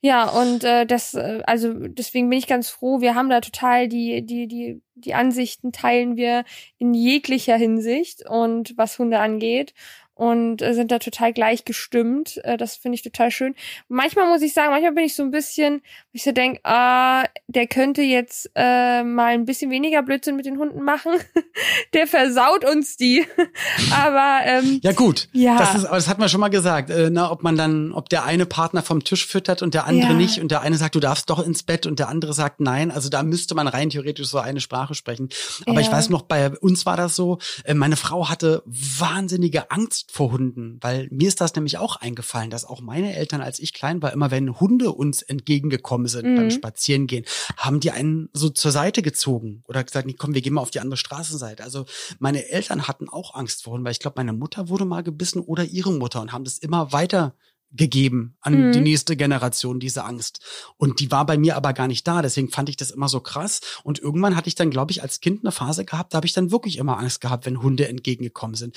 Ja, 0.00 0.28
und 0.30 0.64
äh, 0.64 0.86
das, 0.86 1.12
äh, 1.14 1.42
also 1.46 1.74
deswegen 1.74 2.28
bin 2.30 2.38
ich 2.38 2.46
ganz 2.46 2.68
froh. 2.70 3.00
Wir 3.02 3.14
haben 3.14 3.28
da 3.28 3.40
total 3.40 3.88
die, 3.88 4.24
die, 4.24 4.48
die, 4.48 4.82
die 4.94 5.14
Ansichten 5.14 5.70
teilen 5.72 6.16
wir 6.16 6.44
in 6.78 6.94
jeglicher 6.94 7.56
Hinsicht 7.56 8.28
und 8.28 8.76
was 8.76 8.98
Hunde 8.98 9.18
angeht. 9.18 9.74
Und 10.16 10.62
äh, 10.62 10.74
sind 10.74 10.92
da 10.92 11.00
total 11.00 11.32
gleich 11.32 11.64
gestimmt. 11.64 12.40
Äh, 12.44 12.56
das 12.56 12.76
finde 12.76 12.94
ich 12.94 13.02
total 13.02 13.30
schön. 13.32 13.54
Manchmal 13.88 14.28
muss 14.28 14.42
ich 14.42 14.52
sagen, 14.54 14.70
manchmal 14.70 14.92
bin 14.92 15.04
ich 15.04 15.14
so 15.16 15.24
ein 15.24 15.32
bisschen, 15.32 15.82
ich 16.12 16.22
so 16.22 16.30
denke, 16.30 16.60
ah, 16.64 17.24
der 17.48 17.66
könnte 17.66 18.02
jetzt 18.02 18.48
äh, 18.54 19.02
mal 19.02 19.32
ein 19.34 19.44
bisschen 19.44 19.70
weniger 19.72 20.02
Blödsinn 20.02 20.36
mit 20.36 20.46
den 20.46 20.58
Hunden 20.58 20.82
machen. 20.82 21.12
der 21.94 22.06
versaut 22.06 22.64
uns 22.64 22.96
die. 22.96 23.26
Aber 23.92 24.40
ähm, 24.44 24.80
Ja 24.84 24.92
gut, 24.92 25.28
Ja. 25.32 25.58
das 25.58 25.74
ist, 25.74 25.84
aber 25.84 25.96
das 25.96 26.08
hat 26.08 26.18
man 26.18 26.28
schon 26.28 26.40
mal 26.40 26.48
gesagt, 26.48 26.90
äh, 26.90 27.10
na, 27.10 27.30
ob 27.30 27.42
man 27.42 27.56
dann, 27.56 27.92
ob 27.92 28.08
der 28.08 28.24
eine 28.24 28.46
Partner 28.46 28.82
vom 28.82 29.02
Tisch 29.02 29.26
füttert 29.26 29.62
und 29.62 29.74
der 29.74 29.86
andere 29.86 30.12
Ja. 30.12 30.16
nicht 30.18 30.38
und 30.40 30.50
der 30.50 30.60
eine 30.60 30.76
sagt, 30.76 30.94
du 30.94 31.00
darfst 31.00 31.28
doch 31.30 31.44
ins 31.44 31.62
Bett 31.64 31.86
und 31.86 31.98
der 31.98 32.08
andere 32.08 32.32
sagt 32.34 32.60
nein. 32.60 32.90
Also 32.90 33.08
da 33.08 33.22
müsste 33.24 33.54
man 33.54 33.66
rein 33.68 33.90
theoretisch 33.90 34.28
so 34.28 34.38
eine 34.38 34.60
Sprache 34.60 34.94
sprechen. 34.94 35.28
Aber 35.66 35.80
ich 35.80 35.88
Ja. 35.88 35.92
weiß 35.94 36.08
noch, 36.10 36.22
bei 36.22 36.50
uns 36.58 36.86
war 36.86 36.96
das 36.96 37.16
so, 37.16 37.38
äh, 37.64 37.74
meine 37.74 37.96
Frau 37.96 38.28
hatte 38.28 38.62
wahnsinnige 38.66 39.70
Angst 39.70 40.03
vor 40.10 40.32
Hunden, 40.32 40.78
weil 40.80 41.08
mir 41.10 41.28
ist 41.28 41.40
das 41.40 41.54
nämlich 41.54 41.78
auch 41.78 41.96
eingefallen, 41.96 42.50
dass 42.50 42.64
auch 42.64 42.80
meine 42.80 43.14
Eltern, 43.16 43.40
als 43.40 43.58
ich 43.58 43.72
klein 43.72 44.00
war, 44.02 44.12
immer 44.12 44.30
wenn 44.30 44.60
Hunde 44.60 44.92
uns 44.92 45.22
entgegengekommen 45.22 46.06
sind 46.06 46.26
Mhm. 46.26 46.36
beim 46.36 46.50
Spazierengehen, 46.50 47.24
haben 47.56 47.80
die 47.80 47.90
einen 47.90 48.28
so 48.32 48.48
zur 48.50 48.70
Seite 48.70 49.02
gezogen 49.02 49.62
oder 49.66 49.82
gesagt, 49.82 50.06
nee, 50.06 50.14
komm, 50.16 50.34
wir 50.34 50.42
gehen 50.42 50.54
mal 50.54 50.60
auf 50.62 50.70
die 50.70 50.80
andere 50.80 50.96
Straßenseite. 50.96 51.62
Also 51.64 51.86
meine 52.18 52.48
Eltern 52.48 52.86
hatten 52.86 53.08
auch 53.08 53.34
Angst 53.34 53.64
vor 53.64 53.72
Hunden, 53.72 53.84
weil 53.84 53.92
ich 53.92 54.00
glaube, 54.00 54.14
meine 54.18 54.32
Mutter 54.32 54.68
wurde 54.68 54.84
mal 54.84 55.02
gebissen 55.02 55.40
oder 55.40 55.64
ihre 55.64 55.92
Mutter 55.92 56.20
und 56.20 56.32
haben 56.32 56.44
das 56.44 56.58
immer 56.58 56.92
weiter 56.92 57.34
gegeben 57.76 58.36
an 58.40 58.68
Mhm. 58.68 58.72
die 58.72 58.80
nächste 58.80 59.16
Generation, 59.16 59.80
diese 59.80 60.04
Angst. 60.04 60.38
Und 60.76 61.00
die 61.00 61.10
war 61.10 61.26
bei 61.26 61.36
mir 61.36 61.56
aber 61.56 61.72
gar 61.72 61.88
nicht 61.88 62.06
da. 62.06 62.22
Deswegen 62.22 62.48
fand 62.50 62.68
ich 62.68 62.76
das 62.76 62.92
immer 62.92 63.08
so 63.08 63.18
krass. 63.18 63.60
Und 63.82 63.98
irgendwann 63.98 64.36
hatte 64.36 64.46
ich 64.46 64.54
dann, 64.54 64.70
glaube 64.70 64.92
ich, 64.92 65.02
als 65.02 65.18
Kind 65.20 65.42
eine 65.42 65.50
Phase 65.50 65.84
gehabt, 65.84 66.14
da 66.14 66.18
habe 66.18 66.26
ich 66.26 66.32
dann 66.32 66.52
wirklich 66.52 66.78
immer 66.78 66.98
Angst 66.98 67.20
gehabt, 67.20 67.46
wenn 67.46 67.60
Hunde 67.62 67.88
entgegengekommen 67.88 68.54
sind. 68.54 68.76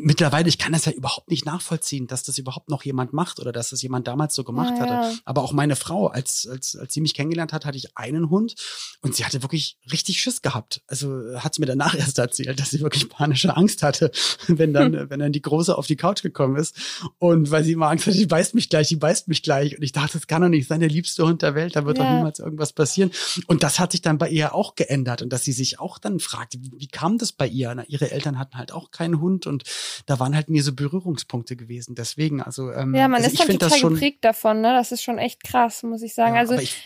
Mittlerweile, 0.00 0.48
ich 0.48 0.58
kann 0.58 0.72
das 0.72 0.84
ja 0.84 0.92
überhaupt 0.92 1.30
nicht 1.30 1.44
nachvollziehen, 1.44 2.06
dass 2.06 2.22
das 2.22 2.38
überhaupt 2.38 2.68
noch 2.70 2.82
jemand 2.84 3.12
macht 3.12 3.40
oder 3.40 3.52
dass 3.52 3.70
das 3.70 3.82
jemand 3.82 4.06
damals 4.08 4.34
so 4.34 4.44
gemacht 4.44 4.74
Ja, 4.76 4.80
hatte. 4.80 4.92
ja. 4.94 5.12
Aber 5.24 5.42
auch 5.42 5.52
meine 5.52 5.76
Frau, 5.76 6.06
als, 6.06 6.46
als, 6.50 6.76
als 6.76 6.94
sie 6.94 7.00
mich 7.00 7.14
kennengelernt 7.14 7.52
hat, 7.52 7.64
hatte 7.64 7.76
ich 7.76 7.96
einen 7.96 8.30
Hund 8.30 8.54
und 9.00 9.14
sie 9.14 9.24
hatte 9.24 9.42
wirklich 9.42 9.78
richtig 9.90 10.20
Schiss 10.20 10.40
gehabt. 10.42 10.82
Also 10.86 11.08
hat 11.36 11.54
sie 11.54 11.60
mir 11.60 11.66
danach 11.66 11.94
erst 11.98 12.18
erzählt, 12.18 12.58
dass 12.60 12.70
sie 12.70 12.80
wirklich 12.80 13.08
panische 13.08 13.56
Angst 13.56 13.82
hatte, 13.82 14.10
wenn 14.46 14.72
dann, 14.72 14.92
wenn 15.10 15.20
dann 15.20 15.32
die 15.32 15.42
Große 15.42 15.76
auf 15.76 15.86
die 15.86 15.96
Couch 15.96 16.22
gekommen 16.22 16.56
ist. 16.56 16.76
Und 17.18 17.50
weil 17.50 17.64
sie 17.64 17.72
immer 17.72 17.88
Angst 17.88 18.06
hatte, 18.06 18.16
die 18.16 18.26
beißt 18.26 18.54
mich 18.54 18.68
gleich, 18.70 18.88
die 18.88 18.96
beißt 18.96 19.28
mich 19.28 19.42
gleich. 19.42 19.76
Und 19.76 19.82
ich 19.82 19.92
dachte, 19.92 20.12
das 20.18 20.26
kann 20.26 20.42
doch 20.42 20.48
nicht 20.48 20.68
sein, 20.68 20.80
der 20.80 20.88
liebste 20.88 21.24
Hund 21.26 21.42
der 21.42 21.54
Welt, 21.54 21.76
da 21.76 21.84
wird 21.84 21.98
doch 21.98 22.04
Ja. 22.04 22.14
niemals 22.14 22.38
irgendwas 22.38 22.72
passieren. 22.72 23.10
Und 23.46 23.62
das 23.62 23.78
hat 23.78 23.92
sich 23.92 24.02
dann 24.02 24.18
bei 24.18 24.28
ihr 24.28 24.54
auch 24.54 24.74
geändert 24.74 25.22
und 25.22 25.32
dass 25.32 25.44
sie 25.44 25.52
sich 25.52 25.80
auch 25.80 25.98
dann 25.98 26.18
fragte, 26.20 26.58
wie, 26.62 26.72
wie 26.76 26.88
kam 26.88 27.18
das 27.18 27.32
bei 27.32 27.46
ihr? 27.46 27.74
Na, 27.74 27.84
ihre 27.88 28.10
Eltern 28.10 28.38
hatten 28.38 28.56
halt 28.56 28.72
auch 28.72 28.90
keinen 28.90 29.20
Hund 29.20 29.46
und 29.46 29.64
da 30.06 30.18
waren 30.20 30.34
halt 30.34 30.48
mir 30.48 30.62
so 30.62 30.74
Berührungspunkte 30.74 31.56
gewesen. 31.56 31.94
Deswegen, 31.94 32.42
also, 32.42 32.70
ähm, 32.72 32.94
Ja, 32.94 33.08
man 33.08 33.22
also 33.22 33.26
ist 33.28 33.40
ich 33.40 33.46
dann 33.46 33.58
total 33.58 33.78
schon, 33.78 33.94
geprägt 33.94 34.24
davon, 34.24 34.60
ne? 34.60 34.72
Das 34.74 34.92
ist 34.92 35.02
schon 35.02 35.18
echt 35.18 35.44
krass, 35.44 35.82
muss 35.82 36.02
ich 36.02 36.14
sagen. 36.14 36.34
Ja, 36.34 36.40
also 36.40 36.54
ich, 36.54 36.82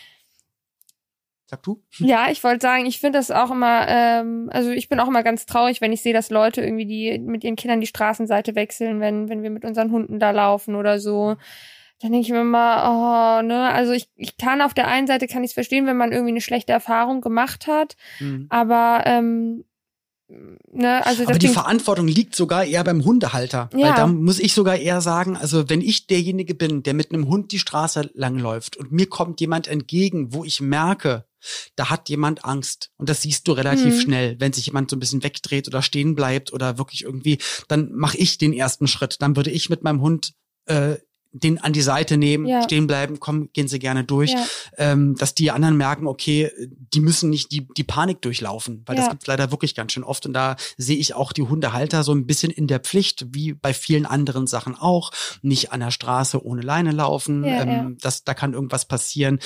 sag 1.45 1.63
du? 1.63 1.81
ja, 1.99 2.29
ich 2.29 2.43
wollte 2.43 2.61
sagen, 2.61 2.85
ich 2.85 2.99
finde 2.99 3.19
das 3.19 3.31
auch 3.31 3.51
immer, 3.51 3.87
ähm, 3.87 4.49
also 4.51 4.69
ich 4.69 4.89
bin 4.89 4.99
auch 4.99 5.07
immer 5.07 5.23
ganz 5.23 5.45
traurig, 5.45 5.81
wenn 5.81 5.93
ich 5.93 6.01
sehe, 6.01 6.13
dass 6.13 6.29
Leute 6.29 6.61
irgendwie 6.61 6.85
die 6.85 7.19
mit 7.19 7.43
ihren 7.43 7.55
Kindern 7.55 7.81
die 7.81 7.87
Straßenseite 7.87 8.55
wechseln, 8.55 8.99
wenn, 8.99 9.29
wenn 9.29 9.43
wir 9.43 9.49
mit 9.49 9.63
unseren 9.65 9.91
Hunden 9.91 10.19
da 10.19 10.31
laufen 10.31 10.75
oder 10.75 10.99
so. 10.99 11.37
Dann 11.99 12.11
denke 12.11 12.27
ich 12.27 12.31
mir 12.31 12.41
immer, 12.41 13.39
oh, 13.41 13.41
ne, 13.41 13.71
also 13.71 13.91
ich, 13.91 14.07
ich 14.15 14.37
kann 14.37 14.61
auf 14.61 14.75
der 14.75 14.87
einen 14.87 15.07
Seite 15.07 15.25
kann 15.25 15.43
ich 15.43 15.49
es 15.51 15.53
verstehen, 15.55 15.87
wenn 15.87 15.97
man 15.97 16.11
irgendwie 16.11 16.31
eine 16.31 16.41
schlechte 16.41 16.71
Erfahrung 16.71 17.21
gemacht 17.21 17.65
hat, 17.65 17.95
Mhm. 18.19 18.45
aber 18.49 19.01
ähm, 19.05 19.63
ne, 20.29 21.05
also 21.05 21.23
Aber 21.23 21.37
die 21.39 21.47
Verantwortung 21.47 22.07
liegt 22.07 22.35
sogar 22.35 22.65
eher 22.65 22.83
beim 22.83 23.03
Hundehalter. 23.05 23.69
Ja. 23.73 23.79
Weil 23.79 23.93
da 23.95 24.07
muss 24.07 24.39
ich 24.39 24.53
sogar 24.53 24.77
eher 24.77 25.01
sagen, 25.01 25.37
also 25.37 25.69
wenn 25.69 25.81
ich 25.81 26.07
derjenige 26.07 26.55
bin, 26.55 26.83
der 26.83 26.93
mit 26.93 27.11
einem 27.11 27.27
Hund 27.27 27.51
die 27.51 27.59
Straße 27.59 28.09
langläuft 28.13 28.77
und 28.77 28.91
mir 28.91 29.07
kommt 29.07 29.39
jemand 29.41 29.67
entgegen, 29.67 30.33
wo 30.33 30.43
ich 30.43 30.61
merke, 30.61 31.25
da 31.75 31.89
hat 31.89 32.09
jemand 32.09 32.45
Angst. 32.45 32.91
Und 32.97 33.09
das 33.09 33.21
siehst 33.21 33.47
du 33.47 33.53
relativ 33.53 33.95
Mhm. 33.95 33.99
schnell, 34.01 34.35
wenn 34.39 34.53
sich 34.53 34.65
jemand 34.65 34.89
so 34.89 34.95
ein 34.95 34.99
bisschen 34.99 35.23
wegdreht 35.23 35.67
oder 35.67 35.81
stehen 35.81 36.15
bleibt 36.15 36.51
oder 36.51 36.77
wirklich 36.77 37.03
irgendwie, 37.03 37.37
dann 37.67 37.93
mache 37.93 38.17
ich 38.17 38.37
den 38.37 38.53
ersten 38.53 38.87
Schritt. 38.87 39.21
Dann 39.21 39.35
würde 39.35 39.51
ich 39.51 39.69
mit 39.69 39.83
meinem 39.83 40.01
Hund 40.01 40.33
äh, 40.65 40.97
den 41.39 41.59
an 41.59 41.73
die 41.73 41.81
Seite 41.81 42.17
nehmen, 42.17 42.45
Ja. 42.45 42.61
stehen 42.63 42.87
bleiben, 42.87 43.19
komm, 43.19 43.49
gehen 43.53 43.67
Sie 43.67 43.79
gerne 43.79 44.03
durch, 44.03 44.31
Ja. 44.31 44.45
ähm, 44.77 45.15
dass 45.15 45.33
die 45.35 45.51
anderen 45.51 45.77
merken, 45.77 46.07
okay, 46.07 46.51
die 46.93 46.99
müssen 47.01 47.29
nicht 47.29 47.51
die, 47.51 47.67
die 47.75 47.83
Panik 47.83 48.21
durchlaufen, 48.21 48.83
weil 48.85 48.95
das 48.95 49.05
Ja. 49.05 49.11
gibt's 49.11 49.27
leider 49.27 49.51
wirklich 49.51 49.75
ganz 49.75 49.91
schön 49.93 50.03
oft 50.03 50.25
und 50.25 50.33
da 50.33 50.55
sehe 50.77 50.97
ich 50.97 51.13
auch 51.13 51.33
die 51.33 51.43
Hundehalter 51.43 52.03
so 52.03 52.13
ein 52.13 52.25
bisschen 52.25 52.51
in 52.51 52.67
der 52.67 52.79
Pflicht, 52.79 53.25
wie 53.31 53.53
bei 53.53 53.73
vielen 53.73 54.05
anderen 54.05 54.47
Sachen 54.47 54.75
auch, 54.75 55.11
nicht 55.41 55.71
an 55.71 55.79
der 55.81 55.91
Straße 55.91 56.43
ohne 56.45 56.61
Leine 56.61 56.91
laufen, 56.91 57.43
ähm. 57.47 57.97
Das, 58.01 58.23
da 58.23 58.33
kann 58.33 58.53
irgendwas 58.53 58.85
passieren, 58.85 59.39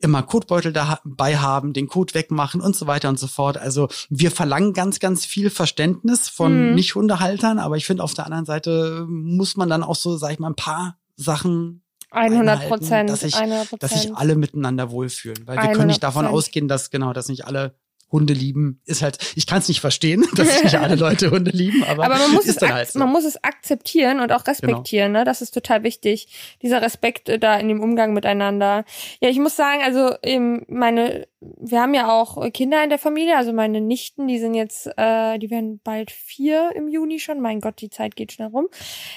immer 0.00 0.22
Kotbeutel 0.22 0.72
dabei 0.72 1.38
haben, 1.38 1.72
den 1.72 1.86
Kot 1.88 2.14
wegmachen 2.14 2.60
und 2.60 2.76
so 2.76 2.86
weiter 2.86 3.08
und 3.08 3.18
so 3.18 3.26
fort. 3.26 3.56
Also 3.58 3.88
wir 4.08 4.30
verlangen 4.30 4.72
ganz, 4.72 4.98
ganz 5.00 5.24
viel 5.24 5.50
Verständnis 5.50 6.28
von 6.28 6.68
Mhm. 6.68 6.74
Nicht-Hundehaltern, 6.74 7.58
aber 7.58 7.76
ich 7.76 7.86
finde 7.86 8.02
auf 8.02 8.14
der 8.14 8.26
anderen 8.26 8.44
Seite 8.44 9.06
muss 9.08 9.56
man 9.56 9.68
dann 9.68 9.82
auch 9.82 9.96
so, 9.96 10.16
sag 10.16 10.32
ich 10.32 10.38
mal, 10.38 10.48
ein 10.48 10.54
paar 10.56 10.98
Sachen 11.16 11.82
100 12.10 12.40
einhalten, 12.40 12.68
Prozent, 12.68 13.10
dass 13.10 13.20
sich 13.20 13.34
100 13.34 13.82
dass 13.82 13.90
sich 13.90 14.14
alle 14.14 14.36
miteinander 14.36 14.90
wohlfühlen. 14.90 15.46
Weil 15.46 15.58
wir 15.58 15.72
können 15.72 15.88
nicht 15.88 16.02
davon 16.02 16.26
100%. 16.26 16.28
ausgehen, 16.28 16.68
dass 16.68 16.90
genau, 16.90 17.12
dass 17.12 17.28
nicht 17.28 17.46
alle 17.46 17.76
Hunde 18.14 18.32
lieben. 18.32 18.80
Ist 18.86 19.02
halt, 19.02 19.18
ich 19.34 19.46
kann 19.46 19.58
es 19.58 19.68
nicht 19.68 19.80
verstehen, 19.80 20.24
dass 20.36 20.62
nicht 20.62 20.76
alle 20.76 20.94
Leute 20.94 21.30
Hunde 21.30 21.50
lieben, 21.50 21.82
aber, 21.84 22.04
Aber 22.04 22.16
man 22.16 22.32
muss, 22.32 22.46
es 22.46 22.62
halt 22.62 22.88
so. 22.88 22.92
Genau. 22.94 23.06
man 23.06 23.12
muss 23.12 23.24
es 23.24 23.42
akzeptieren 23.42 24.20
und 24.20 24.30
auch 24.30 24.46
respektieren, 24.46 25.12
ne? 25.12 25.24
Das 25.24 25.42
ist 25.42 25.50
total 25.50 25.82
wichtig. 25.82 26.28
Dieser 26.62 26.80
Respekt 26.80 27.28
äh, 27.28 27.38
da 27.38 27.56
in 27.56 27.68
dem 27.68 27.82
Umgang 27.82 28.12
miteinander. 28.14 28.84
Ja, 29.20 29.28
ich 29.28 29.38
muss 29.40 29.56
sagen, 29.56 29.82
also 29.82 30.14
ähm, 30.22 30.64
meine, 30.68 31.26
wir 31.40 31.80
haben 31.80 31.92
ja 31.92 32.08
auch 32.08 32.50
Kinder 32.52 32.82
in 32.84 32.90
der 32.90 32.98
Familie, 33.00 33.36
also 33.36 33.52
meine 33.52 33.80
Nichten, 33.80 34.28
die 34.28 34.38
sind 34.38 34.54
jetzt, 34.54 34.86
äh, 34.96 35.38
die 35.38 35.50
werden 35.50 35.80
bald 35.82 36.12
vier 36.12 36.70
im 36.76 36.88
Juni 36.88 37.18
schon. 37.18 37.40
Mein 37.40 37.60
Gott, 37.60 37.80
die 37.80 37.90
Zeit 37.90 38.14
geht 38.14 38.32
schnell 38.32 38.48
rum. 38.48 38.68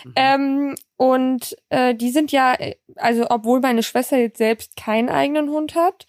Mhm. 0.03 0.13
Ähm, 0.15 0.75
und 0.97 1.55
äh, 1.69 1.93
die 1.93 2.09
sind 2.09 2.31
ja, 2.31 2.55
äh, 2.55 2.75
also 2.95 3.27
obwohl 3.29 3.59
meine 3.59 3.83
Schwester 3.83 4.17
jetzt 4.17 4.39
selbst 4.39 4.75
keinen 4.75 5.09
eigenen 5.09 5.49
Hund 5.51 5.75
hat, 5.75 6.07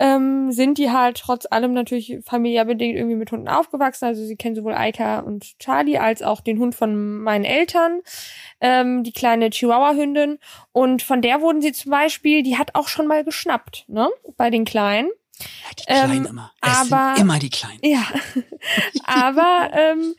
ähm, 0.00 0.52
sind 0.52 0.78
die 0.78 0.90
halt 0.90 1.18
trotz 1.18 1.46
allem 1.50 1.72
natürlich 1.72 2.18
familiär 2.24 2.64
bedingt 2.64 2.96
irgendwie 2.96 3.16
mit 3.16 3.32
Hunden 3.32 3.48
aufgewachsen. 3.48 4.04
Also 4.04 4.24
sie 4.24 4.36
kennen 4.36 4.54
sowohl 4.54 4.74
Eika 4.74 5.20
und 5.20 5.58
Charlie 5.58 5.98
als 5.98 6.22
auch 6.22 6.40
den 6.40 6.58
Hund 6.58 6.74
von 6.74 7.18
meinen 7.22 7.44
Eltern, 7.44 8.00
ähm, 8.60 9.02
die 9.02 9.12
kleine 9.12 9.50
Chihuahua-Hündin. 9.50 10.38
Und 10.72 11.02
von 11.02 11.20
der 11.22 11.40
wurden 11.40 11.62
sie 11.62 11.72
zum 11.72 11.90
Beispiel, 11.90 12.42
die 12.42 12.58
hat 12.58 12.74
auch 12.74 12.88
schon 12.88 13.06
mal 13.06 13.24
geschnappt, 13.24 13.84
ne, 13.88 14.08
bei 14.36 14.50
den 14.50 14.64
Kleinen. 14.64 15.10
ja, 15.40 15.74
die 15.78 15.84
Kleinen 15.84 16.24
ähm, 16.24 16.26
immer. 16.26 16.52
Es 16.62 16.92
aber- 16.92 17.14
sind 17.16 17.24
immer 17.24 17.38
die 17.38 17.50
Kleinen. 17.50 17.80
Ja, 17.82 18.04
aber 19.04 19.70
ähm, 19.72 20.14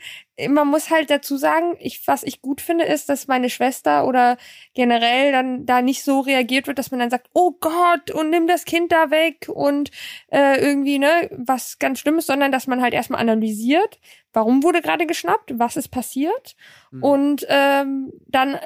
man 0.48 0.68
muss 0.68 0.90
halt 0.90 1.10
dazu 1.10 1.38
sagen, 1.38 1.76
ich, 1.80 2.08
was 2.08 2.24
ich 2.24 2.42
gut 2.42 2.62
finde, 2.62 2.86
ist, 2.86 3.10
dass 3.10 3.28
meine 3.28 3.50
Schwester 3.50 4.08
oder 4.08 4.38
generell 4.74 5.32
dann 5.32 5.66
da 5.66 5.82
nicht 5.82 6.04
so 6.04 6.22
reagiert 6.22 6.68
wird, 6.68 6.80
dass 6.80 6.92
man 6.92 7.00
dann 7.00 7.10
sagt, 7.10 7.30
oh 7.34 7.52
Gott, 7.60 8.12
und 8.12 8.30
nimm 8.30 8.48
das 8.48 8.66
Kind 8.66 8.92
da 8.92 9.12
weg 9.12 9.50
und 9.54 9.92
äh, 10.32 10.60
irgendwie, 10.60 11.00
ne, 11.00 11.30
was 11.32 11.80
ganz 11.80 12.00
Schlimmes, 12.00 12.28
sondern 12.28 12.52
dass 12.52 12.68
man 12.68 12.82
halt 12.82 12.94
erstmal 12.94 13.20
analysiert, 13.22 14.00
warum 14.32 14.64
wurde 14.64 14.82
gerade 14.82 15.06
geschnappt, 15.06 15.58
was 15.60 15.76
ist 15.76 15.90
passiert 15.90 16.56
Mhm. 16.92 17.04
und 17.04 17.46
ähm, 17.50 18.12
dann 18.28 18.58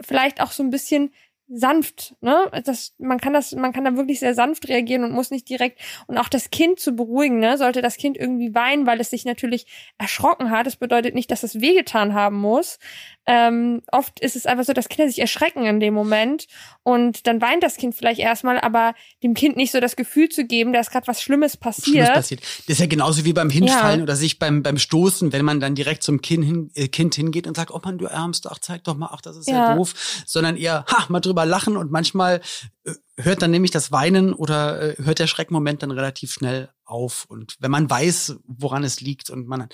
vielleicht 0.00 0.40
auch 0.40 0.52
so 0.52 0.62
ein 0.62 0.70
bisschen 0.70 1.12
sanft, 1.52 2.14
ne? 2.20 2.50
Das, 2.64 2.94
man 2.98 3.18
kann 3.18 3.32
das, 3.32 3.52
man 3.52 3.72
kann 3.72 3.84
da 3.84 3.96
wirklich 3.96 4.20
sehr 4.20 4.34
sanft 4.34 4.68
reagieren 4.68 5.04
und 5.04 5.12
muss 5.12 5.30
nicht 5.30 5.48
direkt 5.48 5.80
und 6.06 6.16
auch 6.16 6.28
das 6.28 6.50
Kind 6.50 6.78
zu 6.78 6.94
beruhigen, 6.94 7.40
ne? 7.40 7.58
Sollte 7.58 7.82
das 7.82 7.96
Kind 7.96 8.16
irgendwie 8.16 8.54
weinen, 8.54 8.86
weil 8.86 9.00
es 9.00 9.10
sich 9.10 9.24
natürlich 9.24 9.66
erschrocken 9.98 10.50
hat. 10.50 10.66
Das 10.66 10.76
bedeutet 10.76 11.14
nicht, 11.14 11.30
dass 11.30 11.42
es 11.42 11.60
wehgetan 11.60 12.14
haben 12.14 12.36
muss. 12.40 12.78
Ähm, 13.26 13.82
oft 13.92 14.18
ist 14.20 14.34
es 14.34 14.46
einfach 14.46 14.64
so, 14.64 14.72
dass 14.72 14.88
Kinder 14.88 15.08
sich 15.08 15.20
erschrecken 15.20 15.64
in 15.66 15.78
dem 15.78 15.94
Moment 15.94 16.46
und 16.82 17.26
dann 17.26 17.40
weint 17.40 17.62
das 17.62 17.76
Kind 17.76 17.94
vielleicht 17.94 18.18
erstmal, 18.18 18.58
aber 18.58 18.94
dem 19.22 19.34
Kind 19.34 19.56
nicht 19.56 19.72
so 19.72 19.80
das 19.80 19.94
Gefühl 19.94 20.28
zu 20.30 20.46
geben, 20.46 20.72
da 20.72 20.80
ist 20.80 20.90
gerade 20.90 21.06
was 21.06 21.22
Schlimmes 21.22 21.56
passiert. 21.56 22.06
Schlimmes 22.06 22.10
passiert. 22.10 22.40
Das 22.40 22.68
ist 22.68 22.80
ja 22.80 22.86
genauso 22.86 23.24
wie 23.24 23.32
beim 23.32 23.50
Hinfallen 23.50 24.00
ja. 24.00 24.02
oder 24.04 24.16
sich 24.16 24.38
beim 24.38 24.62
beim 24.62 24.78
Stoßen, 24.78 25.32
wenn 25.32 25.44
man 25.44 25.60
dann 25.60 25.74
direkt 25.74 26.02
zum 26.02 26.22
Kind, 26.22 26.44
hin, 26.44 26.70
äh, 26.74 26.88
kind 26.88 27.14
hingeht 27.14 27.46
und 27.46 27.56
sagt, 27.56 27.70
oh 27.70 27.80
man, 27.84 27.98
du 27.98 28.06
Ärmst, 28.06 28.50
ach 28.50 28.58
zeig 28.58 28.84
doch 28.84 28.96
mal, 28.96 29.10
ach 29.12 29.20
das 29.20 29.36
ist 29.36 29.48
ja, 29.48 29.70
ja 29.70 29.76
doof, 29.76 29.94
sondern 30.26 30.56
eher, 30.56 30.84
ha, 30.88 31.06
mal 31.08 31.20
drüber 31.20 31.44
lachen 31.44 31.76
und 31.76 31.90
manchmal 31.90 32.40
äh, 32.84 32.92
hört 33.16 33.42
dann 33.42 33.50
nämlich 33.50 33.70
das 33.70 33.92
Weinen 33.92 34.32
oder 34.32 34.98
äh, 34.98 35.02
hört 35.02 35.18
der 35.18 35.26
Schreckmoment 35.26 35.82
dann 35.82 35.90
relativ 35.90 36.32
schnell 36.32 36.70
auf 36.84 37.26
und 37.28 37.56
wenn 37.60 37.70
man 37.70 37.88
weiß, 37.88 38.36
woran 38.46 38.82
es 38.82 39.00
liegt 39.00 39.30
und 39.30 39.46
man 39.46 39.68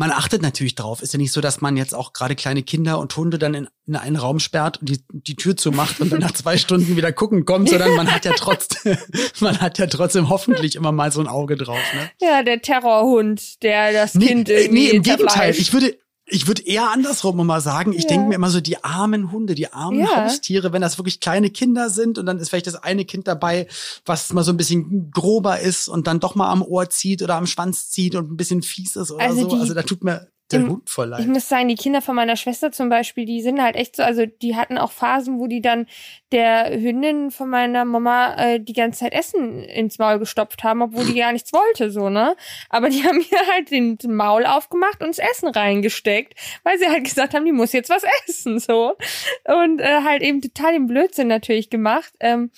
man 0.00 0.12
achtet 0.12 0.40
natürlich 0.40 0.74
drauf. 0.74 1.02
Ist 1.02 1.12
ja 1.12 1.18
nicht 1.18 1.30
so, 1.30 1.42
dass 1.42 1.60
man 1.60 1.76
jetzt 1.76 1.94
auch 1.94 2.14
gerade 2.14 2.34
kleine 2.34 2.62
Kinder 2.62 2.98
und 2.98 3.14
Hunde 3.14 3.38
dann 3.38 3.52
in, 3.52 3.68
in 3.86 3.96
einen 3.96 4.16
Raum 4.16 4.40
sperrt 4.40 4.78
und 4.78 4.88
die, 4.88 5.04
die 5.12 5.36
Tür 5.36 5.58
zumacht 5.58 6.00
und 6.00 6.10
dann 6.10 6.20
nach 6.20 6.32
zwei 6.32 6.56
Stunden 6.56 6.96
wieder 6.96 7.12
gucken 7.12 7.44
kommt, 7.44 7.68
sondern 7.68 7.94
man 7.96 8.10
hat 8.10 8.24
ja 8.24 8.32
trotzdem, 8.34 8.96
man 9.40 9.60
hat 9.60 9.76
ja 9.76 9.86
trotzdem 9.88 10.30
hoffentlich 10.30 10.74
immer 10.74 10.90
mal 10.90 11.12
so 11.12 11.20
ein 11.20 11.26
Auge 11.26 11.58
drauf. 11.58 11.82
Ne? 11.94 12.10
Ja, 12.18 12.42
der 12.42 12.62
Terrorhund, 12.62 13.62
der 13.62 13.92
das 13.92 14.14
nee, 14.14 14.28
Kind 14.28 14.48
irgendwie 14.48 14.84
Nee, 14.84 14.96
im 14.96 15.02
Gegenteil. 15.02 15.50
Ich 15.50 15.74
würde, 15.74 15.94
ich 16.30 16.46
würde 16.46 16.66
eher 16.66 16.90
andersrum 16.90 17.44
mal 17.46 17.60
sagen. 17.60 17.92
Ich 17.92 18.04
ja. 18.04 18.08
denke 18.08 18.28
mir 18.28 18.34
immer 18.34 18.50
so, 18.50 18.60
die 18.60 18.82
armen 18.82 19.32
Hunde, 19.32 19.54
die 19.54 19.72
armen 19.72 20.00
ja. 20.00 20.24
Haustiere, 20.24 20.72
wenn 20.72 20.82
das 20.82 20.98
wirklich 20.98 21.20
kleine 21.20 21.50
Kinder 21.50 21.90
sind 21.90 22.18
und 22.18 22.26
dann 22.26 22.38
ist 22.38 22.50
vielleicht 22.50 22.66
das 22.66 22.76
eine 22.76 23.04
Kind 23.04 23.28
dabei, 23.28 23.66
was 24.06 24.32
mal 24.32 24.42
so 24.42 24.52
ein 24.52 24.56
bisschen 24.56 25.10
grober 25.10 25.60
ist 25.60 25.88
und 25.88 26.06
dann 26.06 26.20
doch 26.20 26.34
mal 26.34 26.50
am 26.50 26.62
Ohr 26.62 26.88
zieht 26.90 27.22
oder 27.22 27.34
am 27.34 27.46
Schwanz 27.46 27.90
zieht 27.90 28.14
und 28.14 28.30
ein 28.30 28.36
bisschen 28.36 28.62
fies 28.62 28.96
ist 28.96 29.10
oder 29.10 29.24
also 29.24 29.48
so. 29.48 29.56
also 29.56 29.74
da 29.74 29.82
tut 29.82 30.04
mir 30.04 30.28
der 30.52 30.66
Hund 30.66 30.90
voll 30.90 31.08
leid. 31.08 31.20
Ich 31.20 31.26
muss 31.26 31.48
sagen, 31.48 31.68
die 31.68 31.76
Kinder 31.76 32.02
von 32.02 32.16
meiner 32.16 32.36
Schwester 32.36 32.72
zum 32.72 32.88
Beispiel, 32.88 33.24
die 33.24 33.42
sind 33.42 33.62
halt 33.62 33.76
echt 33.76 33.96
so, 33.96 34.02
also 34.02 34.26
die 34.26 34.56
hatten 34.56 34.78
auch 34.78 34.92
Phasen, 34.92 35.38
wo 35.38 35.46
die 35.46 35.60
dann 35.60 35.86
der 36.32 36.70
Hündin 36.80 37.30
von 37.30 37.48
meiner 37.48 37.84
Mama 37.84 38.34
äh, 38.36 38.60
die 38.60 38.72
ganze 38.72 39.00
Zeit 39.00 39.12
Essen 39.12 39.64
ins 39.64 39.98
Maul 39.98 40.18
gestopft 40.18 40.62
haben, 40.62 40.82
obwohl 40.82 41.04
die 41.04 41.18
gar 41.18 41.32
nichts 41.32 41.52
wollte, 41.52 41.90
so, 41.90 42.08
ne? 42.08 42.36
Aber 42.68 42.88
die 42.88 43.02
haben 43.04 43.20
ihr 43.20 43.52
halt 43.52 43.70
den 43.70 43.98
Maul 44.14 44.46
aufgemacht 44.46 45.02
und 45.02 45.08
das 45.08 45.18
Essen 45.18 45.48
reingesteckt, 45.48 46.34
weil 46.62 46.78
sie 46.78 46.86
halt 46.86 47.04
gesagt 47.04 47.34
haben, 47.34 47.44
die 47.44 47.52
muss 47.52 47.72
jetzt 47.72 47.90
was 47.90 48.04
essen, 48.26 48.58
so. 48.58 48.96
Und 49.44 49.80
äh, 49.80 50.02
halt 50.04 50.22
eben 50.22 50.40
total 50.40 50.72
den 50.72 50.86
Blödsinn 50.86 51.28
natürlich 51.28 51.70
gemacht. 51.70 52.12
Ähm, 52.20 52.50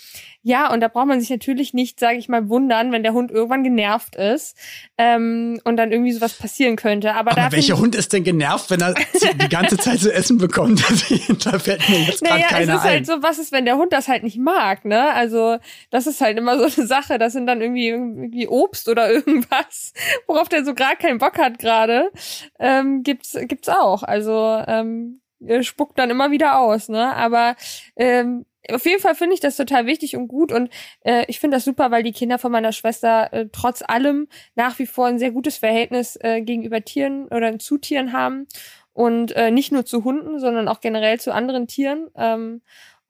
ja, 0.44 0.72
und 0.72 0.80
da 0.80 0.88
braucht 0.88 1.06
man 1.06 1.20
sich 1.20 1.30
natürlich 1.30 1.72
nicht, 1.72 2.00
sage 2.00 2.18
ich 2.18 2.28
mal, 2.28 2.48
wundern, 2.48 2.90
wenn 2.90 3.04
der 3.04 3.12
Hund 3.12 3.30
irgendwann 3.30 3.62
genervt 3.62 4.16
ist 4.16 4.56
ähm, 4.98 5.60
und 5.62 5.76
dann 5.76 5.92
irgendwie 5.92 6.10
sowas 6.10 6.34
passieren 6.34 6.74
könnte. 6.74 7.14
Aber, 7.14 7.30
Aber 7.30 7.52
welcher 7.52 7.78
Hund 7.78 7.94
ist 7.94 8.12
denn 8.12 8.24
genervt, 8.24 8.68
wenn 8.70 8.80
er 8.80 8.94
die 8.94 9.48
ganze 9.48 9.78
Zeit 9.78 10.00
zu 10.00 10.12
essen 10.12 10.38
bekommt? 10.38 10.80
da 11.44 11.58
fällt 11.60 11.88
mir 11.88 12.00
jetzt 12.00 12.22
gerade 12.24 12.40
naja, 12.40 12.48
keiner 12.48 12.72
es 12.72 12.78
ist 12.80 12.84
ein. 12.84 12.90
halt 12.90 13.06
so, 13.06 13.22
was 13.22 13.38
ist, 13.38 13.52
wenn 13.52 13.61
der 13.64 13.76
Hund 13.76 13.92
das 13.92 14.08
halt 14.08 14.22
nicht 14.22 14.38
mag, 14.38 14.84
ne? 14.84 15.12
Also 15.12 15.58
das 15.90 16.06
ist 16.06 16.20
halt 16.20 16.38
immer 16.38 16.58
so 16.58 16.64
eine 16.64 16.86
Sache. 16.86 17.18
Das 17.18 17.32
sind 17.32 17.46
dann 17.46 17.60
irgendwie, 17.60 17.88
irgendwie 17.88 18.48
Obst 18.48 18.88
oder 18.88 19.10
irgendwas, 19.12 19.92
worauf 20.26 20.48
der 20.48 20.64
so 20.64 20.74
gerade 20.74 20.96
keinen 20.96 21.18
Bock 21.18 21.38
hat 21.38 21.58
gerade. 21.58 22.10
Ähm, 22.58 23.02
gibt's 23.02 23.36
gibt's 23.48 23.68
auch. 23.68 24.02
Also 24.02 24.62
ähm, 24.66 25.20
spuckt 25.62 25.98
dann 25.98 26.10
immer 26.10 26.30
wieder 26.30 26.58
aus, 26.58 26.88
ne? 26.88 27.14
Aber 27.14 27.56
ähm, 27.96 28.44
auf 28.70 28.84
jeden 28.86 29.00
Fall 29.00 29.14
finde 29.14 29.34
ich 29.34 29.40
das 29.40 29.56
total 29.56 29.86
wichtig 29.86 30.16
und 30.16 30.28
gut 30.28 30.52
und 30.52 30.70
äh, 31.04 31.24
ich 31.26 31.40
finde 31.40 31.56
das 31.56 31.64
super, 31.64 31.90
weil 31.90 32.04
die 32.04 32.12
Kinder 32.12 32.38
von 32.38 32.52
meiner 32.52 32.72
Schwester 32.72 33.32
äh, 33.32 33.46
trotz 33.50 33.82
allem 33.82 34.28
nach 34.54 34.78
wie 34.78 34.86
vor 34.86 35.06
ein 35.06 35.18
sehr 35.18 35.32
gutes 35.32 35.56
Verhältnis 35.56 36.16
äh, 36.20 36.42
gegenüber 36.42 36.82
Tieren 36.84 37.26
oder 37.26 37.58
zu 37.58 37.78
Tieren 37.78 38.12
haben 38.12 38.46
und 38.92 39.32
äh, 39.32 39.50
nicht 39.50 39.72
nur 39.72 39.84
zu 39.84 40.04
Hunden, 40.04 40.38
sondern 40.38 40.68
auch 40.68 40.80
generell 40.80 41.18
zu 41.18 41.32
anderen 41.32 41.66
Tieren. 41.66 42.08
Ähm, 42.16 42.62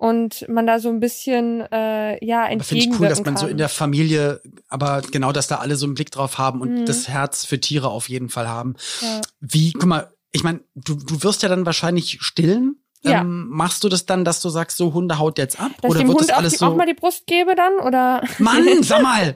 und 0.02 0.48
man 0.48 0.66
da 0.66 0.80
so 0.80 0.88
ein 0.88 0.98
bisschen 0.98 1.60
äh, 1.70 2.24
ja 2.24 2.44
entgegenwirken 2.46 2.64
Finde 2.64 2.84
ich 2.84 3.00
cool, 3.00 3.08
dass 3.08 3.18
man 3.18 3.34
kann. 3.34 3.36
so 3.36 3.46
in 3.46 3.56
der 3.56 3.68
Familie, 3.68 4.40
aber 4.68 5.00
genau, 5.00 5.30
dass 5.30 5.46
da 5.46 5.58
alle 5.58 5.76
so 5.76 5.86
einen 5.86 5.94
Blick 5.94 6.10
drauf 6.10 6.38
haben 6.38 6.60
und 6.60 6.80
mhm. 6.80 6.86
das 6.86 7.06
Herz 7.06 7.44
für 7.44 7.60
Tiere 7.60 7.88
auf 7.88 8.08
jeden 8.08 8.28
Fall 8.28 8.48
haben. 8.48 8.74
Ja. 9.00 9.20
Wie, 9.38 9.72
guck 9.72 9.86
mal, 9.86 10.12
ich 10.32 10.42
meine, 10.42 10.58
du, 10.74 10.96
du 10.96 11.22
wirst 11.22 11.44
ja 11.44 11.48
dann 11.48 11.66
wahrscheinlich 11.66 12.18
stillen 12.20 12.82
ja. 13.04 13.22
Ähm, 13.22 13.48
machst 13.48 13.82
du 13.82 13.88
das 13.88 14.06
dann, 14.06 14.24
dass 14.24 14.40
du 14.40 14.48
sagst, 14.48 14.76
so 14.76 14.94
Hunde 14.94 15.18
haut 15.18 15.36
jetzt 15.36 15.58
ab? 15.58 15.72
Dass 15.80 15.90
oder 15.90 16.00
ich 16.00 16.04
dem 16.04 16.08
wird 16.08 16.18
Hund 16.20 16.30
das 16.30 16.36
alles 16.36 16.54
auch, 16.54 16.58
so? 16.58 16.66
auch 16.66 16.76
mal 16.76 16.86
die 16.86 16.94
Brust 16.94 17.26
gebe 17.26 17.56
dann? 17.56 17.74
Oder? 17.84 18.22
Mann, 18.38 18.82
sag 18.82 19.02
mal! 19.02 19.34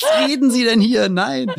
Was 0.00 0.28
reden 0.28 0.50
Sie 0.50 0.64
denn 0.64 0.80
hier? 0.80 1.08
Nein. 1.08 1.50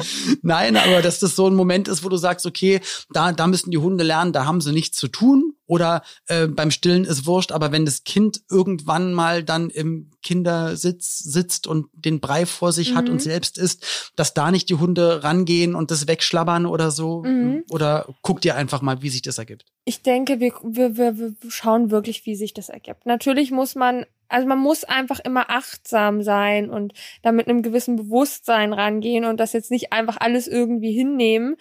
Nein, 0.42 0.78
aber 0.78 1.02
dass 1.02 1.20
das 1.20 1.36
so 1.36 1.48
ein 1.48 1.56
Moment 1.56 1.88
ist, 1.88 2.04
wo 2.04 2.10
du 2.10 2.18
sagst, 2.18 2.46
okay, 2.46 2.82
da, 3.12 3.32
da 3.32 3.48
müssen 3.48 3.72
die 3.72 3.78
Hunde 3.78 4.04
lernen, 4.04 4.34
da 4.34 4.46
haben 4.46 4.62
sie 4.62 4.72
nichts 4.72 4.98
zu 4.98 5.08
tun. 5.08 5.54
Oder 5.66 6.02
äh, 6.28 6.48
beim 6.48 6.72
Stillen 6.72 7.04
ist 7.04 7.26
wurscht, 7.26 7.52
aber 7.52 7.74
wenn 7.74 7.86
das 7.86 8.06
Kind 8.06 8.42
irgendwann 8.50 9.14
mal 9.14 9.44
dann 9.44 9.70
im 9.70 10.12
Kindersitz 10.24 11.20
sitzt 11.20 11.68
und 11.68 11.88
den 11.94 12.22
Brei 12.22 12.46
vor 12.46 12.72
sich 12.72 12.92
mhm. 12.92 12.96
hat 12.96 13.10
und 13.10 13.16
mhm. 13.16 13.20
selbst 13.20 13.58
isst, 13.58 14.12
dass 14.16 14.34
da 14.34 14.50
nicht 14.50 14.70
die 14.70 14.76
Hunde 14.76 15.26
rangehen 15.26 15.76
und 15.76 15.92
das 15.92 16.08
wegschlabbern 16.08 16.66
oder 16.66 16.90
so? 16.90 17.24
Mhm. 17.24 17.66
Oder 17.70 18.08
guckt 18.22 18.46
ihr 18.46 18.56
einfach 18.56 18.82
mal, 18.82 19.02
wie 19.02 19.10
sich 19.10 19.22
das 19.22 19.40
ergibt? 19.40 19.66
Ich 19.84 20.02
denke, 20.02 20.40
wir, 20.40 20.54
wir, 20.64 21.18
wir 21.18 21.34
schauen 21.50 21.92
wirklich, 21.92 22.26
wie 22.26 22.36
sich 22.36 22.54
das 22.54 22.70
ergibt. 22.70 23.06
Natürlich 23.06 23.52
muss 23.52 23.76
man 23.76 24.06
also 24.30 24.48
man 24.48 24.60
muss 24.60 24.84
einfach 24.84 25.20
immer 25.20 25.50
achtsam 25.50 26.22
sein 26.22 26.70
und 26.70 26.94
da 27.22 27.32
mit 27.32 27.48
einem 27.48 27.62
gewissen 27.62 27.96
Bewusstsein 27.96 28.74
rangehen 28.74 29.26
und 29.26 29.40
das 29.40 29.54
jetzt 29.54 29.72
nicht 29.72 29.94
einfach 29.94 30.18
alles 30.20 30.48
irgendwie 30.48 30.92
hinnehmen. 30.92 31.56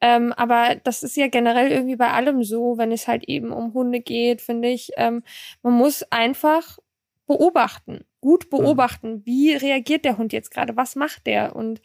Ähm, 0.00 0.32
aber 0.32 0.76
das 0.84 1.02
ist 1.02 1.16
ja 1.16 1.28
generell 1.28 1.70
irgendwie 1.70 1.96
bei 1.96 2.10
allem 2.10 2.42
so, 2.44 2.78
wenn 2.78 2.92
es 2.92 3.08
halt 3.08 3.24
eben 3.24 3.52
um 3.52 3.74
Hunde 3.74 4.00
geht, 4.00 4.40
finde 4.40 4.68
ich. 4.68 4.90
Ähm, 4.96 5.22
man 5.62 5.74
muss 5.74 6.02
einfach 6.10 6.78
beobachten 7.26 8.04
gut 8.20 8.46
mhm. 8.46 8.56
beobachten, 8.56 9.22
wie 9.24 9.52
reagiert 9.52 10.04
der 10.04 10.18
Hund 10.18 10.32
jetzt 10.32 10.50
gerade, 10.50 10.76
was 10.76 10.96
macht 10.96 11.26
der 11.26 11.54
und 11.54 11.80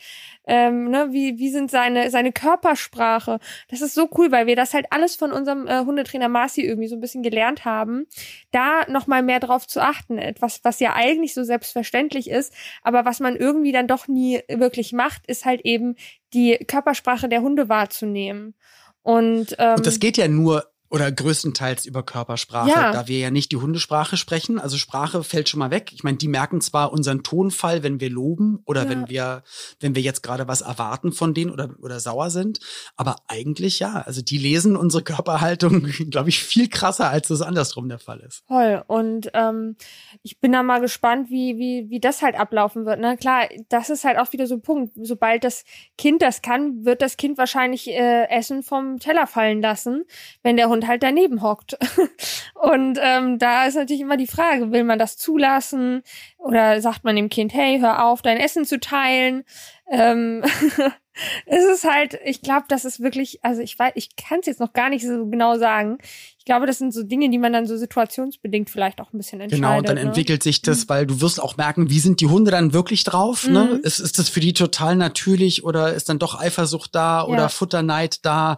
ähm, 0.46 0.90
ne, 0.90 1.10
wie, 1.12 1.38
wie 1.38 1.50
sind 1.50 1.70
seine, 1.70 2.10
seine 2.10 2.32
Körpersprache. 2.32 3.40
Das 3.70 3.82
ist 3.82 3.94
so 3.94 4.10
cool, 4.18 4.32
weil 4.32 4.48
wir 4.48 4.56
das 4.56 4.74
halt 4.74 4.88
alles 4.90 5.16
von 5.16 5.32
unserem 5.32 5.68
äh, 5.68 5.86
Hundetrainer 5.86 6.30
Marci 6.30 6.62
irgendwie 6.62 6.88
so 6.88 6.96
ein 6.96 7.02
bisschen 7.02 7.24
gelernt 7.24 7.66
haben, 7.66 8.08
da 8.52 8.86
nochmal 8.90 9.24
mehr 9.24 9.40
drauf 9.40 9.68
zu 9.68 9.82
achten. 9.82 10.18
Etwas, 10.18 10.62
was 10.64 10.80
ja 10.80 10.94
eigentlich 10.94 11.34
so 11.34 11.44
selbstverständlich 11.44 12.30
ist, 12.30 12.54
aber 12.82 13.06
was 13.06 13.20
man 13.20 13.36
irgendwie 13.36 13.72
dann 13.72 13.88
doch 13.88 14.08
nie 14.08 14.42
wirklich 14.50 14.94
macht, 14.94 15.28
ist 15.28 15.46
halt 15.46 15.62
eben 15.62 15.96
die 16.34 16.58
Körpersprache 16.68 17.30
der 17.30 17.42
Hunde 17.42 17.70
wahrzunehmen. 17.70 18.56
Und, 19.04 19.56
ähm, 19.60 19.76
und 19.76 19.86
das 19.86 20.00
geht 20.00 20.18
ja 20.18 20.28
nur 20.28 20.73
oder 20.94 21.12
größtenteils 21.12 21.88
über 21.88 22.04
Körpersprache, 22.04 22.70
ja. 22.70 22.92
da 22.92 23.08
wir 23.08 23.18
ja 23.18 23.32
nicht 23.32 23.52
die 23.52 23.56
Hundesprache 23.56 24.16
sprechen. 24.16 24.60
Also 24.60 24.78
Sprache 24.78 25.24
fällt 25.24 25.50
schon 25.50 25.60
mal 25.60 25.72
weg. 25.72 25.90
Ich 25.92 26.04
meine, 26.04 26.18
die 26.18 26.28
merken 26.28 26.62
zwar 26.62 26.94
unseren 26.94 27.24
Tonfall, 27.24 27.82
wenn 27.82 28.00
wir 28.00 28.12
loben 28.12 28.60
oder 28.66 28.84
ja. 28.84 28.90
wenn 28.90 29.10
wir, 29.10 29.42
wenn 29.80 29.96
wir 29.96 30.04
jetzt 30.04 30.22
gerade 30.22 30.48
was 30.48 30.62
erwarten 30.62 31.12
von 31.12 31.34
denen 31.34 31.50
oder, 31.50 31.72
oder 31.82 32.00
sauer 32.00 32.30
sind. 32.30 32.60
Aber 32.96 33.16
eigentlich 33.28 33.80
ja. 33.80 34.04
Also 34.06 34.22
die 34.22 34.38
lesen 34.38 34.76
unsere 34.76 35.02
Körperhaltung, 35.02 35.82
glaube 36.12 36.30
ich, 36.30 36.44
viel 36.44 36.70
krasser, 36.70 37.10
als 37.10 37.28
das 37.28 37.42
andersrum 37.42 37.90
der 37.90 37.98
Fall 37.98 38.20
ist. 38.20 38.44
Toll. 38.48 38.84
Und 38.86 39.32
ähm, 39.34 39.78
ich 40.22 40.40
bin 40.42 40.52
da 40.52 40.62
mal 40.62 40.80
gespannt, 40.80 41.32
wie, 41.32 41.58
wie, 41.58 41.90
wie 41.90 42.02
das 42.02 42.22
halt 42.22 42.36
ablaufen 42.36 42.86
wird. 42.86 43.00
Na 43.00 43.16
klar, 43.16 43.50
das 43.68 43.90
ist 43.90 44.04
halt 44.04 44.20
auch 44.20 44.32
wieder 44.32 44.46
so 44.46 44.54
ein 44.54 44.62
Punkt. 44.62 44.94
Sobald 45.02 45.44
das 45.44 45.64
Kind 45.98 46.22
das 46.22 46.44
kann, 46.44 46.86
wird 46.86 47.02
das 47.02 47.18
Kind 47.18 47.40
wahrscheinlich 47.40 47.90
äh, 47.90 48.30
Essen 48.30 48.62
vom 48.62 49.00
Teller 49.00 49.26
fallen 49.26 49.60
lassen, 49.60 50.04
wenn 50.44 50.56
der 50.56 50.70
Hund 50.70 50.83
und 50.84 50.90
halt 50.90 51.04
daneben 51.04 51.42
hockt. 51.42 51.78
und 52.56 53.00
ähm, 53.02 53.40
da 53.40 53.66
ist 53.66 53.76
natürlich 53.76 54.02
immer 54.02 54.18
die 54.18 54.28
Frage, 54.28 54.72
will 54.72 54.84
man 54.84 55.00
das 55.00 55.18
zulassen 55.18 56.04
oder 56.38 56.82
sagt 56.82 57.04
man 57.04 57.16
dem 57.16 57.30
Kind, 57.30 57.54
hey, 57.54 57.80
hör 57.80 58.06
auf, 58.06 58.22
dein 58.22 58.38
Essen 58.38 58.66
zu 58.66 58.80
teilen? 58.80 59.44
Ähm, 59.90 60.44
es 61.46 61.64
ist 61.64 61.90
halt, 61.90 62.20
ich 62.26 62.42
glaube, 62.42 62.66
das 62.68 62.86
ist 62.86 63.02
wirklich, 63.02 63.44
also 63.44 63.62
ich 63.62 63.78
weiß, 63.80 63.94
ich 63.96 64.16
kann 64.16 64.40
es 64.40 64.46
jetzt 64.46 64.60
noch 64.60 64.74
gar 64.74 64.90
nicht 64.90 65.06
so 65.06 65.26
genau 65.28 65.58
sagen. 65.58 66.00
Ich 66.44 66.46
glaube, 66.48 66.68
das 66.68 66.78
sind 66.78 66.94
so 66.94 67.04
Dinge, 67.04 67.30
die 67.30 67.38
man 67.38 67.54
dann 67.54 67.66
so 67.66 67.78
situationsbedingt 67.78 68.70
vielleicht 68.70 69.00
auch 69.00 69.14
ein 69.14 69.18
bisschen 69.18 69.40
entscheidet. 69.40 69.64
Genau, 69.64 69.78
und 69.78 69.88
dann 69.88 69.96
ne? 69.96 70.02
entwickelt 70.02 70.44
sich 70.44 70.62
das, 70.62 70.84
mhm. 70.84 70.90
weil 70.90 71.08
du 71.08 71.22
wirst 71.22 71.42
auch 71.42 71.56
merken, 71.56 71.90
wie 71.90 72.02
sind 72.02 72.20
die 72.20 72.28
Hunde 72.28 72.52
dann 72.52 72.74
wirklich 72.74 73.06
drauf? 73.06 73.48
Ne? 73.48 73.64
Mhm. 73.64 73.72
Ne? 73.76 73.78
Ist, 73.78 74.00
ist 74.00 74.20
das 74.20 74.28
für 74.28 74.42
die 74.42 74.52
total 74.52 74.98
natürlich 74.98 75.64
oder 75.64 75.94
ist 75.94 76.10
dann 76.10 76.20
doch 76.20 76.38
Eifersucht 76.38 76.94
da 76.96 77.20
ja. 77.20 77.24
oder 77.24 77.48
Futterneid 77.48 78.26
da? 78.26 78.58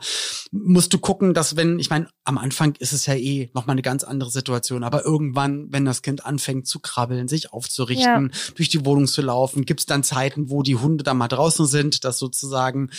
Musst 0.52 0.96
du 0.96 0.98
gucken, 0.98 1.36
dass 1.36 1.58
wenn, 1.58 1.78
ich 1.78 1.92
meine, 1.92 2.08
am 2.24 2.40
Anfang 2.40 2.74
ist 2.80 2.92
es 2.92 3.06
ja 3.06 3.14
eh 3.14 3.52
nochmal 3.54 3.76
eine 3.76 3.84
ganz 3.84 4.04
andere 4.04 4.32
Situation, 4.32 4.84
aber 4.84 5.06
irgendwann, 5.06 5.68
wenn 5.70 5.86
das 5.86 6.02
Kind 6.02 6.26
anfängt 6.26 6.66
zu 6.66 6.80
krabbeln, 6.80 7.28
sich 7.28 7.54
aufzurichten, 7.54 8.32
ja. 8.34 8.54
durch 8.56 8.70
die 8.70 8.84
Wohnung 8.84 9.06
zu 9.06 9.22
laufen, 9.22 9.64
gibt 9.64 9.82
es 9.82 9.86
dann 9.86 10.02
Zeiten, 10.02 10.50
wo 10.50 10.64
die 10.64 10.76
Hunde 10.76 11.04
dann 11.04 11.18
mal 11.18 11.28
draußen 11.28 11.68
sind, 11.68 12.04
dass 12.04 12.18
sozusagen 12.18 12.90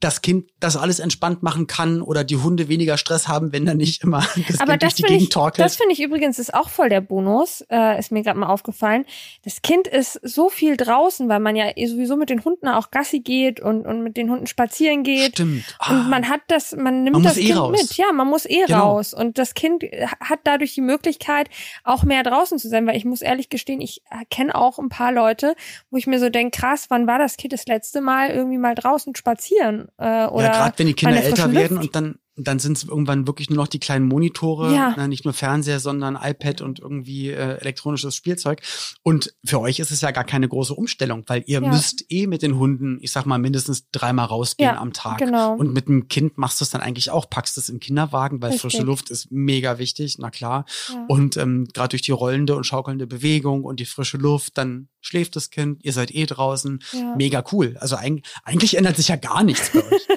das 0.00 0.22
Kind 0.22 0.50
das 0.60 0.76
alles 0.76 0.98
entspannt 0.98 1.42
machen 1.42 1.66
kann 1.66 2.02
oder 2.02 2.24
die 2.24 2.36
Hunde 2.36 2.68
weniger 2.68 2.96
Stress 2.96 3.28
haben, 3.28 3.52
wenn 3.52 3.66
da 3.66 3.74
nicht 3.74 4.02
immer 4.02 4.20
das 4.48 4.60
Aber 4.60 4.72
kind 4.72 4.82
das 4.82 4.94
durch 4.94 4.94
die 4.94 5.02
Gegend 5.02 5.22
ich, 5.22 5.28
torkelt. 5.28 5.64
Das 5.64 5.76
finde 5.76 5.92
ich 5.92 6.02
übrigens 6.02 6.38
ist 6.38 6.54
auch 6.54 6.68
voll 6.68 6.88
der 6.88 7.00
Bonus, 7.00 7.64
äh, 7.70 7.98
ist 7.98 8.12
mir 8.12 8.22
gerade 8.22 8.38
mal 8.38 8.48
aufgefallen. 8.48 9.04
Das 9.44 9.62
Kind 9.62 9.86
ist 9.86 10.20
so 10.22 10.48
viel 10.48 10.76
draußen, 10.76 11.28
weil 11.28 11.40
man 11.40 11.56
ja 11.56 11.70
eh 11.76 11.86
sowieso 11.86 12.16
mit 12.16 12.30
den 12.30 12.44
Hunden 12.44 12.68
auch 12.68 12.90
Gassi 12.90 13.20
geht 13.20 13.60
und, 13.60 13.86
und 13.86 14.02
mit 14.02 14.16
den 14.16 14.30
Hunden 14.30 14.46
spazieren 14.46 15.02
geht. 15.02 15.32
Stimmt. 15.32 15.64
Ah. 15.78 15.92
Und 15.92 16.10
man 16.10 16.28
hat 16.28 16.40
das, 16.48 16.74
man 16.76 17.04
nimmt 17.04 17.14
man 17.14 17.22
das 17.22 17.36
eh 17.36 17.46
Kind 17.46 17.58
raus. 17.58 17.70
mit. 17.70 17.96
Ja, 17.96 18.12
man 18.12 18.28
muss 18.28 18.46
eh 18.46 18.64
genau. 18.66 18.94
raus. 18.94 19.14
Und 19.14 19.38
das 19.38 19.54
Kind 19.54 19.84
hat 20.20 20.40
dadurch 20.44 20.74
die 20.74 20.80
Möglichkeit, 20.80 21.48
auch 21.84 22.04
mehr 22.04 22.22
draußen 22.22 22.58
zu 22.58 22.68
sein, 22.68 22.86
weil 22.86 22.96
ich 22.96 23.04
muss 23.04 23.22
ehrlich 23.22 23.48
gestehen, 23.48 23.80
ich 23.80 24.02
kenne 24.30 24.54
auch 24.54 24.78
ein 24.78 24.88
paar 24.88 25.12
Leute, 25.12 25.54
wo 25.90 25.96
ich 25.96 26.06
mir 26.06 26.18
so 26.18 26.28
denke, 26.30 26.58
krass, 26.58 26.86
wann 26.88 27.06
war 27.06 27.18
das 27.18 27.36
Kind 27.36 27.52
das 27.52 27.66
letzte 27.66 28.00
Mal 28.00 28.30
irgendwie 28.30 28.58
mal 28.58 28.74
draußen 28.74 29.14
spazieren? 29.14 29.67
Äh, 29.98 30.26
oder 30.26 30.46
ja, 30.46 30.52
gerade 30.52 30.78
wenn 30.78 30.86
die 30.86 30.94
Kinder 30.94 31.22
älter 31.22 31.52
werden 31.52 31.78
und 31.78 31.94
dann 31.94 32.16
dann 32.46 32.58
sind 32.58 32.76
es 32.76 32.84
irgendwann 32.84 33.26
wirklich 33.26 33.50
nur 33.50 33.56
noch 33.56 33.68
die 33.68 33.80
kleinen 33.80 34.06
Monitore, 34.06 34.74
ja. 34.74 34.94
ne, 34.96 35.08
nicht 35.08 35.24
nur 35.24 35.34
Fernseher, 35.34 35.80
sondern 35.80 36.18
iPad 36.20 36.60
und 36.60 36.78
irgendwie 36.78 37.30
äh, 37.30 37.58
elektronisches 37.58 38.14
Spielzeug. 38.14 38.62
Und 39.02 39.34
für 39.44 39.60
euch 39.60 39.78
ist 39.80 39.90
es 39.90 40.00
ja 40.00 40.10
gar 40.10 40.24
keine 40.24 40.48
große 40.48 40.74
Umstellung, 40.74 41.24
weil 41.26 41.42
ihr 41.46 41.60
ja. 41.62 41.68
müsst 41.68 42.04
eh 42.10 42.26
mit 42.26 42.42
den 42.42 42.58
Hunden, 42.58 42.98
ich 43.00 43.12
sag 43.12 43.26
mal, 43.26 43.38
mindestens 43.38 43.90
dreimal 43.90 44.26
rausgehen 44.26 44.74
ja, 44.74 44.80
am 44.80 44.92
Tag. 44.92 45.18
Genau. 45.18 45.54
Und 45.54 45.72
mit 45.72 45.88
dem 45.88 46.08
Kind 46.08 46.38
machst 46.38 46.60
du 46.60 46.64
es 46.64 46.70
dann 46.70 46.80
eigentlich 46.80 47.10
auch, 47.10 47.28
packst 47.28 47.58
es 47.58 47.68
im 47.68 47.80
Kinderwagen, 47.80 48.40
weil 48.40 48.52
Richtig. 48.52 48.72
frische 48.72 48.84
Luft 48.84 49.10
ist 49.10 49.30
mega 49.30 49.78
wichtig, 49.78 50.16
na 50.18 50.30
klar. 50.30 50.64
Und 51.08 51.36
ähm, 51.36 51.66
gerade 51.72 51.90
durch 51.90 52.02
die 52.02 52.12
rollende 52.12 52.54
und 52.54 52.64
schaukelnde 52.64 53.06
Bewegung 53.06 53.64
und 53.64 53.80
die 53.80 53.86
frische 53.86 54.16
Luft, 54.16 54.58
dann 54.58 54.88
schläft 55.00 55.36
das 55.36 55.50
Kind, 55.50 55.84
ihr 55.84 55.92
seid 55.92 56.14
eh 56.14 56.26
draußen. 56.26 56.80
Mega 57.16 57.44
cool. 57.52 57.76
Also 57.80 57.96
eigentlich, 57.96 58.24
eigentlich 58.44 58.76
ändert 58.76 58.96
sich 58.96 59.08
ja 59.08 59.16
gar 59.16 59.42
nichts 59.42 59.70
bei 59.70 59.80
euch. 59.80 60.08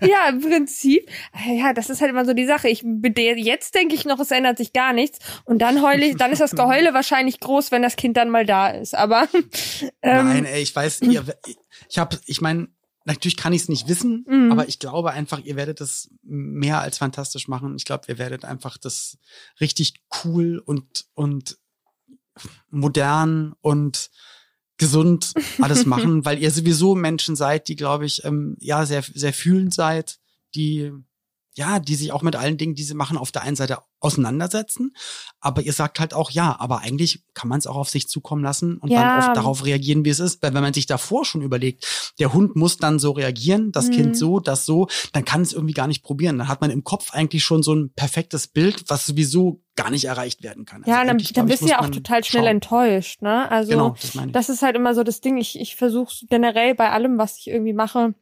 ja, 0.00 0.28
im 0.28 0.40
Prinzip 0.40 1.08
ja, 1.48 1.72
das 1.72 1.90
ist 1.90 2.00
halt 2.00 2.10
immer 2.10 2.24
so 2.24 2.32
die 2.32 2.46
Sache. 2.46 2.68
Ich 2.68 2.82
jetzt 2.82 3.74
denke 3.74 3.94
ich 3.94 4.04
noch, 4.04 4.18
es 4.20 4.30
ändert 4.30 4.58
sich 4.58 4.72
gar 4.72 4.92
nichts. 4.92 5.18
Und 5.44 5.58
dann 5.58 5.82
heule 5.82 6.06
ich, 6.06 6.16
dann 6.16 6.32
ist 6.32 6.40
das 6.40 6.52
Geheule 6.52 6.94
wahrscheinlich 6.94 7.40
groß, 7.40 7.70
wenn 7.70 7.82
das 7.82 7.96
Kind 7.96 8.16
dann 8.16 8.30
mal 8.30 8.46
da 8.46 8.68
ist. 8.68 8.94
Aber 8.94 9.28
ähm, 10.02 10.26
nein, 10.26 10.44
ey, 10.44 10.62
ich 10.62 10.74
weiß, 10.74 11.02
ihr, 11.02 11.24
ich 11.88 11.98
habe, 11.98 12.18
ich 12.26 12.40
meine, 12.40 12.68
natürlich 13.04 13.36
kann 13.36 13.52
ich 13.52 13.62
es 13.62 13.68
nicht 13.68 13.88
wissen, 13.88 14.24
mhm. 14.28 14.52
aber 14.52 14.68
ich 14.68 14.78
glaube 14.78 15.12
einfach, 15.12 15.40
ihr 15.40 15.56
werdet 15.56 15.80
es 15.80 16.10
mehr 16.22 16.80
als 16.80 16.98
fantastisch 16.98 17.48
machen. 17.48 17.76
Ich 17.76 17.84
glaube, 17.84 18.04
ihr 18.08 18.18
werdet 18.18 18.44
einfach 18.44 18.78
das 18.78 19.18
richtig 19.60 19.94
cool 20.24 20.58
und 20.58 21.06
und 21.14 21.58
modern 22.70 23.54
und 23.60 24.10
gesund 24.78 25.32
alles 25.60 25.86
machen, 25.86 26.24
weil 26.24 26.38
ihr 26.38 26.50
sowieso 26.50 26.94
Menschen 26.94 27.36
seid, 27.36 27.68
die, 27.68 27.76
glaube 27.76 28.06
ich, 28.06 28.24
ähm, 28.24 28.56
ja, 28.60 28.84
sehr, 28.84 29.02
sehr 29.02 29.32
fühlend 29.32 29.72
seid, 29.72 30.18
die 30.56 30.92
ja, 31.56 31.78
die 31.78 31.94
sich 31.94 32.12
auch 32.12 32.20
mit 32.20 32.36
allen 32.36 32.58
Dingen, 32.58 32.74
die 32.74 32.82
sie 32.82 32.94
machen, 32.94 33.16
auf 33.16 33.32
der 33.32 33.42
einen 33.42 33.56
Seite 33.56 33.78
auseinandersetzen. 33.98 34.94
Aber 35.40 35.62
ihr 35.62 35.72
sagt 35.72 35.98
halt 36.00 36.12
auch, 36.12 36.30
ja, 36.30 36.54
aber 36.58 36.80
eigentlich 36.80 37.24
kann 37.32 37.48
man 37.48 37.58
es 37.58 37.66
auch 37.66 37.76
auf 37.76 37.88
sich 37.88 38.08
zukommen 38.08 38.44
lassen 38.44 38.76
und 38.76 38.90
ja. 38.90 39.00
dann 39.00 39.18
oft 39.18 39.36
darauf 39.36 39.64
reagieren, 39.64 40.04
wie 40.04 40.10
es 40.10 40.20
ist. 40.20 40.42
Weil 40.42 40.52
wenn 40.52 40.62
man 40.62 40.74
sich 40.74 40.84
davor 40.84 41.24
schon 41.24 41.40
überlegt, 41.40 42.12
der 42.18 42.34
Hund 42.34 42.56
muss 42.56 42.76
dann 42.76 42.98
so 42.98 43.12
reagieren, 43.12 43.72
das 43.72 43.86
mhm. 43.86 43.92
Kind 43.92 44.16
so, 44.18 44.38
das 44.38 44.66
so, 44.66 44.86
dann 45.14 45.24
kann 45.24 45.40
es 45.40 45.54
irgendwie 45.54 45.72
gar 45.72 45.86
nicht 45.86 46.02
probieren. 46.02 46.36
Dann 46.36 46.48
hat 46.48 46.60
man 46.60 46.70
im 46.70 46.84
Kopf 46.84 47.14
eigentlich 47.14 47.42
schon 47.42 47.62
so 47.62 47.74
ein 47.74 47.90
perfektes 47.94 48.48
Bild, 48.48 48.84
was 48.88 49.06
sowieso 49.06 49.62
gar 49.76 49.90
nicht 49.90 50.04
erreicht 50.04 50.42
werden 50.42 50.66
kann. 50.66 50.82
Also 50.84 50.90
ja, 50.90 51.04
dann, 51.06 51.16
dann 51.16 51.46
bist 51.46 51.62
du 51.62 51.68
ja 51.68 51.80
auch 51.80 51.88
total 51.88 52.22
schnell 52.22 52.42
schauen. 52.42 52.50
enttäuscht. 52.50 53.22
Ne? 53.22 53.50
Also 53.50 53.70
genau, 53.70 53.96
das, 53.98 54.12
das 54.30 54.48
ist 54.50 54.62
halt 54.62 54.76
immer 54.76 54.94
so 54.94 55.02
das 55.02 55.22
Ding. 55.22 55.38
Ich, 55.38 55.58
ich 55.58 55.76
versuche 55.76 56.26
generell 56.28 56.74
bei 56.74 56.90
allem, 56.90 57.16
was 57.16 57.38
ich 57.38 57.46
irgendwie 57.46 57.72
mache, 57.72 58.14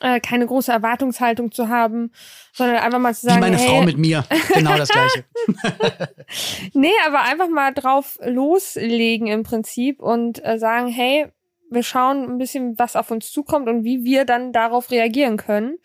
äh, 0.00 0.20
keine 0.20 0.46
große 0.46 0.72
Erwartungshaltung 0.72 1.52
zu 1.52 1.68
haben, 1.68 2.12
sondern 2.52 2.78
einfach 2.78 2.98
mal 2.98 3.14
zu 3.14 3.26
sagen, 3.26 3.36
Wie 3.36 3.40
meine 3.40 3.56
hey, 3.56 3.68
Frau 3.68 3.82
mit 3.82 3.98
mir, 3.98 4.24
genau 4.52 4.76
das 4.76 4.88
gleiche. 4.88 5.24
nee, 6.72 6.92
aber 7.06 7.22
einfach 7.22 7.48
mal 7.48 7.72
drauf 7.72 8.18
loslegen 8.24 9.26
im 9.26 9.42
Prinzip 9.42 10.00
und 10.00 10.44
äh, 10.44 10.58
sagen, 10.58 10.88
hey, 10.88 11.26
wir 11.70 11.82
schauen 11.82 12.24
ein 12.24 12.38
bisschen, 12.38 12.78
was 12.78 12.96
auf 12.96 13.10
uns 13.10 13.30
zukommt 13.30 13.68
und 13.68 13.84
wie 13.84 14.04
wir 14.04 14.24
dann 14.24 14.52
darauf 14.52 14.90
reagieren 14.90 15.36
können. 15.36 15.78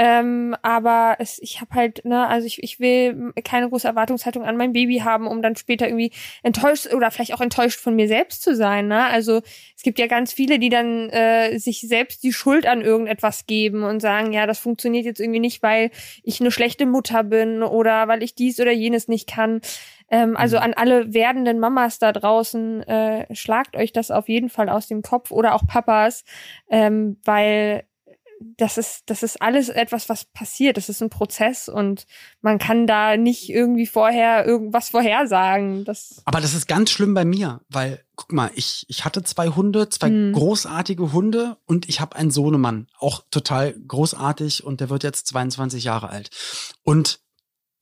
Ähm, 0.00 0.54
aber 0.62 1.16
es, 1.18 1.40
ich 1.40 1.60
habe 1.60 1.74
halt, 1.74 2.04
ne, 2.04 2.28
also 2.28 2.46
ich, 2.46 2.62
ich 2.62 2.78
will 2.78 3.32
keine 3.42 3.68
große 3.68 3.88
Erwartungshaltung 3.88 4.44
an 4.44 4.56
mein 4.56 4.72
Baby 4.72 5.00
haben, 5.00 5.26
um 5.26 5.42
dann 5.42 5.56
später 5.56 5.88
irgendwie 5.88 6.12
enttäuscht 6.44 6.94
oder 6.94 7.10
vielleicht 7.10 7.34
auch 7.34 7.40
enttäuscht 7.40 7.80
von 7.80 7.96
mir 7.96 8.06
selbst 8.06 8.42
zu 8.42 8.54
sein. 8.54 8.86
Ne? 8.86 9.06
Also 9.06 9.42
es 9.76 9.82
gibt 9.82 9.98
ja 9.98 10.06
ganz 10.06 10.32
viele, 10.32 10.60
die 10.60 10.68
dann 10.68 11.10
äh, 11.10 11.58
sich 11.58 11.80
selbst 11.80 12.22
die 12.22 12.32
Schuld 12.32 12.64
an 12.64 12.80
irgendetwas 12.80 13.46
geben 13.46 13.82
und 13.82 13.98
sagen, 13.98 14.32
ja, 14.32 14.46
das 14.46 14.60
funktioniert 14.60 15.04
jetzt 15.04 15.18
irgendwie 15.18 15.40
nicht, 15.40 15.64
weil 15.64 15.90
ich 16.22 16.40
eine 16.40 16.52
schlechte 16.52 16.86
Mutter 16.86 17.24
bin 17.24 17.64
oder 17.64 18.06
weil 18.06 18.22
ich 18.22 18.36
dies 18.36 18.60
oder 18.60 18.70
jenes 18.70 19.08
nicht 19.08 19.28
kann. 19.28 19.60
Ähm, 20.12 20.36
also 20.36 20.58
mhm. 20.58 20.62
an 20.62 20.74
alle 20.74 21.12
werdenden 21.12 21.58
Mamas 21.58 21.98
da 21.98 22.12
draußen, 22.12 22.84
äh, 22.84 23.34
schlagt 23.34 23.74
euch 23.74 23.92
das 23.92 24.12
auf 24.12 24.28
jeden 24.28 24.48
Fall 24.48 24.68
aus 24.68 24.86
dem 24.86 25.02
Kopf 25.02 25.32
oder 25.32 25.56
auch 25.56 25.66
Papas, 25.66 26.22
ähm, 26.70 27.16
weil 27.24 27.82
das 28.40 28.78
ist, 28.78 29.02
das 29.06 29.22
ist 29.22 29.40
alles 29.42 29.68
etwas, 29.68 30.08
was 30.08 30.24
passiert. 30.24 30.76
Das 30.76 30.88
ist 30.88 31.02
ein 31.02 31.10
Prozess 31.10 31.68
und 31.68 32.06
man 32.40 32.58
kann 32.58 32.86
da 32.86 33.16
nicht 33.16 33.48
irgendwie 33.48 33.86
vorher 33.86 34.46
irgendwas 34.46 34.90
vorhersagen. 34.90 35.84
Das 35.84 36.22
Aber 36.24 36.40
das 36.40 36.54
ist 36.54 36.66
ganz 36.68 36.90
schlimm 36.90 37.14
bei 37.14 37.24
mir, 37.24 37.60
weil, 37.68 38.04
guck 38.16 38.32
mal, 38.32 38.50
ich, 38.54 38.84
ich 38.88 39.04
hatte 39.04 39.22
zwei 39.22 39.48
Hunde, 39.48 39.88
zwei 39.88 40.08
hm. 40.08 40.32
großartige 40.32 41.12
Hunde 41.12 41.56
und 41.66 41.88
ich 41.88 42.00
habe 42.00 42.16
einen 42.16 42.30
Sohnemann, 42.30 42.88
auch 42.98 43.24
total 43.30 43.72
großartig 43.72 44.64
und 44.64 44.80
der 44.80 44.90
wird 44.90 45.02
jetzt 45.04 45.26
22 45.28 45.84
Jahre 45.84 46.08
alt. 46.08 46.30
Und 46.82 47.20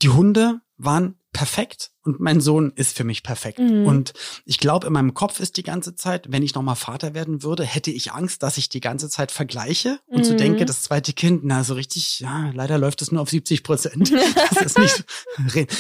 die 0.03 0.11
Hunde 0.11 0.61
waren 0.77 1.19
perfekt 1.37 1.91
und 2.03 2.18
mein 2.18 2.41
Sohn 2.41 2.72
ist 2.76 2.97
für 2.97 3.05
mich 3.05 3.22
perfekt. 3.22 3.59
Mhm. 3.59 3.84
Und 3.84 4.14
ich 4.47 4.57
glaube, 4.57 4.87
in 4.87 4.93
meinem 4.95 5.12
Kopf 5.12 5.39
ist 5.39 5.59
die 5.59 5.62
ganze 5.62 5.95
Zeit, 5.95 6.32
wenn 6.32 6.43
ich 6.43 6.55
nochmal 6.55 6.76
Vater 6.76 7.12
werden 7.12 7.43
würde, 7.43 7.62
hätte 7.62 7.91
ich 7.91 8.12
Angst, 8.12 8.43
dass 8.43 8.57
ich 8.57 8.70
die 8.70 8.80
ganze 8.80 9.11
Zeit 9.11 9.30
vergleiche 9.30 10.01
und 10.07 10.20
mhm. 10.20 10.24
so 10.24 10.34
denke, 10.34 10.64
das 10.64 10.80
zweite 10.80 11.12
Kind, 11.12 11.43
na, 11.45 11.62
so 11.62 11.74
richtig, 11.74 12.20
ja, 12.20 12.51
leider 12.55 12.78
läuft 12.78 13.03
es 13.03 13.12
nur 13.12 13.20
auf 13.20 13.28
70 13.28 13.62
Prozent. 13.62 14.12
Das 14.51 14.62
ist 14.62 14.78
nicht, 14.78 15.05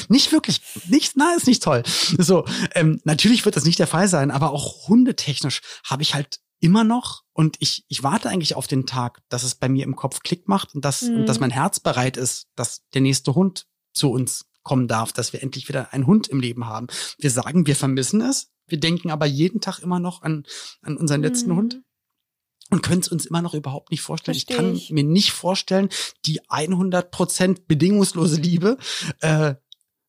nicht 0.08 0.32
wirklich, 0.32 0.60
nicht, 0.88 1.12
na, 1.16 1.34
ist 1.36 1.46
nicht 1.46 1.62
toll. 1.62 1.82
So, 2.18 2.44
ähm, 2.74 3.00
natürlich 3.04 3.44
wird 3.44 3.56
das 3.56 3.64
nicht 3.64 3.78
der 3.78 3.86
Fall 3.86 4.08
sein, 4.08 4.30
aber 4.30 4.50
auch 4.50 4.88
hundetechnisch 4.88 5.60
habe 5.84 6.02
ich 6.02 6.14
halt 6.14 6.40
immer 6.60 6.84
noch 6.84 7.22
und 7.32 7.56
ich, 7.60 7.84
ich 7.88 8.02
warte 8.02 8.28
eigentlich 8.28 8.56
auf 8.56 8.66
den 8.66 8.86
Tag, 8.86 9.20
dass 9.28 9.42
es 9.42 9.54
bei 9.54 9.68
mir 9.68 9.84
im 9.84 9.96
Kopf 9.96 10.20
Klick 10.20 10.48
macht 10.48 10.74
und 10.74 10.84
dass, 10.84 11.02
mhm. 11.02 11.20
und 11.20 11.26
dass 11.26 11.40
mein 11.40 11.50
Herz 11.50 11.80
bereit 11.80 12.16
ist, 12.16 12.48
dass 12.56 12.82
der 12.92 13.00
nächste 13.00 13.34
Hund 13.34 13.66
zu 13.94 14.10
uns 14.10 14.44
kommen 14.66 14.88
darf, 14.88 15.12
dass 15.12 15.32
wir 15.32 15.44
endlich 15.44 15.68
wieder 15.68 15.92
einen 15.92 16.08
Hund 16.08 16.26
im 16.26 16.40
Leben 16.40 16.66
haben. 16.66 16.88
Wir 17.18 17.30
sagen, 17.30 17.68
wir 17.68 17.76
vermissen 17.76 18.20
es. 18.20 18.50
Wir 18.66 18.80
denken 18.80 19.12
aber 19.12 19.24
jeden 19.24 19.60
Tag 19.60 19.78
immer 19.78 20.00
noch 20.00 20.22
an, 20.22 20.44
an 20.82 20.96
unseren 20.96 21.22
letzten 21.22 21.52
mhm. 21.52 21.56
Hund 21.56 21.82
und 22.70 22.82
können 22.82 23.00
es 23.00 23.06
uns 23.06 23.26
immer 23.26 23.42
noch 23.42 23.54
überhaupt 23.54 23.92
nicht 23.92 24.02
vorstellen. 24.02 24.34
Versteh 24.34 24.54
ich 24.54 24.58
kann 24.58 24.74
ich. 24.74 24.90
mir 24.90 25.04
nicht 25.04 25.30
vorstellen, 25.30 25.88
die 26.24 26.40
100% 26.42 27.62
bedingungslose 27.68 28.40
Liebe 28.40 28.76
äh, 29.20 29.54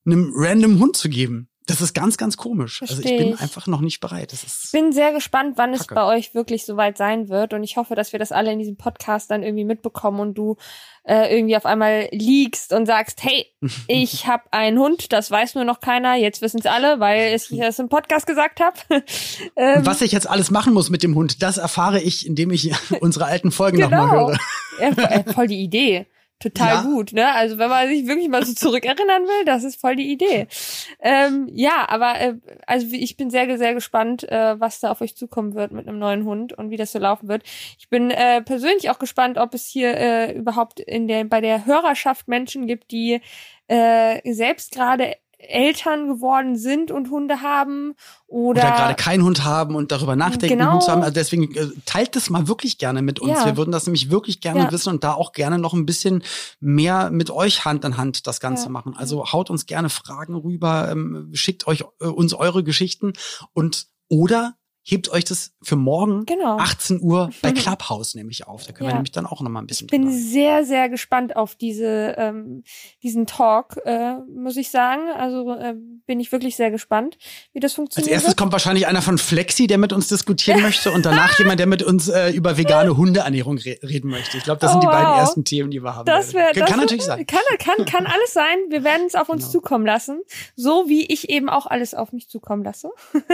einem 0.06 0.32
random 0.34 0.80
Hund 0.80 0.98
zu 0.98 1.08
geben. 1.08 1.50
Das 1.68 1.82
ist 1.82 1.94
ganz, 1.94 2.18
ganz 2.18 2.38
komisch. 2.38 2.78
Versteh 2.78 2.96
also 2.96 3.10
ich 3.10 3.18
bin 3.18 3.38
einfach 3.38 3.68
noch 3.68 3.82
nicht 3.82 4.00
bereit. 4.00 4.32
Das 4.32 4.44
ich 4.44 4.72
bin 4.72 4.94
sehr 4.94 5.12
gespannt, 5.12 5.58
wann 5.58 5.74
Kacke. 5.74 5.82
es 5.82 5.88
bei 5.88 6.04
euch 6.06 6.34
wirklich 6.34 6.66
soweit 6.66 6.98
sein 6.98 7.28
wird. 7.28 7.54
Und 7.54 7.62
ich 7.64 7.76
hoffe, 7.76 7.94
dass 7.94 8.14
wir 8.14 8.20
das 8.20 8.32
alle 8.32 8.54
in 8.54 8.58
diesem 8.58 8.78
Podcast 8.78 9.30
dann 9.30 9.44
irgendwie 9.44 9.66
mitbekommen 9.66 10.22
und 10.22 10.36
du 10.36 10.56
äh, 11.04 11.36
irgendwie 11.36 11.58
auf 11.58 11.66
einmal 11.66 12.08
liegst 12.12 12.72
und 12.72 12.86
sagst, 12.86 13.22
hey, 13.22 13.48
ich 13.88 14.28
habe 14.28 14.44
einen 14.52 14.80
Hund, 14.80 15.12
das 15.12 15.30
weiß 15.30 15.56
nur 15.56 15.66
noch 15.66 15.82
keiner, 15.82 16.16
jetzt 16.16 16.42
wissen 16.42 16.60
es 16.60 16.66
alle, 16.66 17.02
weil 17.02 17.36
ich 17.36 17.52
es 17.52 17.80
im 17.80 17.90
Podcast 17.90 18.26
gesagt 18.26 18.62
habe. 18.62 18.78
ähm, 19.58 19.86
Was 19.86 20.02
ich 20.02 20.14
jetzt 20.14 20.30
alles 20.30 20.50
machen 20.52 20.74
muss 20.74 20.90
mit 20.90 21.04
dem 21.04 21.16
Hund, 21.16 21.44
das 21.44 21.58
erfahre 21.58 22.00
ich, 22.00 22.26
indem 22.26 22.52
ich 22.52 22.72
unsere 23.02 23.26
alten 23.26 23.52
Folgen 23.52 23.78
genau. 23.78 24.06
nochmal 24.06 24.38
höre. 24.80 24.96
Ja, 24.96 25.34
voll 25.34 25.48
die 25.48 25.62
Idee 25.62 26.08
total 26.40 26.76
ja. 26.76 26.82
gut, 26.82 27.14
ne? 27.14 27.34
Also 27.34 27.58
wenn 27.58 27.70
man 27.70 27.88
sich 27.88 28.08
wirklich 28.08 28.30
mal 28.30 28.46
so 28.46 28.54
zurückerinnern 28.54 29.24
will, 29.24 29.46
das 29.46 29.64
ist 29.64 29.80
voll 29.80 29.96
die 29.96 30.12
Idee. 30.12 30.48
Ähm, 31.00 31.50
ja, 31.52 31.88
aber 31.90 32.20
äh, 32.20 32.36
also 32.66 32.88
ich 32.92 33.18
bin 33.18 33.30
sehr, 33.30 33.58
sehr 33.58 33.74
gespannt, 33.74 34.24
äh, 34.30 34.60
was 34.60 34.80
da 34.80 34.92
auf 34.92 35.02
euch 35.02 35.16
zukommen 35.16 35.56
wird 35.56 35.72
mit 35.72 35.88
einem 35.88 36.00
neuen 36.00 36.26
Hund 36.26 36.54
und 36.54 36.70
wie 36.70 36.78
das 36.78 36.92
so 36.92 37.00
laufen 37.00 37.28
wird. 37.28 37.44
Ich 37.80 37.90
bin 37.90 38.12
äh, 38.12 38.42
persönlich 38.42 38.90
auch 38.90 39.00
gespannt, 39.00 39.38
ob 39.38 39.54
es 39.54 39.68
hier 39.68 39.96
äh, 39.98 40.34
überhaupt 40.34 40.80
in 40.80 41.08
der 41.08 41.24
bei 41.26 41.42
der 41.42 41.66
Hörerschaft 41.66 42.28
Menschen 42.28 42.68
gibt, 42.68 42.92
die 42.92 43.22
äh, 43.68 44.34
selbst 44.34 44.72
gerade 44.72 45.16
Eltern 45.40 46.08
geworden 46.08 46.58
sind 46.58 46.90
und 46.90 47.12
Hunde 47.12 47.42
haben 47.42 47.94
oder, 48.26 48.62
oder 48.62 48.72
gerade 48.72 48.96
keinen 48.96 49.24
Hund 49.24 49.44
haben 49.44 49.76
und 49.76 49.92
darüber 49.92 50.16
nachdenken, 50.16 50.58
genau. 50.58 50.74
Hund 50.74 50.84
zu 50.84 50.92
haben. 50.92 51.02
Also 51.02 51.14
deswegen 51.14 51.54
äh, 51.56 51.68
teilt 51.86 52.16
das 52.16 52.30
mal 52.30 52.48
wirklich 52.48 52.80
gerne 52.80 53.04
mit 53.04 53.20
uns. 53.20 53.40
Ja. 53.40 53.46
Wir 53.46 53.58
würden 53.58 53.72
das 53.72 53.86
nämlich 53.86 54.10
wirklich 54.10 54.42
gerne 54.42 54.62
ja. 54.62 54.72
wissen 54.72 54.90
und 54.90 55.04
da 55.04 55.14
auch 55.14 55.34
gerne 55.34 55.60
noch 55.60 55.74
ein 55.74 55.86
bisschen 55.86 56.24
mehr 56.60 57.12
mit 57.12 57.30
euch 57.30 57.66
Hand 57.66 57.86
in 57.86 57.98
Hand 57.98 58.26
das 58.26 58.40
Ganze 58.40 58.66
ja. 58.66 58.70
machen. 58.70 58.96
Also 58.98 59.32
haut 59.32 59.50
uns 59.50 59.68
gerne 59.68 59.90
Fragen 59.90 60.36
rüber, 60.36 60.90
ähm, 60.92 61.30
schickt 61.34 61.68
euch 61.68 61.84
äh, 62.00 62.06
uns 62.06 62.34
eure 62.34 62.64
Geschichten 62.64 63.14
und 63.54 63.88
oder 64.10 64.56
hebt 64.90 65.10
euch 65.12 65.26
das 65.26 65.54
für 65.62 65.76
morgen 65.76 66.26
Genau. 66.26 66.58
18 66.58 67.02
Uhr 67.02 67.30
bei 67.42 67.52
Clubhouse 67.52 68.16
nämlich 68.16 68.48
auf. 68.48 68.66
Da 68.66 68.72
können 68.72 68.88
wir 68.88 68.92
Ja. 68.92 68.96
nämlich 68.96 69.12
dann 69.12 69.26
auch 69.26 69.42
noch 69.42 69.50
mal 69.50 69.60
ein 69.60 69.68
bisschen 69.68 69.86
Ich 69.88 69.92
bin 69.92 70.04
drüber- 70.04 70.14
sehr, 70.18 70.64
sehr 70.66 70.88
gespannt 70.90 71.36
auf 71.36 71.56
diese, 71.56 72.16
ähm, 72.18 72.64
diesen 73.04 73.26
Talk, 73.28 73.78
äh, 73.86 74.16
muss 74.34 74.56
ich 74.58 74.70
sagen. 74.72 75.10
Also 75.16 75.52
äh, 75.54 75.76
bin 76.08 76.20
ich 76.20 76.32
wirklich 76.32 76.56
sehr 76.56 76.72
gespannt, 76.72 77.18
wie 77.54 77.60
das 77.60 77.72
Als 77.72 77.76
funktioniert. 77.76 78.12
erstes 78.14 78.36
kommt 78.36 78.52
wahrscheinlich 78.54 78.88
einer 78.88 79.02
von 79.04 79.18
Flexi, 79.18 79.68
der 79.68 79.78
mit 79.78 79.94
uns 79.94 80.08
diskutieren 80.08 80.62
möchte 80.64 80.92
und 80.92 81.06
danach 81.06 81.38
jemand, 81.38 81.60
der 81.60 81.68
mit 81.68 81.84
uns 81.84 82.08
äh, 82.08 82.32
über 82.32 82.58
vegane 82.58 82.98
Hundeernährung 82.98 83.58
re 83.60 83.78
reden 83.84 84.10
möchte. 84.10 84.38
Ich 84.38 84.44
glaube, 84.44 84.60
das 84.60 84.72
sind 84.72 84.80
Oh, 84.80 84.82
die 84.82 84.88
beiden 84.88 85.12
wow. 85.12 85.20
ersten 85.20 85.44
Themen, 85.44 85.70
die 85.70 85.84
wir 85.84 85.96
haben. 85.96 86.06
Das 86.06 86.34
wäre, 86.34 86.52
kann, 86.54 86.62
das 86.62 86.70
kann 86.70 86.78
wär- 86.80 86.86
natürlich 86.86 87.04
sein. 87.06 87.28
Kann, 87.28 87.40
kann, 87.60 87.86
kann 87.86 88.06
alles 88.08 88.34
sein. 88.34 88.58
Wir 88.70 88.84
werden 88.84 89.06
es 89.08 89.14
auf 89.16 89.30
uns 89.30 89.44
Genau. 89.44 89.52
zukommen 89.52 89.86
lassen. 89.86 90.22
So 90.56 90.86
wie 90.88 91.06
ich 91.06 91.30
eben 91.30 91.50
auch 91.50 91.66
alles 91.68 91.94
auf 91.94 92.12
mich 92.14 92.30
zukommen 92.30 92.64
lasse. 92.64 92.90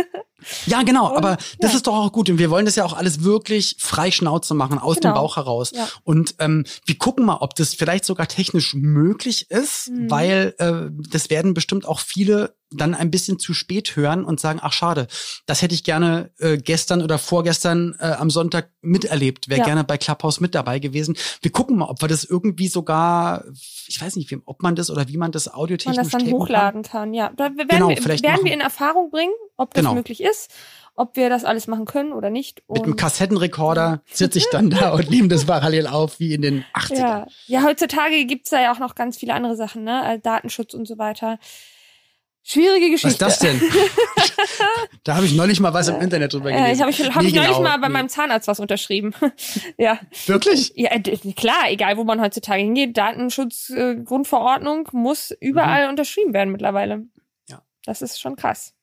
Ja, 0.66 0.84
genau, 0.84 1.10
Und, 1.12 1.18
aber 1.18 1.38
das 1.60 1.72
ja. 1.72 1.78
ist 1.78 1.88
doch 1.88 1.96
auch 1.96 2.12
gut. 2.12 2.30
Und 2.30 2.38
wir 2.38 2.50
wollen 2.50 2.66
das 2.66 2.76
ja 2.76 2.84
auch 2.84 2.92
alles 2.92 3.24
wirklich 3.24 3.78
frei 3.80 4.12
Schnauze 4.12 4.54
machen, 4.54 4.78
aus 4.78 4.96
dem 4.98 5.12
Genau. 5.12 5.22
Bauch 5.22 5.38
heraus. 5.38 5.72
Ja. 5.74 5.88
Und 6.04 6.36
ähm, 6.40 6.66
wir 6.86 6.98
gucken 6.98 7.24
mal, 7.26 7.38
ob 7.38 7.56
das 7.56 7.74
vielleicht 7.74 8.04
sogar 8.04 8.28
technisch 8.28 8.74
möglich 8.74 9.50
ist, 9.50 9.90
Mhm. 9.90 10.12
weil 10.12 10.54
äh, 10.58 10.92
das 11.10 11.30
werden 11.30 11.54
bestimmt 11.54 11.86
auch 11.88 12.02
viele 12.02 12.56
dann 12.78 12.94
ein 12.96 13.12
bisschen 13.12 13.40
zu 13.40 13.54
spät 13.54 13.96
hören 13.96 14.24
und 14.26 14.40
sagen, 14.40 14.60
ach 14.62 14.74
schade, 14.74 15.08
das 15.46 15.62
hätte 15.62 15.76
ich 15.76 15.84
gerne 15.84 16.32
äh, 16.40 16.58
gestern 16.58 17.02
oder 17.02 17.18
vorgestern 17.18 17.96
äh, 18.00 18.06
am 18.14 18.30
Sonntag 18.30 18.70
miterlebt, 18.82 19.50
wäre 19.50 19.60
Ja. 19.60 19.66
gerne 19.66 19.84
bei 19.84 19.98
Clubhouse 19.98 20.40
mit 20.40 20.56
dabei 20.56 20.80
gewesen. 20.80 21.16
Wir 21.42 21.52
gucken 21.52 21.78
mal, 21.78 21.86
ob 21.90 22.02
wir 22.02 22.08
das 22.08 22.24
irgendwie 22.24 22.68
sogar, 22.68 23.44
ich 23.88 24.02
weiß 24.02 24.16
nicht, 24.16 24.30
wie, 24.32 24.40
ob 24.46 24.62
man 24.64 24.76
das 24.76 24.90
oder 24.90 25.08
wie 25.08 25.18
man 25.18 25.32
das 25.32 25.46
Man 25.48 25.56
audiotechnisch 25.56 25.98
das 25.98 26.10
dann 26.10 26.20
tapen 26.22 26.32
kann. 26.32 26.40
hochladen 26.42 26.84
kann. 26.84 27.14
Ja, 27.14 27.32
da 27.36 27.46
werden, 27.56 27.68
Genau, 27.68 27.90
wir, 27.90 27.98
vielleicht 28.02 28.24
werden 28.24 28.34
machen- 28.36 28.46
wir 28.46 28.54
in 28.54 28.62
Erfahrung 28.62 29.10
bringen, 29.12 29.34
ob 29.58 29.74
das 29.74 29.82
Genau. 29.84 29.94
möglich 29.96 30.22
ist, 30.22 30.50
ob 30.96 31.16
wir 31.16 31.30
das 31.30 31.44
alles 31.44 31.68
machen 31.68 31.86
können 31.86 32.14
oder 32.14 32.30
nicht. 32.30 32.62
Mit 32.70 32.84
einem 32.84 32.92
Und- 32.92 32.98
Kassettenrekorder 32.98 34.02
sitze 34.12 34.38
ich 34.38 34.48
dann 34.52 34.70
da 34.70 34.94
und 34.94 35.10
nehme 35.10 35.28
das 35.28 35.46
parallel 35.46 35.88
auf, 35.88 36.20
wie 36.20 36.34
in 36.34 36.42
den 36.42 36.66
80ern. 36.74 36.98
Ja, 37.00 37.28
ja 37.48 37.64
heutzutage 37.64 38.26
gibt's 38.26 38.50
da 38.52 38.62
ja 38.62 38.74
auch 38.74 38.80
noch 38.80 38.94
ganz 38.96 39.18
viele 39.18 39.34
andere 39.34 39.56
Sachen, 39.56 39.84
ne? 39.84 40.02
Also 40.04 40.22
Datenschutz 40.22 40.74
und 40.74 40.88
so 40.88 40.98
weiter. 40.98 41.40
Schwierige 42.46 42.94
Was 42.94 43.04
ist 43.06 43.20
Geschichte. 43.20 43.26
das 43.26 43.40
denn? 43.40 43.62
da 45.06 45.16
habe 45.16 45.26
ich 45.26 45.34
neulich 45.34 45.62
mal 45.62 45.74
was 45.74 45.88
im 45.88 46.02
Internet 46.02 46.34
drüber 46.34 46.52
gelesen. 46.52 46.66
Äh, 46.66 46.74
ich 46.74 46.82
habe 46.82 46.92
ich, 46.92 47.00
hab 47.16 47.22
Nee, 47.22 47.30
ich 47.30 47.36
neulich 47.36 47.52
genau, 47.52 47.62
mal 47.62 47.78
bei 47.78 47.88
nee. 47.88 47.94
meinem 47.94 48.10
Zahnarzt 48.10 48.50
was 48.50 48.60
unterschrieben. 48.60 49.14
ja. 49.78 49.98
Wirklich? 50.26 50.74
Ja, 50.76 50.90
klar, 51.36 51.70
egal 51.70 51.96
wo 51.96 52.04
man 52.04 52.20
heutzutage 52.20 52.62
hingeht, 52.62 52.98
Datenschutzgrundverordnung 52.98 54.88
äh, 54.88 54.98
muss 54.98 55.32
überall 55.40 55.88
unterschrieben 55.88 56.34
werden 56.34 56.52
mittlerweile. 56.52 56.98
Mhm. 56.98 57.12
Ja. 57.48 57.62
Das 57.86 58.02
ist 58.02 58.20
schon 58.20 58.36
krass. 58.36 58.74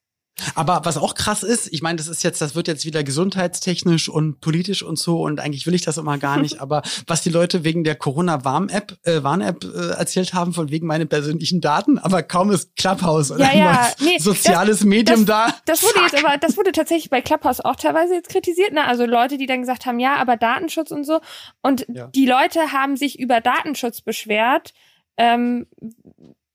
Aber 0.55 0.82
was 0.84 0.97
auch 0.97 1.14
krass 1.14 1.43
ist, 1.43 1.72
ich 1.72 1.82
meine, 1.82 1.97
das 1.97 2.09
ist 2.09 2.22
jetzt, 2.22 2.41
das 2.41 2.55
wird 2.55 2.68
jetzt 2.68 2.84
wieder 2.84 3.03
gesundheitstechnisch 3.05 4.09
und 4.09 4.41
politisch 4.41 4.82
und 4.82 4.99
so 4.99 5.22
und 5.22 5.41
eigentlich 5.41 5.66
will 5.66 5.74
ich 5.74 5.82
das 5.82 5.99
immer 5.99 6.18
gar 6.18 6.38
nicht, 6.41 6.61
aber 6.61 6.82
was 7.07 7.22
die 7.22 7.30
Leute 7.30 7.64
wegen 7.64 7.84
der 7.84 7.97
Corona-Warn-App 7.97 8.99
äh, 9.05 9.22
Warn-App 9.22 9.64
äh, 9.64 9.91
erzählt 9.99 10.34
haben, 10.34 10.53
von 10.53 10.70
wegen 10.70 10.86
meine 10.86 11.07
persönlichen 11.07 11.61
Daten, 11.61 11.99
aber 11.99 12.22
kaum 12.22 12.51
ist 12.51 12.76
Clubhouse 12.76 13.30
oder 13.30 13.45
Ja, 13.53 13.59
ja, 13.59 13.91
nee, 14.01 14.18
soziales 14.18 14.84
Medium 14.84 15.26
da. 15.26 15.55
Das 15.66 15.82
wurde 15.82 15.95
Fuck. 16.01 16.12
jetzt 16.12 16.24
aber, 16.24 16.38
das 16.38 16.57
wurde 16.57 16.72
tatsächlich 16.72 17.11
bei 17.11 17.20
Clubhouse 17.20 17.61
auch 17.61 17.76
teilweise 17.76 18.14
jetzt 18.14 18.28
kritisiert, 18.30 18.72
ne? 18.72 18.86
Also 18.86 19.07
Leute, 19.07 19.38
die 19.38 19.47
dann 19.47 19.61
gesagt 19.61 19.86
haben, 19.86 19.99
ja, 20.01 20.16
aber 20.16 20.36
Datenschutz 20.36 20.91
und 20.91 21.05
so. 21.05 21.20
Und 21.62 21.86
Ja. 21.88 22.09
die 22.09 22.26
Leute 22.26 22.72
haben 22.72 22.97
sich 22.97 23.18
über 23.18 23.41
Datenschutz 23.41 24.01
beschwert, 24.01 24.72
ähm, 25.16 25.66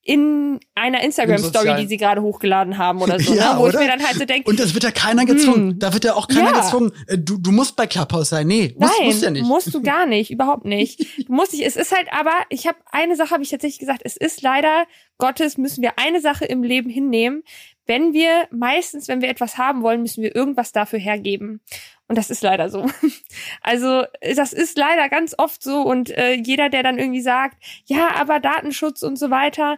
in 0.08 0.60
einer 0.76 1.02
Instagram-Story, 1.02 1.78
die 1.82 1.88
sie 1.88 1.98
gerade 1.98 2.22
hochgeladen 2.22 2.78
haben 2.78 3.02
oder 3.02 3.20
so, 3.20 3.34
Ja, 3.36 3.54
ne? 3.54 3.60
Wo 3.60 3.64
oder? 3.64 3.74
ich 3.82 3.88
mir 3.88 3.92
dann 3.92 4.06
halt 4.06 4.18
so 4.20 4.26
denke, 4.26 4.48
Und 4.48 4.60
das 4.60 4.76
wird 4.76 4.84
ja 4.84 4.92
keiner 4.92 5.26
gezwungen. 5.26 5.72
Hm. 5.72 5.80
Da 5.80 5.94
wird 5.94 6.06
ja 6.06 6.14
auch 6.14 6.28
keiner 6.28 6.52
Ja. 6.52 6.62
gezwungen. 6.62 6.92
Äh, 7.08 7.18
Du, 7.18 7.40
du 7.40 7.52
musst 7.52 7.76
bei 7.76 7.88
Clubhouse 7.88 8.30
sein. 8.30 8.46
Nee, 8.46 8.76
musst, 8.78 8.94
Nein, 9.00 9.08
musst 9.08 9.24
ja 9.24 9.32
nicht. 9.32 9.46
musst 9.46 9.74
du 9.74 9.82
gar 9.82 10.06
nicht, 10.06 10.30
überhaupt 10.30 10.64
nicht. 10.66 11.00
Du 11.28 11.34
musst 11.34 11.54
nicht. 11.54 11.66
Es 11.66 11.76
ist 11.76 11.92
halt 11.92 12.08
aber, 12.12 12.34
ich 12.50 12.68
habe 12.68 12.78
eine 12.92 13.16
Sache 13.16 13.32
habe 13.32 13.42
ich 13.42 13.50
tatsächlich 13.50 13.80
gesagt, 13.80 14.02
es 14.06 14.16
ist 14.16 14.44
leider 14.44 14.86
Gottes 15.18 15.58
müssen 15.58 15.82
wir 15.82 15.98
eine 15.98 16.22
Sache 16.22 16.46
im 16.46 16.62
Leben 16.62 16.90
hinnehmen. 16.92 17.42
Wenn 17.86 18.14
wir 18.14 18.48
meistens, 18.52 19.08
wenn 19.08 19.22
wir 19.22 19.30
etwas 19.30 19.58
haben 19.58 19.82
wollen, 19.84 20.02
müssen 20.02 20.24
wir 20.24 20.36
irgendwas 20.36 20.72
dafür 20.72 21.00
hergeben. 21.00 21.62
Und 22.08 22.18
das 22.18 22.30
ist 22.30 22.44
leider 22.44 22.70
so. 22.70 22.86
Also 23.62 24.04
das 24.36 24.54
ist 24.54 24.78
leider 24.78 25.10
ganz 25.10 25.36
oft 25.38 25.62
so 25.64 25.82
und 25.82 26.10
äh, 26.12 26.34
jeder, 26.34 26.70
der 26.70 26.84
dann 26.84 27.00
irgendwie 27.00 27.22
sagt, 27.22 27.58
ja, 27.86 28.12
aber 28.16 28.40
Datenschutz 28.40 29.02
und 29.02 29.18
so 29.18 29.30
weiter, 29.30 29.78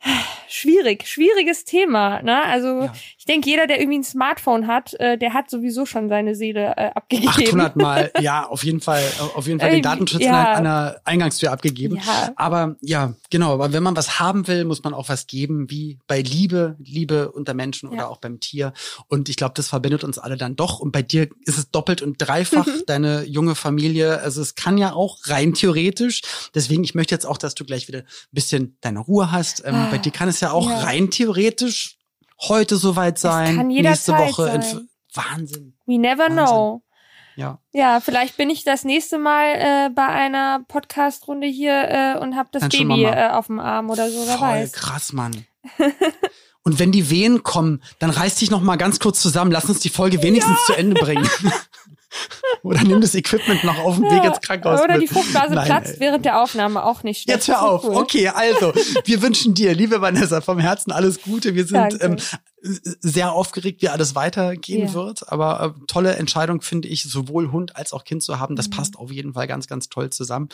schwierig, 0.48 1.06
schwieriges 1.06 1.64
Thema. 1.64 2.22
Ne? 2.22 2.42
Also 2.42 2.82
Ja. 2.82 2.92
Ich 3.28 3.34
denke, 3.34 3.50
jeder, 3.50 3.66
der 3.66 3.78
irgendwie 3.78 3.98
ein 3.98 4.04
Smartphone 4.04 4.66
hat, 4.66 4.94
äh, 4.94 5.18
der 5.18 5.34
hat 5.34 5.50
sowieso 5.50 5.84
schon 5.84 6.08
seine 6.08 6.34
Seele 6.34 6.72
äh, 6.78 6.90
abgegeben. 6.94 7.28
800 7.28 7.76
Mal, 7.76 8.10
ja, 8.20 8.46
auf 8.46 8.64
jeden 8.64 8.80
Fall, 8.80 9.02
auf 9.34 9.46
jeden 9.46 9.60
Fall 9.60 9.68
den 9.70 9.80
Äh, 9.80 9.82
Datenschutz 9.82 10.22
ja. 10.22 10.54
an, 10.54 10.64
der 10.64 11.00
Eingangstür 11.04 11.52
abgegeben. 11.52 11.96
Ja. 11.96 12.32
Aber 12.36 12.76
ja, 12.80 13.12
genau, 13.28 13.52
aber 13.52 13.72
wenn 13.74 13.82
man 13.82 13.96
was 13.96 14.18
haben 14.18 14.48
will, 14.48 14.64
muss 14.64 14.82
man 14.82 14.94
auch 14.94 15.10
was 15.10 15.26
geben, 15.26 15.68
wie 15.68 15.98
bei 16.06 16.22
Liebe, 16.22 16.76
Liebe 16.78 17.30
unter 17.30 17.52
Menschen 17.52 17.90
oder 17.90 17.98
Ja. 17.98 18.06
auch 18.08 18.16
beim 18.16 18.40
Tier. 18.40 18.72
Und 19.08 19.28
ich 19.28 19.36
glaube, 19.36 19.52
das 19.56 19.68
verbindet 19.68 20.04
uns 20.04 20.18
alle 20.18 20.38
dann 20.38 20.56
doch. 20.56 20.78
Und 20.80 20.92
bei 20.92 21.02
dir 21.02 21.28
ist 21.44 21.58
es 21.58 21.70
doppelt 21.70 22.00
und 22.00 22.16
dreifach, 22.18 22.66
deine 22.86 23.24
junge 23.24 23.54
Familie. 23.54 24.20
Also 24.20 24.40
es 24.40 24.54
kann 24.54 24.78
ja 24.78 24.94
auch 24.94 25.18
rein 25.26 25.52
theoretisch. 25.52 26.22
Deswegen, 26.54 26.82
ich 26.82 26.94
möchte 26.94 27.14
jetzt 27.14 27.26
auch, 27.26 27.36
dass 27.36 27.54
du 27.54 27.66
gleich 27.66 27.88
wieder 27.88 27.98
ein 27.98 28.04
bisschen 28.32 28.78
deine 28.80 29.00
Ruhe 29.00 29.30
hast. 29.32 29.62
Ähm, 29.66 29.74
Ah, 29.74 29.88
bei 29.90 29.98
dir 29.98 30.12
kann 30.12 30.28
es 30.30 30.40
ja 30.40 30.50
auch 30.50 30.68
rein 30.82 31.10
theoretisch 31.10 31.97
heute 32.40 32.76
soweit 32.76 33.18
sein. 33.18 33.56
kann 33.56 33.68
nächste 33.68 34.12
Woche. 34.12 34.48
in- 34.50 34.62
sein. 34.62 34.88
Wahnsinn. 35.14 35.74
We 35.86 35.98
never 35.98 36.24
Wahnsinn. 36.28 36.36
know. 36.46 36.82
Ja. 37.36 37.58
Ja, 37.72 38.00
vielleicht 38.00 38.36
bin 38.36 38.50
ich 38.50 38.64
das 38.64 38.84
nächste 38.84 39.16
Mal 39.18 39.54
äh, 39.54 39.90
bei 39.94 40.06
einer 40.06 40.60
Podcast-Runde 40.66 41.46
hier 41.46 41.88
äh, 41.88 42.18
und 42.18 42.34
habe 42.36 42.48
das 42.52 42.62
Dann 42.62 42.70
Baby 42.70 43.04
äh, 43.04 43.28
auf 43.30 43.46
dem 43.46 43.60
Arm 43.60 43.90
oder 43.90 44.10
so, 44.10 44.26
wer 44.26 44.38
Voll 44.38 44.48
weiß. 44.48 44.72
krass, 44.72 45.12
Mann. 45.12 45.44
Und 46.64 46.78
wenn 46.78 46.92
die 46.92 47.08
Wehen 47.08 47.42
kommen, 47.44 47.82
dann 47.98 48.10
reiß 48.10 48.34
dich 48.34 48.50
noch 48.50 48.60
mal 48.60 48.76
ganz 48.76 48.98
kurz 48.98 49.22
zusammen. 49.22 49.50
Lass 49.50 49.64
uns 49.70 49.80
die 49.80 49.88
Folge 49.88 50.22
wenigstens 50.22 50.58
zu 50.66 50.74
Ende 50.76 51.00
bringen. 51.00 51.26
Oder 52.62 52.82
nimm 52.84 53.00
das 53.00 53.14
Equipment 53.14 53.64
noch 53.64 53.78
auf 53.78 53.96
dem 53.96 54.04
Weg 54.04 54.24
ins 54.24 54.40
Krankenhaus 54.40 54.82
Oder 54.82 54.98
die 54.98 55.06
Fruchtblase 55.06 55.54
Nein, 55.54 55.66
platzt 55.66 55.94
ey. 55.94 56.00
während 56.00 56.24
der 56.24 56.42
Aufnahme, 56.42 56.84
auch 56.84 57.02
nicht 57.02 57.22
schlecht. 57.22 57.36
Jetzt 57.38 57.48
hör 57.48 57.62
auf. 57.62 57.84
cool. 57.84 57.94
Okay, 57.96 58.28
also, 58.28 58.72
wir 59.04 59.22
wünschen 59.22 59.54
dir, 59.54 59.74
liebe 59.74 60.00
Vanessa, 60.00 60.40
vom 60.40 60.58
Herzen 60.58 60.92
alles 60.92 61.22
Gute. 61.22 61.54
Wir 61.54 61.66
sind 61.66 61.98
ähm, 62.02 62.16
sehr 62.62 63.32
aufgeregt, 63.32 63.82
wie 63.82 63.88
alles 63.88 64.14
weitergehen 64.14 64.88
Ja. 64.88 64.94
wird. 64.94 65.30
Aber 65.30 65.74
äh, 65.78 65.86
tolle 65.86 66.16
Entscheidung 66.16 66.60
finde 66.60 66.88
ich, 66.88 67.04
sowohl 67.04 67.52
Hund 67.52 67.76
als 67.76 67.92
auch 67.92 68.04
Kind 68.04 68.22
zu 68.22 68.38
haben. 68.40 68.56
Das 68.56 68.66
Mhm. 68.68 68.72
passt 68.72 68.96
auf 68.98 69.10
jeden 69.12 69.34
Fall 69.34 69.46
ganz, 69.46 69.66
ganz 69.68 69.88
toll 69.88 70.10
zusammen. 70.10 70.48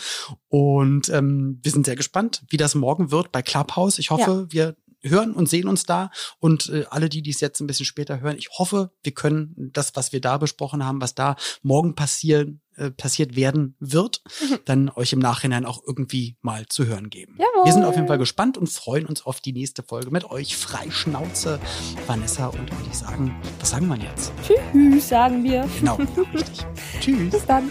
Und 0.48 1.08
ähm, 1.08 1.58
wir 1.62 1.72
sind 1.72 1.86
sehr 1.86 1.96
gespannt, 1.96 2.42
wie 2.50 2.56
das 2.58 2.74
morgen 2.74 3.10
wird 3.10 3.32
bei 3.32 3.42
Clubhouse. 3.42 3.98
Ich 3.98 4.10
hoffe, 4.10 4.46
wir 4.50 4.76
hören 5.04 5.32
und 5.32 5.48
sehen 5.48 5.68
uns 5.68 5.84
da. 5.84 6.10
Und 6.40 6.68
äh, 6.70 6.84
alle, 6.90 7.08
die 7.08 7.22
dies 7.22 7.40
jetzt 7.40 7.60
ein 7.60 7.66
bisschen 7.66 7.86
später 7.86 8.20
hören, 8.20 8.36
ich 8.38 8.50
hoffe, 8.58 8.90
wir 9.02 9.12
können 9.12 9.70
das, 9.72 9.94
was 9.94 10.12
wir 10.12 10.20
da 10.20 10.38
besprochen 10.38 10.84
haben, 10.84 11.00
was 11.00 11.14
da 11.14 11.36
morgen 11.62 11.94
passieren, 11.94 12.60
äh, 12.76 12.90
passiert 12.90 13.36
werden 13.36 13.76
wird, 13.78 14.22
dann 14.64 14.90
euch 14.90 15.12
im 15.12 15.20
Nachhinein 15.20 15.64
auch 15.64 15.82
irgendwie 15.86 16.36
mal 16.40 16.66
zu 16.66 16.86
hören 16.86 17.10
geben. 17.10 17.36
Jawohl. 17.38 17.66
Wir 17.66 17.72
sind 17.72 17.84
auf 17.84 17.94
jeden 17.94 18.08
Fall 18.08 18.18
gespannt 18.18 18.58
und 18.58 18.68
freuen 18.68 19.06
uns 19.06 19.24
auf 19.24 19.40
die 19.40 19.52
nächste 19.52 19.82
Folge 19.82 20.10
mit 20.10 20.24
euch. 20.24 20.56
Freischnauze, 20.56 21.60
Vanessa 22.06 22.48
und 22.48 22.70
ich 22.90 22.98
sagen, 22.98 23.40
was 23.60 23.70
sagen 23.70 23.86
wir 23.88 23.96
jetzt? 23.96 24.32
Tschüss, 24.46 25.08
sagen 25.08 25.44
wir. 25.44 25.68
Genau, 25.78 25.98
ja, 25.98 26.06
richtig. 26.34 26.66
Tschüss. 27.00 27.30
Bis 27.30 27.46
dann. 27.46 27.70